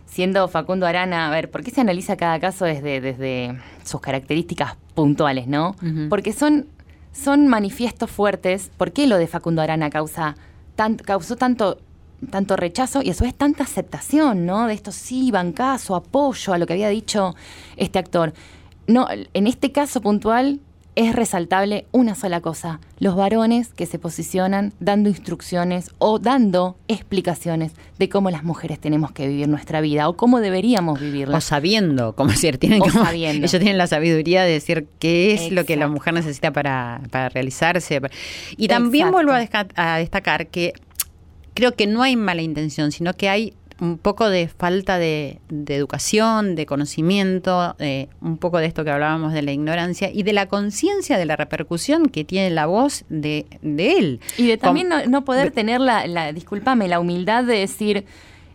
siendo 0.07 0.49
Facundo 0.49 0.87
Arana, 0.87 1.29
a 1.29 1.31
ver, 1.31 1.51
¿por 1.51 1.63
qué 1.63 1.71
se 1.71 1.81
analiza 1.81 2.17
cada 2.17 2.39
caso 2.41 2.65
desde, 2.65 3.01
desde 3.01 3.59
sus 3.85 4.01
características 4.01 4.77
puntuales, 4.95 5.47
no? 5.47 5.77
Porque 6.09 6.33
son, 6.33 6.67
son 7.13 7.49
manifiestos 7.49 8.11
fuertes. 8.11 8.71
¿Por 8.77 8.93
qué 8.93 9.07
lo 9.07 9.17
de 9.17 9.29
Facundo 9.29 9.63
Arana 9.63 9.89
causa 9.89 10.37
causó 11.05 11.37
tanto 11.37 11.79
tanto 12.31 12.57
rechazo 12.57 13.01
y 13.03 13.11
a 13.11 13.15
su 13.15 13.25
vez 13.25 13.35
tanta 13.35 13.65
aceptación, 13.65 14.45
¿no? 14.45 14.67
De 14.67 14.75
esto 14.75 14.93
sí, 14.93 15.31
bancazo, 15.31 15.97
apoyo 15.97 16.53
a 16.53 16.59
lo 16.59 16.67
que 16.67 16.75
había 16.75 16.91
dicho 16.91 17.35
este 17.77 17.99
actor. 17.99 18.35
No, 18.87 19.07
en 19.11 19.47
este 19.47 19.73
caso 19.73 20.01
puntual 20.03 20.61
es 20.97 21.15
resaltable 21.15 21.87
una 21.93 22.15
sola 22.15 22.41
cosa, 22.41 22.81
los 22.99 23.15
varones 23.17 23.69
que 23.73 23.87
se 23.87 23.99
posicionan 23.99 24.73
dando 24.81 25.09
instrucciones 25.09 25.91
o 25.99 26.19
dando 26.19 26.77
explicaciones 26.89 27.73
de 27.99 28.09
cómo 28.09 28.31
las 28.31 28.43
mujeres 28.45 28.79
tenemos 28.81 29.13
que 29.13 29.29
vivir 29.29 29.49
nuestra 29.49 29.81
vida 29.81 30.09
o 30.09 30.17
cómo 30.17 30.41
deberíamos 30.41 31.01
vivirla. 31.01 31.39
O 31.39 31.41
sabiendo, 31.41 32.15
como 32.17 32.31
decir, 32.31 32.59
tienen 32.59 32.81
como- 32.81 33.05
sabiendo. 33.05 33.47
ellos 33.47 33.51
tienen 33.61 33.79
la 33.79 33.87
sabiduría 33.87 34.43
de 34.43 34.53
decir 34.53 34.89
qué 34.99 35.33
es 35.35 35.53
lo 35.53 35.65
que 35.65 35.77
la 35.77 35.89
mujer 35.89 36.13
necesita 36.15 36.53
para, 36.53 37.01
para 37.11 37.29
realizarse. 37.29 38.01
Y 38.57 38.69
también 38.69 39.09
Exacto. 39.09 39.27
vuelvo 39.33 39.49
a 39.77 39.97
destacar 39.99 40.49
que 40.49 40.73
creo 41.55 41.75
que 41.75 41.87
no 41.87 42.03
hay 42.03 42.17
mala 42.17 42.43
intención, 42.43 42.91
sino 42.93 43.15
que 43.15 43.29
hay 43.29 43.55
un 43.81 43.97
poco 43.99 44.29
de 44.29 44.49
falta 44.49 44.99
de, 44.99 45.41
de 45.49 45.75
educación, 45.75 46.55
de 46.55 46.67
conocimiento, 46.67 47.75
eh, 47.79 48.09
un 48.21 48.37
poco 48.37 48.59
de 48.59 48.67
esto 48.67 48.85
que 48.85 48.91
hablábamos 48.91 49.33
de 49.33 49.43
la 49.43 49.53
ignorancia 49.53 50.11
y 50.13 50.23
de 50.23 50.33
la 50.33 50.47
conciencia 50.47 51.17
de 51.19 51.25
la 51.25 51.37
repercusión 51.37 52.07
que 52.07 52.25
tiene 52.25 52.51
la 52.51 52.67
voz 52.67 53.05
de, 53.09 53.47
de 53.63 53.93
él. 53.99 54.21
Y 54.37 54.47
de 54.49 54.59
también 54.59 54.89
no, 54.89 55.05
no 55.07 55.25
poder 55.25 55.47
de- 55.47 55.51
tener 55.53 55.81
la, 55.81 56.07
la, 56.07 56.33
discúlpame, 56.33 56.89
la 56.89 57.01
humildad 57.01 57.45
de 57.45 57.59
decir, 57.59 58.05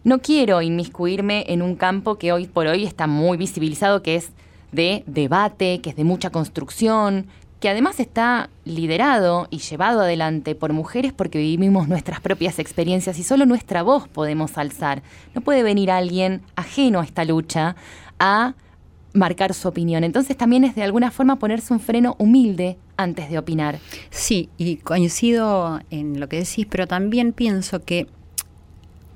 no 0.04 0.20
quiero 0.20 0.62
inmiscuirme 0.62 1.44
en 1.48 1.62
un 1.64 1.76
campo 1.76 2.16
que 2.20 2.32
hoy 2.32 2.46
por 2.46 2.68
hoy 2.68 2.84
está 2.84 3.08
muy 3.08 3.38
visibilizado, 3.38 4.04
que 4.04 4.16
es 4.16 4.30
de 4.72 5.04
debate, 5.08 5.82
que 5.82 5.90
es 5.90 5.96
de 5.96 6.04
mucha 6.04 6.30
construcción, 6.30 7.28
que 7.66 7.70
además 7.70 7.99
está 7.99 8.51
liderado 8.63 9.47
y 9.49 9.57
llevado 9.57 10.01
adelante 10.01 10.53
por 10.53 10.72
mujeres 10.72 11.13
porque 11.13 11.39
vivimos 11.39 11.88
nuestras 11.88 12.22
propias 12.22 12.59
experiencias 12.59 13.18
y 13.18 13.24
solo 13.24 13.47
nuestra 13.47 13.82
voz 13.82 14.07
podemos 14.07 14.59
alzar. 14.59 15.01
No 15.34 15.41
puede 15.41 15.63
venir 15.63 15.89
alguien 15.89 16.43
ajeno 16.55 16.99
a 16.99 17.03
esta 17.03 17.26
lucha 17.26 17.76
a 18.20 18.53
marcar 19.13 19.55
su 19.55 19.68
opinión. 19.68 20.03
Entonces 20.03 20.38
también 20.38 20.63
es 20.63 20.76
de 20.76 20.84
alguna 20.84 21.09
forma 21.09 21.39
ponerse 21.39 21.74
un 21.74 21.80
freno 21.80 22.16
humilde 22.20 22.78
antes 22.97 23.32
de 23.32 23.39
opinar. 23.39 23.80
Sí, 24.11 24.47
y 24.59 24.76
coincido 24.76 25.80
en 25.89 26.20
lo 26.20 26.30
que 26.30 26.38
decís, 26.38 26.68
pero 26.70 26.86
también 26.86 27.34
pienso 27.34 27.84
que 27.84 28.05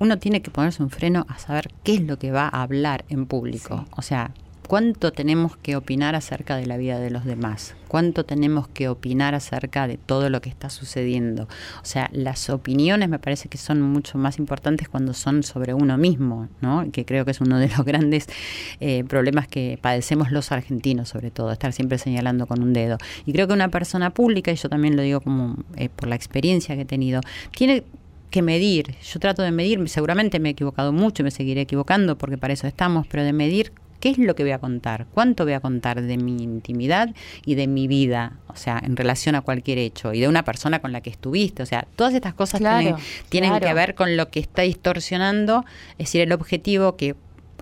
uno 0.00 0.18
tiene 0.18 0.42
que 0.42 0.50
ponerse 0.50 0.82
un 0.82 0.90
freno 0.90 1.24
a 1.28 1.38
saber 1.38 1.70
qué 1.84 1.94
es 1.94 2.00
lo 2.00 2.18
que 2.18 2.32
va 2.32 2.48
a 2.48 2.62
hablar 2.62 3.04
en 3.10 3.26
público. 3.26 3.86
O 3.96 4.02
sea, 4.02 4.32
cuánto 4.70 5.10
tenemos 5.10 5.56
que 5.56 5.74
opinar 5.74 6.14
acerca 6.14 6.56
de 6.56 6.64
la 6.64 6.76
vida 6.76 7.00
de 7.00 7.10
los 7.10 7.24
demás, 7.24 7.74
cuánto 7.88 8.24
tenemos 8.24 8.68
que 8.68 8.88
opinar 8.88 9.34
acerca 9.34 9.88
de 9.88 9.98
todo 9.98 10.30
lo 10.30 10.40
que 10.40 10.48
está 10.48 10.70
sucediendo. 10.70 11.48
O 11.82 11.84
sea, 11.84 12.08
las 12.12 12.48
opiniones 12.50 13.08
me 13.08 13.18
parece 13.18 13.48
que 13.48 13.58
son 13.58 13.82
mucho 13.82 14.16
más 14.16 14.38
importantes 14.38 14.88
cuando 14.88 15.12
son 15.12 15.42
sobre 15.42 15.74
uno 15.74 15.98
mismo, 15.98 16.48
¿no? 16.60 16.86
Que 16.92 17.04
creo 17.04 17.24
que 17.24 17.32
es 17.32 17.40
uno 17.40 17.58
de 17.58 17.66
los 17.66 17.78
grandes 17.84 18.28
eh, 18.78 19.02
problemas 19.02 19.48
que 19.48 19.76
padecemos 19.82 20.30
los 20.30 20.52
argentinos, 20.52 21.08
sobre 21.08 21.32
todo, 21.32 21.50
estar 21.50 21.72
siempre 21.72 21.98
señalando 21.98 22.46
con 22.46 22.62
un 22.62 22.72
dedo. 22.72 22.96
Y 23.26 23.32
creo 23.32 23.48
que 23.48 23.54
una 23.54 23.70
persona 23.70 24.10
pública, 24.10 24.52
y 24.52 24.54
yo 24.54 24.68
también 24.68 24.94
lo 24.94 25.02
digo 25.02 25.20
como 25.20 25.56
eh, 25.74 25.88
por 25.88 26.08
la 26.08 26.14
experiencia 26.14 26.76
que 26.76 26.82
he 26.82 26.84
tenido, 26.84 27.22
tiene 27.50 27.82
que 28.30 28.40
medir. 28.40 28.94
Yo 29.02 29.18
trato 29.18 29.42
de 29.42 29.50
medir, 29.50 29.88
seguramente 29.88 30.38
me 30.38 30.50
he 30.50 30.52
equivocado 30.52 30.92
mucho 30.92 31.22
y 31.22 31.24
me 31.24 31.32
seguiré 31.32 31.62
equivocando 31.62 32.16
porque 32.16 32.38
para 32.38 32.52
eso 32.52 32.68
estamos, 32.68 33.08
pero 33.08 33.24
de 33.24 33.32
medir 33.32 33.72
qué 34.00 34.10
es 34.10 34.18
lo 34.18 34.34
que 34.34 34.42
voy 34.42 34.52
a 34.52 34.58
contar, 34.58 35.06
cuánto 35.12 35.44
voy 35.44 35.52
a 35.52 35.60
contar 35.60 36.02
de 36.02 36.16
mi 36.16 36.42
intimidad 36.42 37.10
y 37.44 37.54
de 37.54 37.66
mi 37.66 37.86
vida, 37.86 38.38
o 38.48 38.56
sea, 38.56 38.80
en 38.82 38.96
relación 38.96 39.34
a 39.34 39.42
cualquier 39.42 39.78
hecho 39.78 40.12
y 40.12 40.20
de 40.20 40.28
una 40.28 40.44
persona 40.44 40.80
con 40.80 40.92
la 40.92 41.00
que 41.00 41.10
estuviste, 41.10 41.62
o 41.62 41.66
sea, 41.66 41.86
todas 41.96 42.14
estas 42.14 42.34
cosas 42.34 42.60
Claro, 42.60 42.80
tienen, 42.80 43.02
tienen 43.28 43.50
claro. 43.50 43.66
que 43.66 43.74
ver 43.74 43.94
con 43.94 44.16
lo 44.16 44.30
que 44.30 44.40
está 44.40 44.62
distorsionando, 44.62 45.64
es 45.92 46.06
decir, 46.06 46.22
el 46.22 46.32
objetivo 46.32 46.96
que 46.96 47.14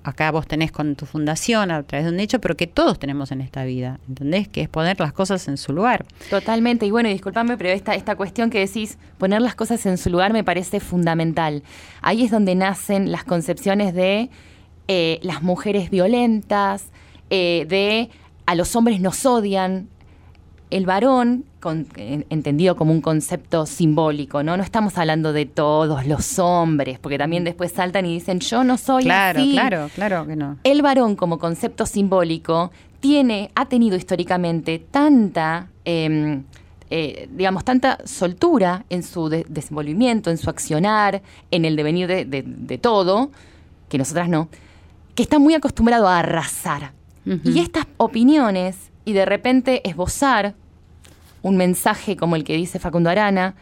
acá 0.04 0.30
vos 0.30 0.46
tenés 0.46 0.72
con 0.72 0.96
tu 0.96 1.06
fundación 1.06 1.70
a 1.70 1.82
través 1.82 2.06
de 2.06 2.12
un 2.12 2.20
hecho, 2.20 2.40
pero 2.40 2.56
que 2.56 2.66
todos 2.66 2.98
tenemos 2.98 3.30
en 3.32 3.40
esta 3.40 3.64
vida, 3.64 3.98
¿entendés? 4.08 4.48
Que 4.48 4.62
es 4.62 4.68
poner 4.68 4.98
las 5.00 5.12
cosas 5.12 5.46
en 5.48 5.56
su 5.56 5.72
lugar. 5.72 6.06
Totalmente, 6.30 6.86
y 6.86 6.90
bueno, 6.90 7.08
disculpame, 7.08 7.56
pero 7.56 7.70
esta, 7.70 7.94
esta 7.94 8.16
cuestión 8.16 8.50
que 8.50 8.60
decís, 8.60 8.98
poner 9.18 9.42
las 9.42 9.54
cosas 9.54 9.84
en 9.86 9.98
su 9.98 10.10
lugar 10.10 10.32
me 10.32 10.44
parece 10.44 10.80
fundamental. 10.80 11.62
Ahí 12.00 12.24
es 12.24 12.30
donde 12.30 12.54
nacen 12.54 13.12
las 13.12 13.24
concepciones 13.24 13.94
de 13.94 14.30
eh, 14.88 15.20
las 15.22 15.42
mujeres 15.42 15.90
violentas, 15.90 16.86
eh, 17.30 17.66
de 17.68 18.10
a 18.46 18.54
los 18.54 18.74
hombres 18.76 19.00
nos 19.00 19.24
odian. 19.26 19.88
El 20.70 20.84
varón, 20.84 21.44
con- 21.60 21.86
entendido 21.96 22.76
como 22.76 22.92
un 22.92 23.00
concepto 23.00 23.64
simbólico, 23.64 24.42
¿no? 24.42 24.54
No 24.58 24.62
estamos 24.62 24.98
hablando 24.98 25.32
de 25.32 25.46
todos 25.46 26.06
los 26.06 26.38
hombres, 26.38 26.98
porque 26.98 27.16
también 27.16 27.42
después 27.44 27.72
saltan 27.72 28.04
y 28.04 28.12
dicen, 28.12 28.40
yo 28.40 28.64
no 28.64 28.76
soy 28.76 29.04
claro, 29.04 29.40
así. 29.40 29.52
claro, 29.52 29.88
claro 29.94 30.26
que 30.26 30.36
no. 30.36 30.58
El 30.64 30.82
varón 30.82 31.16
como 31.16 31.38
concepto 31.38 31.86
simbólico 31.86 32.70
tiene, 33.00 33.50
ha 33.54 33.64
tenido 33.66 33.96
históricamente 33.96 34.78
tanta, 34.78 35.68
eh, 35.86 36.42
eh, 36.90 37.28
digamos, 37.32 37.64
tanta 37.64 37.98
soltura 38.04 38.84
en 38.90 39.02
su 39.02 39.30
de- 39.30 39.46
desenvolvimiento, 39.48 40.30
en 40.30 40.36
su 40.36 40.50
accionar, 40.50 41.22
en 41.50 41.64
el 41.64 41.76
devenir 41.76 42.08
de, 42.08 42.26
de- 42.26 42.44
de 42.46 42.76
todo, 42.76 43.30
que 43.88 43.96
nosotras 43.96 44.28
no, 44.28 44.50
que 45.18 45.24
está 45.24 45.40
muy 45.40 45.54
acostumbrado 45.54 46.06
a 46.06 46.20
arrasar. 46.20 46.92
Y 47.42 47.58
estas 47.58 47.88
opiniones, 47.96 48.92
y 49.04 49.14
de 49.14 49.24
repente 49.24 49.82
esbozar 49.88 50.54
un 51.42 51.56
mensaje 51.56 52.16
como 52.16 52.36
el 52.36 52.44
que 52.44 52.54
dice 52.54 52.78
Facundo 52.78 53.10
Arana, 53.10 53.56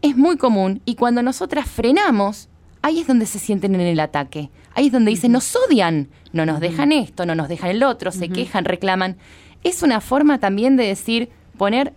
es 0.00 0.16
muy 0.16 0.38
común 0.38 0.80
y 0.86 0.94
cuando 0.94 1.22
nosotras 1.22 1.68
frenamos, 1.68 2.48
ahí 2.80 3.00
es 3.00 3.06
donde 3.06 3.26
se 3.26 3.38
sienten 3.38 3.74
en 3.74 3.82
el 3.82 4.00
ataque. 4.00 4.48
Ahí 4.74 4.86
es 4.86 4.92
donde 4.92 5.10
dicen, 5.10 5.32
nos 5.32 5.54
odian, 5.54 6.08
no 6.32 6.46
nos 6.46 6.58
dejan 6.58 6.90
esto, 6.90 7.26
no 7.26 7.34
nos 7.34 7.50
dejan 7.50 7.68
el 7.68 7.82
otro, 7.82 8.10
se 8.10 8.30
quejan, 8.30 8.64
reclaman. 8.64 9.18
Es 9.62 9.82
una 9.82 10.00
forma 10.00 10.38
también 10.38 10.78
de 10.78 10.86
decir, 10.86 11.28
poner 11.58 11.92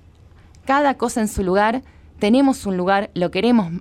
cada 0.65 0.95
cosa 0.95 1.21
en 1.21 1.29
su 1.29 1.43
lugar, 1.43 1.81
tenemos 2.19 2.65
un 2.65 2.75
lugar, 2.75 3.09
lo 3.13 3.31
queremos 3.31 3.71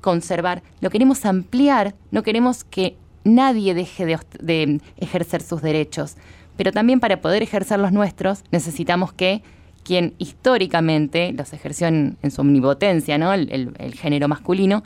conservar, 0.00 0.62
lo 0.80 0.90
queremos 0.90 1.26
ampliar, 1.26 1.96
no 2.12 2.22
queremos 2.22 2.62
que 2.62 2.96
nadie 3.34 3.74
deje 3.74 4.06
de, 4.06 4.18
de 4.40 4.80
ejercer 4.96 5.42
sus 5.42 5.60
derechos. 5.62 6.16
Pero 6.56 6.72
también 6.72 7.00
para 7.00 7.20
poder 7.20 7.42
ejercer 7.42 7.78
los 7.78 7.92
nuestros 7.92 8.42
necesitamos 8.50 9.12
que 9.12 9.42
quien 9.84 10.14
históricamente 10.18 11.32
los 11.32 11.52
ejerció 11.52 11.86
en, 11.86 12.16
en 12.22 12.30
su 12.30 12.40
omnipotencia, 12.40 13.18
¿no? 13.18 13.32
El, 13.32 13.50
el- 13.52 13.72
el 13.78 13.94
género 13.94 14.26
masculino, 14.28 14.82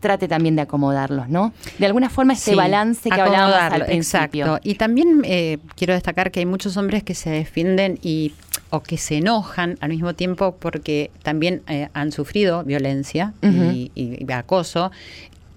trate 0.00 0.28
también 0.28 0.54
de 0.56 0.62
acomodarlos, 0.62 1.28
¿no? 1.28 1.52
De 1.78 1.86
alguna 1.86 2.08
forma 2.10 2.32
este 2.34 2.50
Sí, 2.52 2.56
balance 2.56 3.08
que 3.10 3.20
hablábamos 3.20 3.56
al 3.56 3.86
principio. 3.86 4.44
Exacto. 4.46 4.60
Y 4.68 4.74
también 4.74 5.22
eh, 5.24 5.58
quiero 5.76 5.94
destacar 5.94 6.30
que 6.30 6.40
hay 6.40 6.46
muchos 6.46 6.76
hombres 6.76 7.02
que 7.04 7.14
se 7.14 7.30
defienden 7.30 7.98
y 8.02 8.32
o 8.70 8.80
que 8.82 8.98
se 8.98 9.16
enojan 9.16 9.78
al 9.80 9.88
mismo 9.90 10.14
tiempo 10.14 10.54
porque 10.60 11.10
también 11.22 11.62
eh, 11.68 11.88
han 11.94 12.12
sufrido 12.12 12.64
violencia 12.64 13.32
Ujú. 13.42 13.70
y, 13.72 13.90
y- 13.94 14.24
y 14.28 14.32
acoso. 14.32 14.90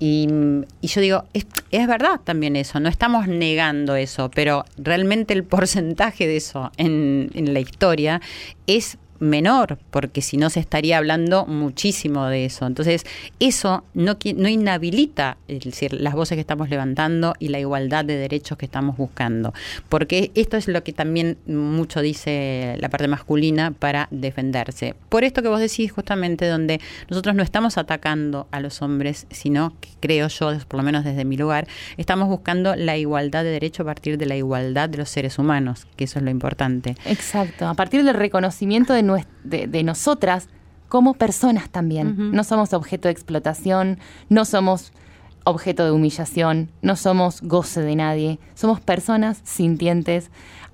Y, 0.03 0.27
y 0.81 0.87
yo 0.87 0.99
digo, 0.99 1.25
es, 1.33 1.45
es 1.69 1.87
verdad 1.87 2.19
también 2.23 2.55
eso, 2.55 2.79
no 2.79 2.89
estamos 2.89 3.27
negando 3.27 3.95
eso, 3.95 4.31
pero 4.33 4.65
realmente 4.75 5.35
el 5.35 5.43
porcentaje 5.45 6.25
de 6.25 6.37
eso 6.37 6.71
en, 6.77 7.29
en 7.35 7.53
la 7.53 7.59
historia 7.59 8.19
es 8.65 8.97
menor, 9.21 9.77
porque 9.91 10.21
si 10.21 10.35
no 10.35 10.49
se 10.49 10.59
estaría 10.59 10.97
hablando 10.97 11.45
muchísimo 11.45 12.25
de 12.25 12.45
eso. 12.45 12.65
Entonces, 12.65 13.05
eso 13.39 13.83
no, 13.93 14.17
no 14.35 14.49
inhabilita 14.49 15.37
decir, 15.47 15.93
las 15.93 16.15
voces 16.15 16.35
que 16.35 16.41
estamos 16.41 16.69
levantando 16.69 17.35
y 17.39 17.49
la 17.49 17.59
igualdad 17.59 18.03
de 18.03 18.17
derechos 18.17 18.57
que 18.57 18.65
estamos 18.65 18.97
buscando. 18.97 19.53
Porque 19.89 20.31
esto 20.35 20.57
es 20.57 20.67
lo 20.67 20.83
que 20.83 20.91
también 20.91 21.37
mucho 21.45 22.01
dice 22.01 22.75
la 22.79 22.89
parte 22.89 23.07
masculina 23.07 23.71
para 23.71 24.07
defenderse. 24.11 24.95
Por 25.09 25.23
esto 25.23 25.41
que 25.41 25.49
vos 25.49 25.59
decís 25.59 25.91
justamente, 25.91 26.47
donde 26.47 26.81
nosotros 27.09 27.35
no 27.35 27.43
estamos 27.43 27.77
atacando 27.77 28.47
a 28.51 28.59
los 28.59 28.81
hombres, 28.81 29.27
sino 29.29 29.73
que 29.79 29.89
creo 29.99 30.27
yo, 30.27 30.51
por 30.67 30.79
lo 30.79 30.83
menos 30.83 31.03
desde 31.03 31.25
mi 31.25 31.37
lugar, 31.37 31.67
estamos 31.97 32.27
buscando 32.27 32.75
la 32.75 32.97
igualdad 32.97 33.43
de 33.43 33.51
derecho 33.51 33.83
a 33.83 33.85
partir 33.85 34.17
de 34.17 34.25
la 34.25 34.35
igualdad 34.35 34.89
de 34.89 34.97
los 34.97 35.09
seres 35.09 35.37
humanos, 35.37 35.85
que 35.95 36.05
eso 36.05 36.17
es 36.17 36.25
lo 36.25 36.31
importante. 36.31 36.95
Exacto, 37.05 37.67
a 37.67 37.75
partir 37.75 38.03
del 38.03 38.15
reconocimiento 38.15 38.93
de, 38.93 39.10
de, 39.43 39.67
de 39.67 39.83
nosotras 39.83 40.47
como 40.91 41.13
personas 41.13 41.69
también. 41.69 42.31
No 42.33 42.43
somos 42.43 42.73
objeto 42.73 43.07
de 43.07 43.13
explotación, 43.13 43.97
no 44.27 44.43
somos 44.43 44.91
objeto 45.45 45.85
de 45.85 45.91
humillación, 45.91 46.69
no 46.81 46.97
somos 46.97 47.41
goce 47.41 47.81
de 47.81 47.95
nadie, 47.95 48.39
somos 48.55 48.81
personas 48.81 49.39
sintientes, 49.45 50.29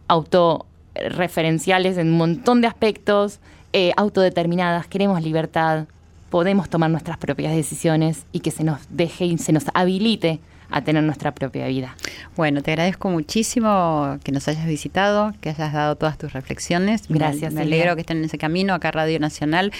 autorreferenciales 0.07 1.99
en 1.99 2.07
un 2.07 2.17
montón 2.17 2.61
de 2.61 2.67
aspectos, 2.67 3.39
eh, 3.73 3.91
autodeterminadas, 3.95 4.87
queremos 4.87 5.21
libertad, 5.21 5.85
podemos 6.31 6.67
tomar 6.67 6.89
nuestras 6.89 7.17
propias 7.17 7.53
decisiones 7.53 8.25
y 8.31 8.39
que 8.39 8.49
se 8.49 8.63
nos 8.63 8.79
deje 8.89 9.25
y 9.25 9.37
se 9.37 9.53
nos 9.53 9.65
habilite 9.75 10.39
a 10.69 10.81
tener 10.81 11.03
nuestra 11.03 11.33
propia 11.33 11.67
vida. 11.67 11.95
Bueno, 12.35 12.61
te 12.61 12.71
agradezco 12.71 13.09
muchísimo 13.09 14.17
que 14.23 14.31
nos 14.31 14.47
hayas 14.47 14.65
visitado, 14.65 15.33
que 15.41 15.49
hayas 15.49 15.73
dado 15.73 15.95
todas 15.95 16.17
tus 16.17 16.33
reflexiones. 16.33 17.03
Gracias. 17.09 17.53
Me, 17.53 17.61
alegro 17.61 17.95
que 17.95 18.01
estén 18.01 18.17
en 18.17 18.25
ese 18.25 18.37
camino. 18.37 18.73
Acá 18.73 18.91
Radio 18.91 19.19
Nacional 19.19 19.71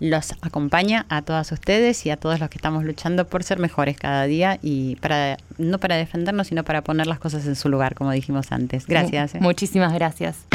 los 0.00 0.32
acompaña 0.42 1.06
a 1.08 1.22
todas 1.22 1.52
ustedes 1.52 2.04
y 2.06 2.10
a 2.10 2.16
todos 2.16 2.40
los 2.40 2.48
que 2.48 2.58
estamos 2.58 2.84
luchando 2.84 3.26
por 3.26 3.42
ser 3.42 3.58
mejores 3.58 3.96
cada 3.96 4.24
día 4.24 4.58
y 4.62 4.96
para 4.96 5.36
no 5.58 5.78
para 5.78 5.96
defendernos, 5.96 6.48
sino 6.48 6.64
para 6.64 6.82
poner 6.82 7.06
las 7.06 7.18
cosas 7.18 7.46
en 7.46 7.56
su 7.56 7.68
lugar, 7.68 7.94
como 7.94 8.10
dijimos 8.12 8.52
antes. 8.52 8.86
Gracias. 8.86 9.34
¿eh? 9.34 9.38
Muchísimas 9.40 9.92
gracias. 9.92 10.46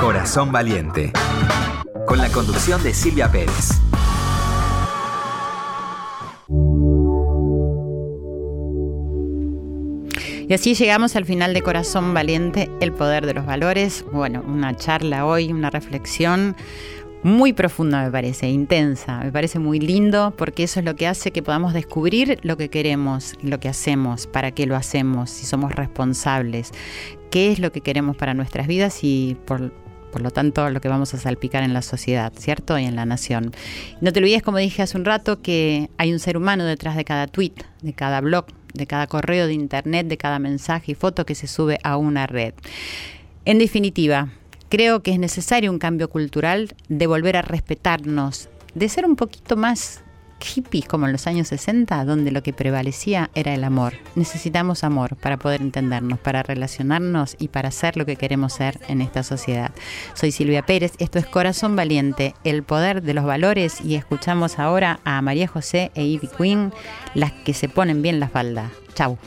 Corazón 0.00 0.50
Valiente. 0.50 1.12
Con 2.06 2.18
la 2.18 2.28
conducción 2.30 2.82
de 2.82 2.94
Silvia 2.94 3.30
Pérez. 3.30 3.80
Y 10.50 10.54
así 10.54 10.74
llegamos 10.74 11.14
al 11.14 11.26
final 11.26 11.54
de 11.54 11.62
Corazón 11.62 12.12
Valiente, 12.12 12.68
el 12.80 12.92
poder 12.92 13.24
de 13.24 13.34
los 13.34 13.46
valores. 13.46 14.04
Bueno, 14.10 14.42
una 14.44 14.74
charla 14.74 15.24
hoy, 15.24 15.52
una 15.52 15.70
reflexión 15.70 16.56
muy 17.22 17.52
profunda 17.52 18.02
me 18.02 18.10
parece, 18.10 18.48
intensa, 18.48 19.20
me 19.20 19.30
parece 19.30 19.60
muy 19.60 19.78
lindo 19.78 20.34
porque 20.36 20.64
eso 20.64 20.80
es 20.80 20.86
lo 20.86 20.96
que 20.96 21.06
hace 21.06 21.30
que 21.30 21.44
podamos 21.44 21.72
descubrir 21.72 22.40
lo 22.42 22.56
que 22.56 22.68
queremos, 22.68 23.34
lo 23.42 23.60
que 23.60 23.68
hacemos, 23.68 24.26
para 24.26 24.50
qué 24.50 24.66
lo 24.66 24.74
hacemos, 24.74 25.30
si 25.30 25.46
somos 25.46 25.72
responsables, 25.72 26.72
qué 27.30 27.52
es 27.52 27.60
lo 27.60 27.70
que 27.70 27.80
queremos 27.80 28.16
para 28.16 28.34
nuestras 28.34 28.66
vidas 28.66 29.04
y 29.04 29.36
por, 29.44 29.72
por 30.10 30.20
lo 30.20 30.32
tanto 30.32 30.68
lo 30.68 30.80
que 30.80 30.88
vamos 30.88 31.14
a 31.14 31.18
salpicar 31.18 31.62
en 31.62 31.74
la 31.74 31.82
sociedad, 31.82 32.32
¿cierto? 32.36 32.76
Y 32.76 32.86
en 32.86 32.96
la 32.96 33.06
nación. 33.06 33.52
No 34.00 34.12
te 34.12 34.18
olvides, 34.18 34.42
como 34.42 34.58
dije 34.58 34.82
hace 34.82 34.98
un 34.98 35.04
rato, 35.04 35.40
que 35.42 35.90
hay 35.96 36.12
un 36.12 36.18
ser 36.18 36.36
humano 36.36 36.64
detrás 36.64 36.96
de 36.96 37.04
cada 37.04 37.28
tweet, 37.28 37.54
de 37.82 37.92
cada 37.92 38.20
blog, 38.20 38.46
de 38.74 38.86
cada 38.86 39.06
correo 39.06 39.46
de 39.46 39.54
internet, 39.54 40.06
de 40.06 40.16
cada 40.16 40.38
mensaje 40.38 40.92
y 40.92 40.94
foto 40.94 41.26
que 41.26 41.34
se 41.34 41.46
sube 41.46 41.78
a 41.82 41.96
una 41.96 42.26
red. 42.26 42.54
En 43.44 43.58
definitiva, 43.58 44.28
creo 44.68 45.02
que 45.02 45.12
es 45.12 45.18
necesario 45.18 45.70
un 45.70 45.78
cambio 45.78 46.08
cultural 46.08 46.74
de 46.88 47.06
volver 47.06 47.36
a 47.36 47.42
respetarnos, 47.42 48.48
de 48.74 48.88
ser 48.88 49.04
un 49.04 49.16
poquito 49.16 49.56
más 49.56 50.02
hippies 50.44 50.86
como 50.86 51.06
en 51.06 51.12
los 51.12 51.26
años 51.26 51.48
60, 51.48 52.04
donde 52.04 52.30
lo 52.30 52.42
que 52.42 52.52
prevalecía 52.52 53.30
era 53.34 53.54
el 53.54 53.64
amor. 53.64 53.94
Necesitamos 54.14 54.84
amor 54.84 55.16
para 55.16 55.38
poder 55.38 55.60
entendernos, 55.60 56.18
para 56.18 56.42
relacionarnos 56.42 57.36
y 57.38 57.48
para 57.48 57.70
ser 57.70 57.96
lo 57.96 58.06
que 58.06 58.16
queremos 58.16 58.52
ser 58.52 58.80
en 58.88 59.00
esta 59.00 59.22
sociedad. 59.22 59.70
Soy 60.14 60.32
Silvia 60.32 60.64
Pérez, 60.64 60.92
esto 60.98 61.18
es 61.18 61.26
Corazón 61.26 61.76
Valiente, 61.76 62.34
el 62.44 62.62
poder 62.62 63.02
de 63.02 63.14
los 63.14 63.24
valores 63.24 63.80
y 63.80 63.94
escuchamos 63.94 64.58
ahora 64.58 65.00
a 65.04 65.20
María 65.22 65.46
José 65.46 65.90
e 65.94 66.04
Ivy 66.04 66.28
Queen, 66.28 66.72
las 67.14 67.32
que 67.32 67.54
se 67.54 67.68
ponen 67.68 68.02
bien 68.02 68.20
la 68.20 68.28
falda. 68.28 68.70
Chau. 68.94 69.18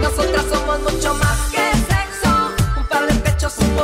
Nosotras 0.00 0.44
somos 0.50 0.80
mucho 0.80 1.14
más 1.14 1.50
que 1.50 1.72
sexo, 1.72 2.52
un 2.76 2.84
par 2.86 3.06
de 3.06 3.14
pechos, 3.20 3.58
un 3.58 3.76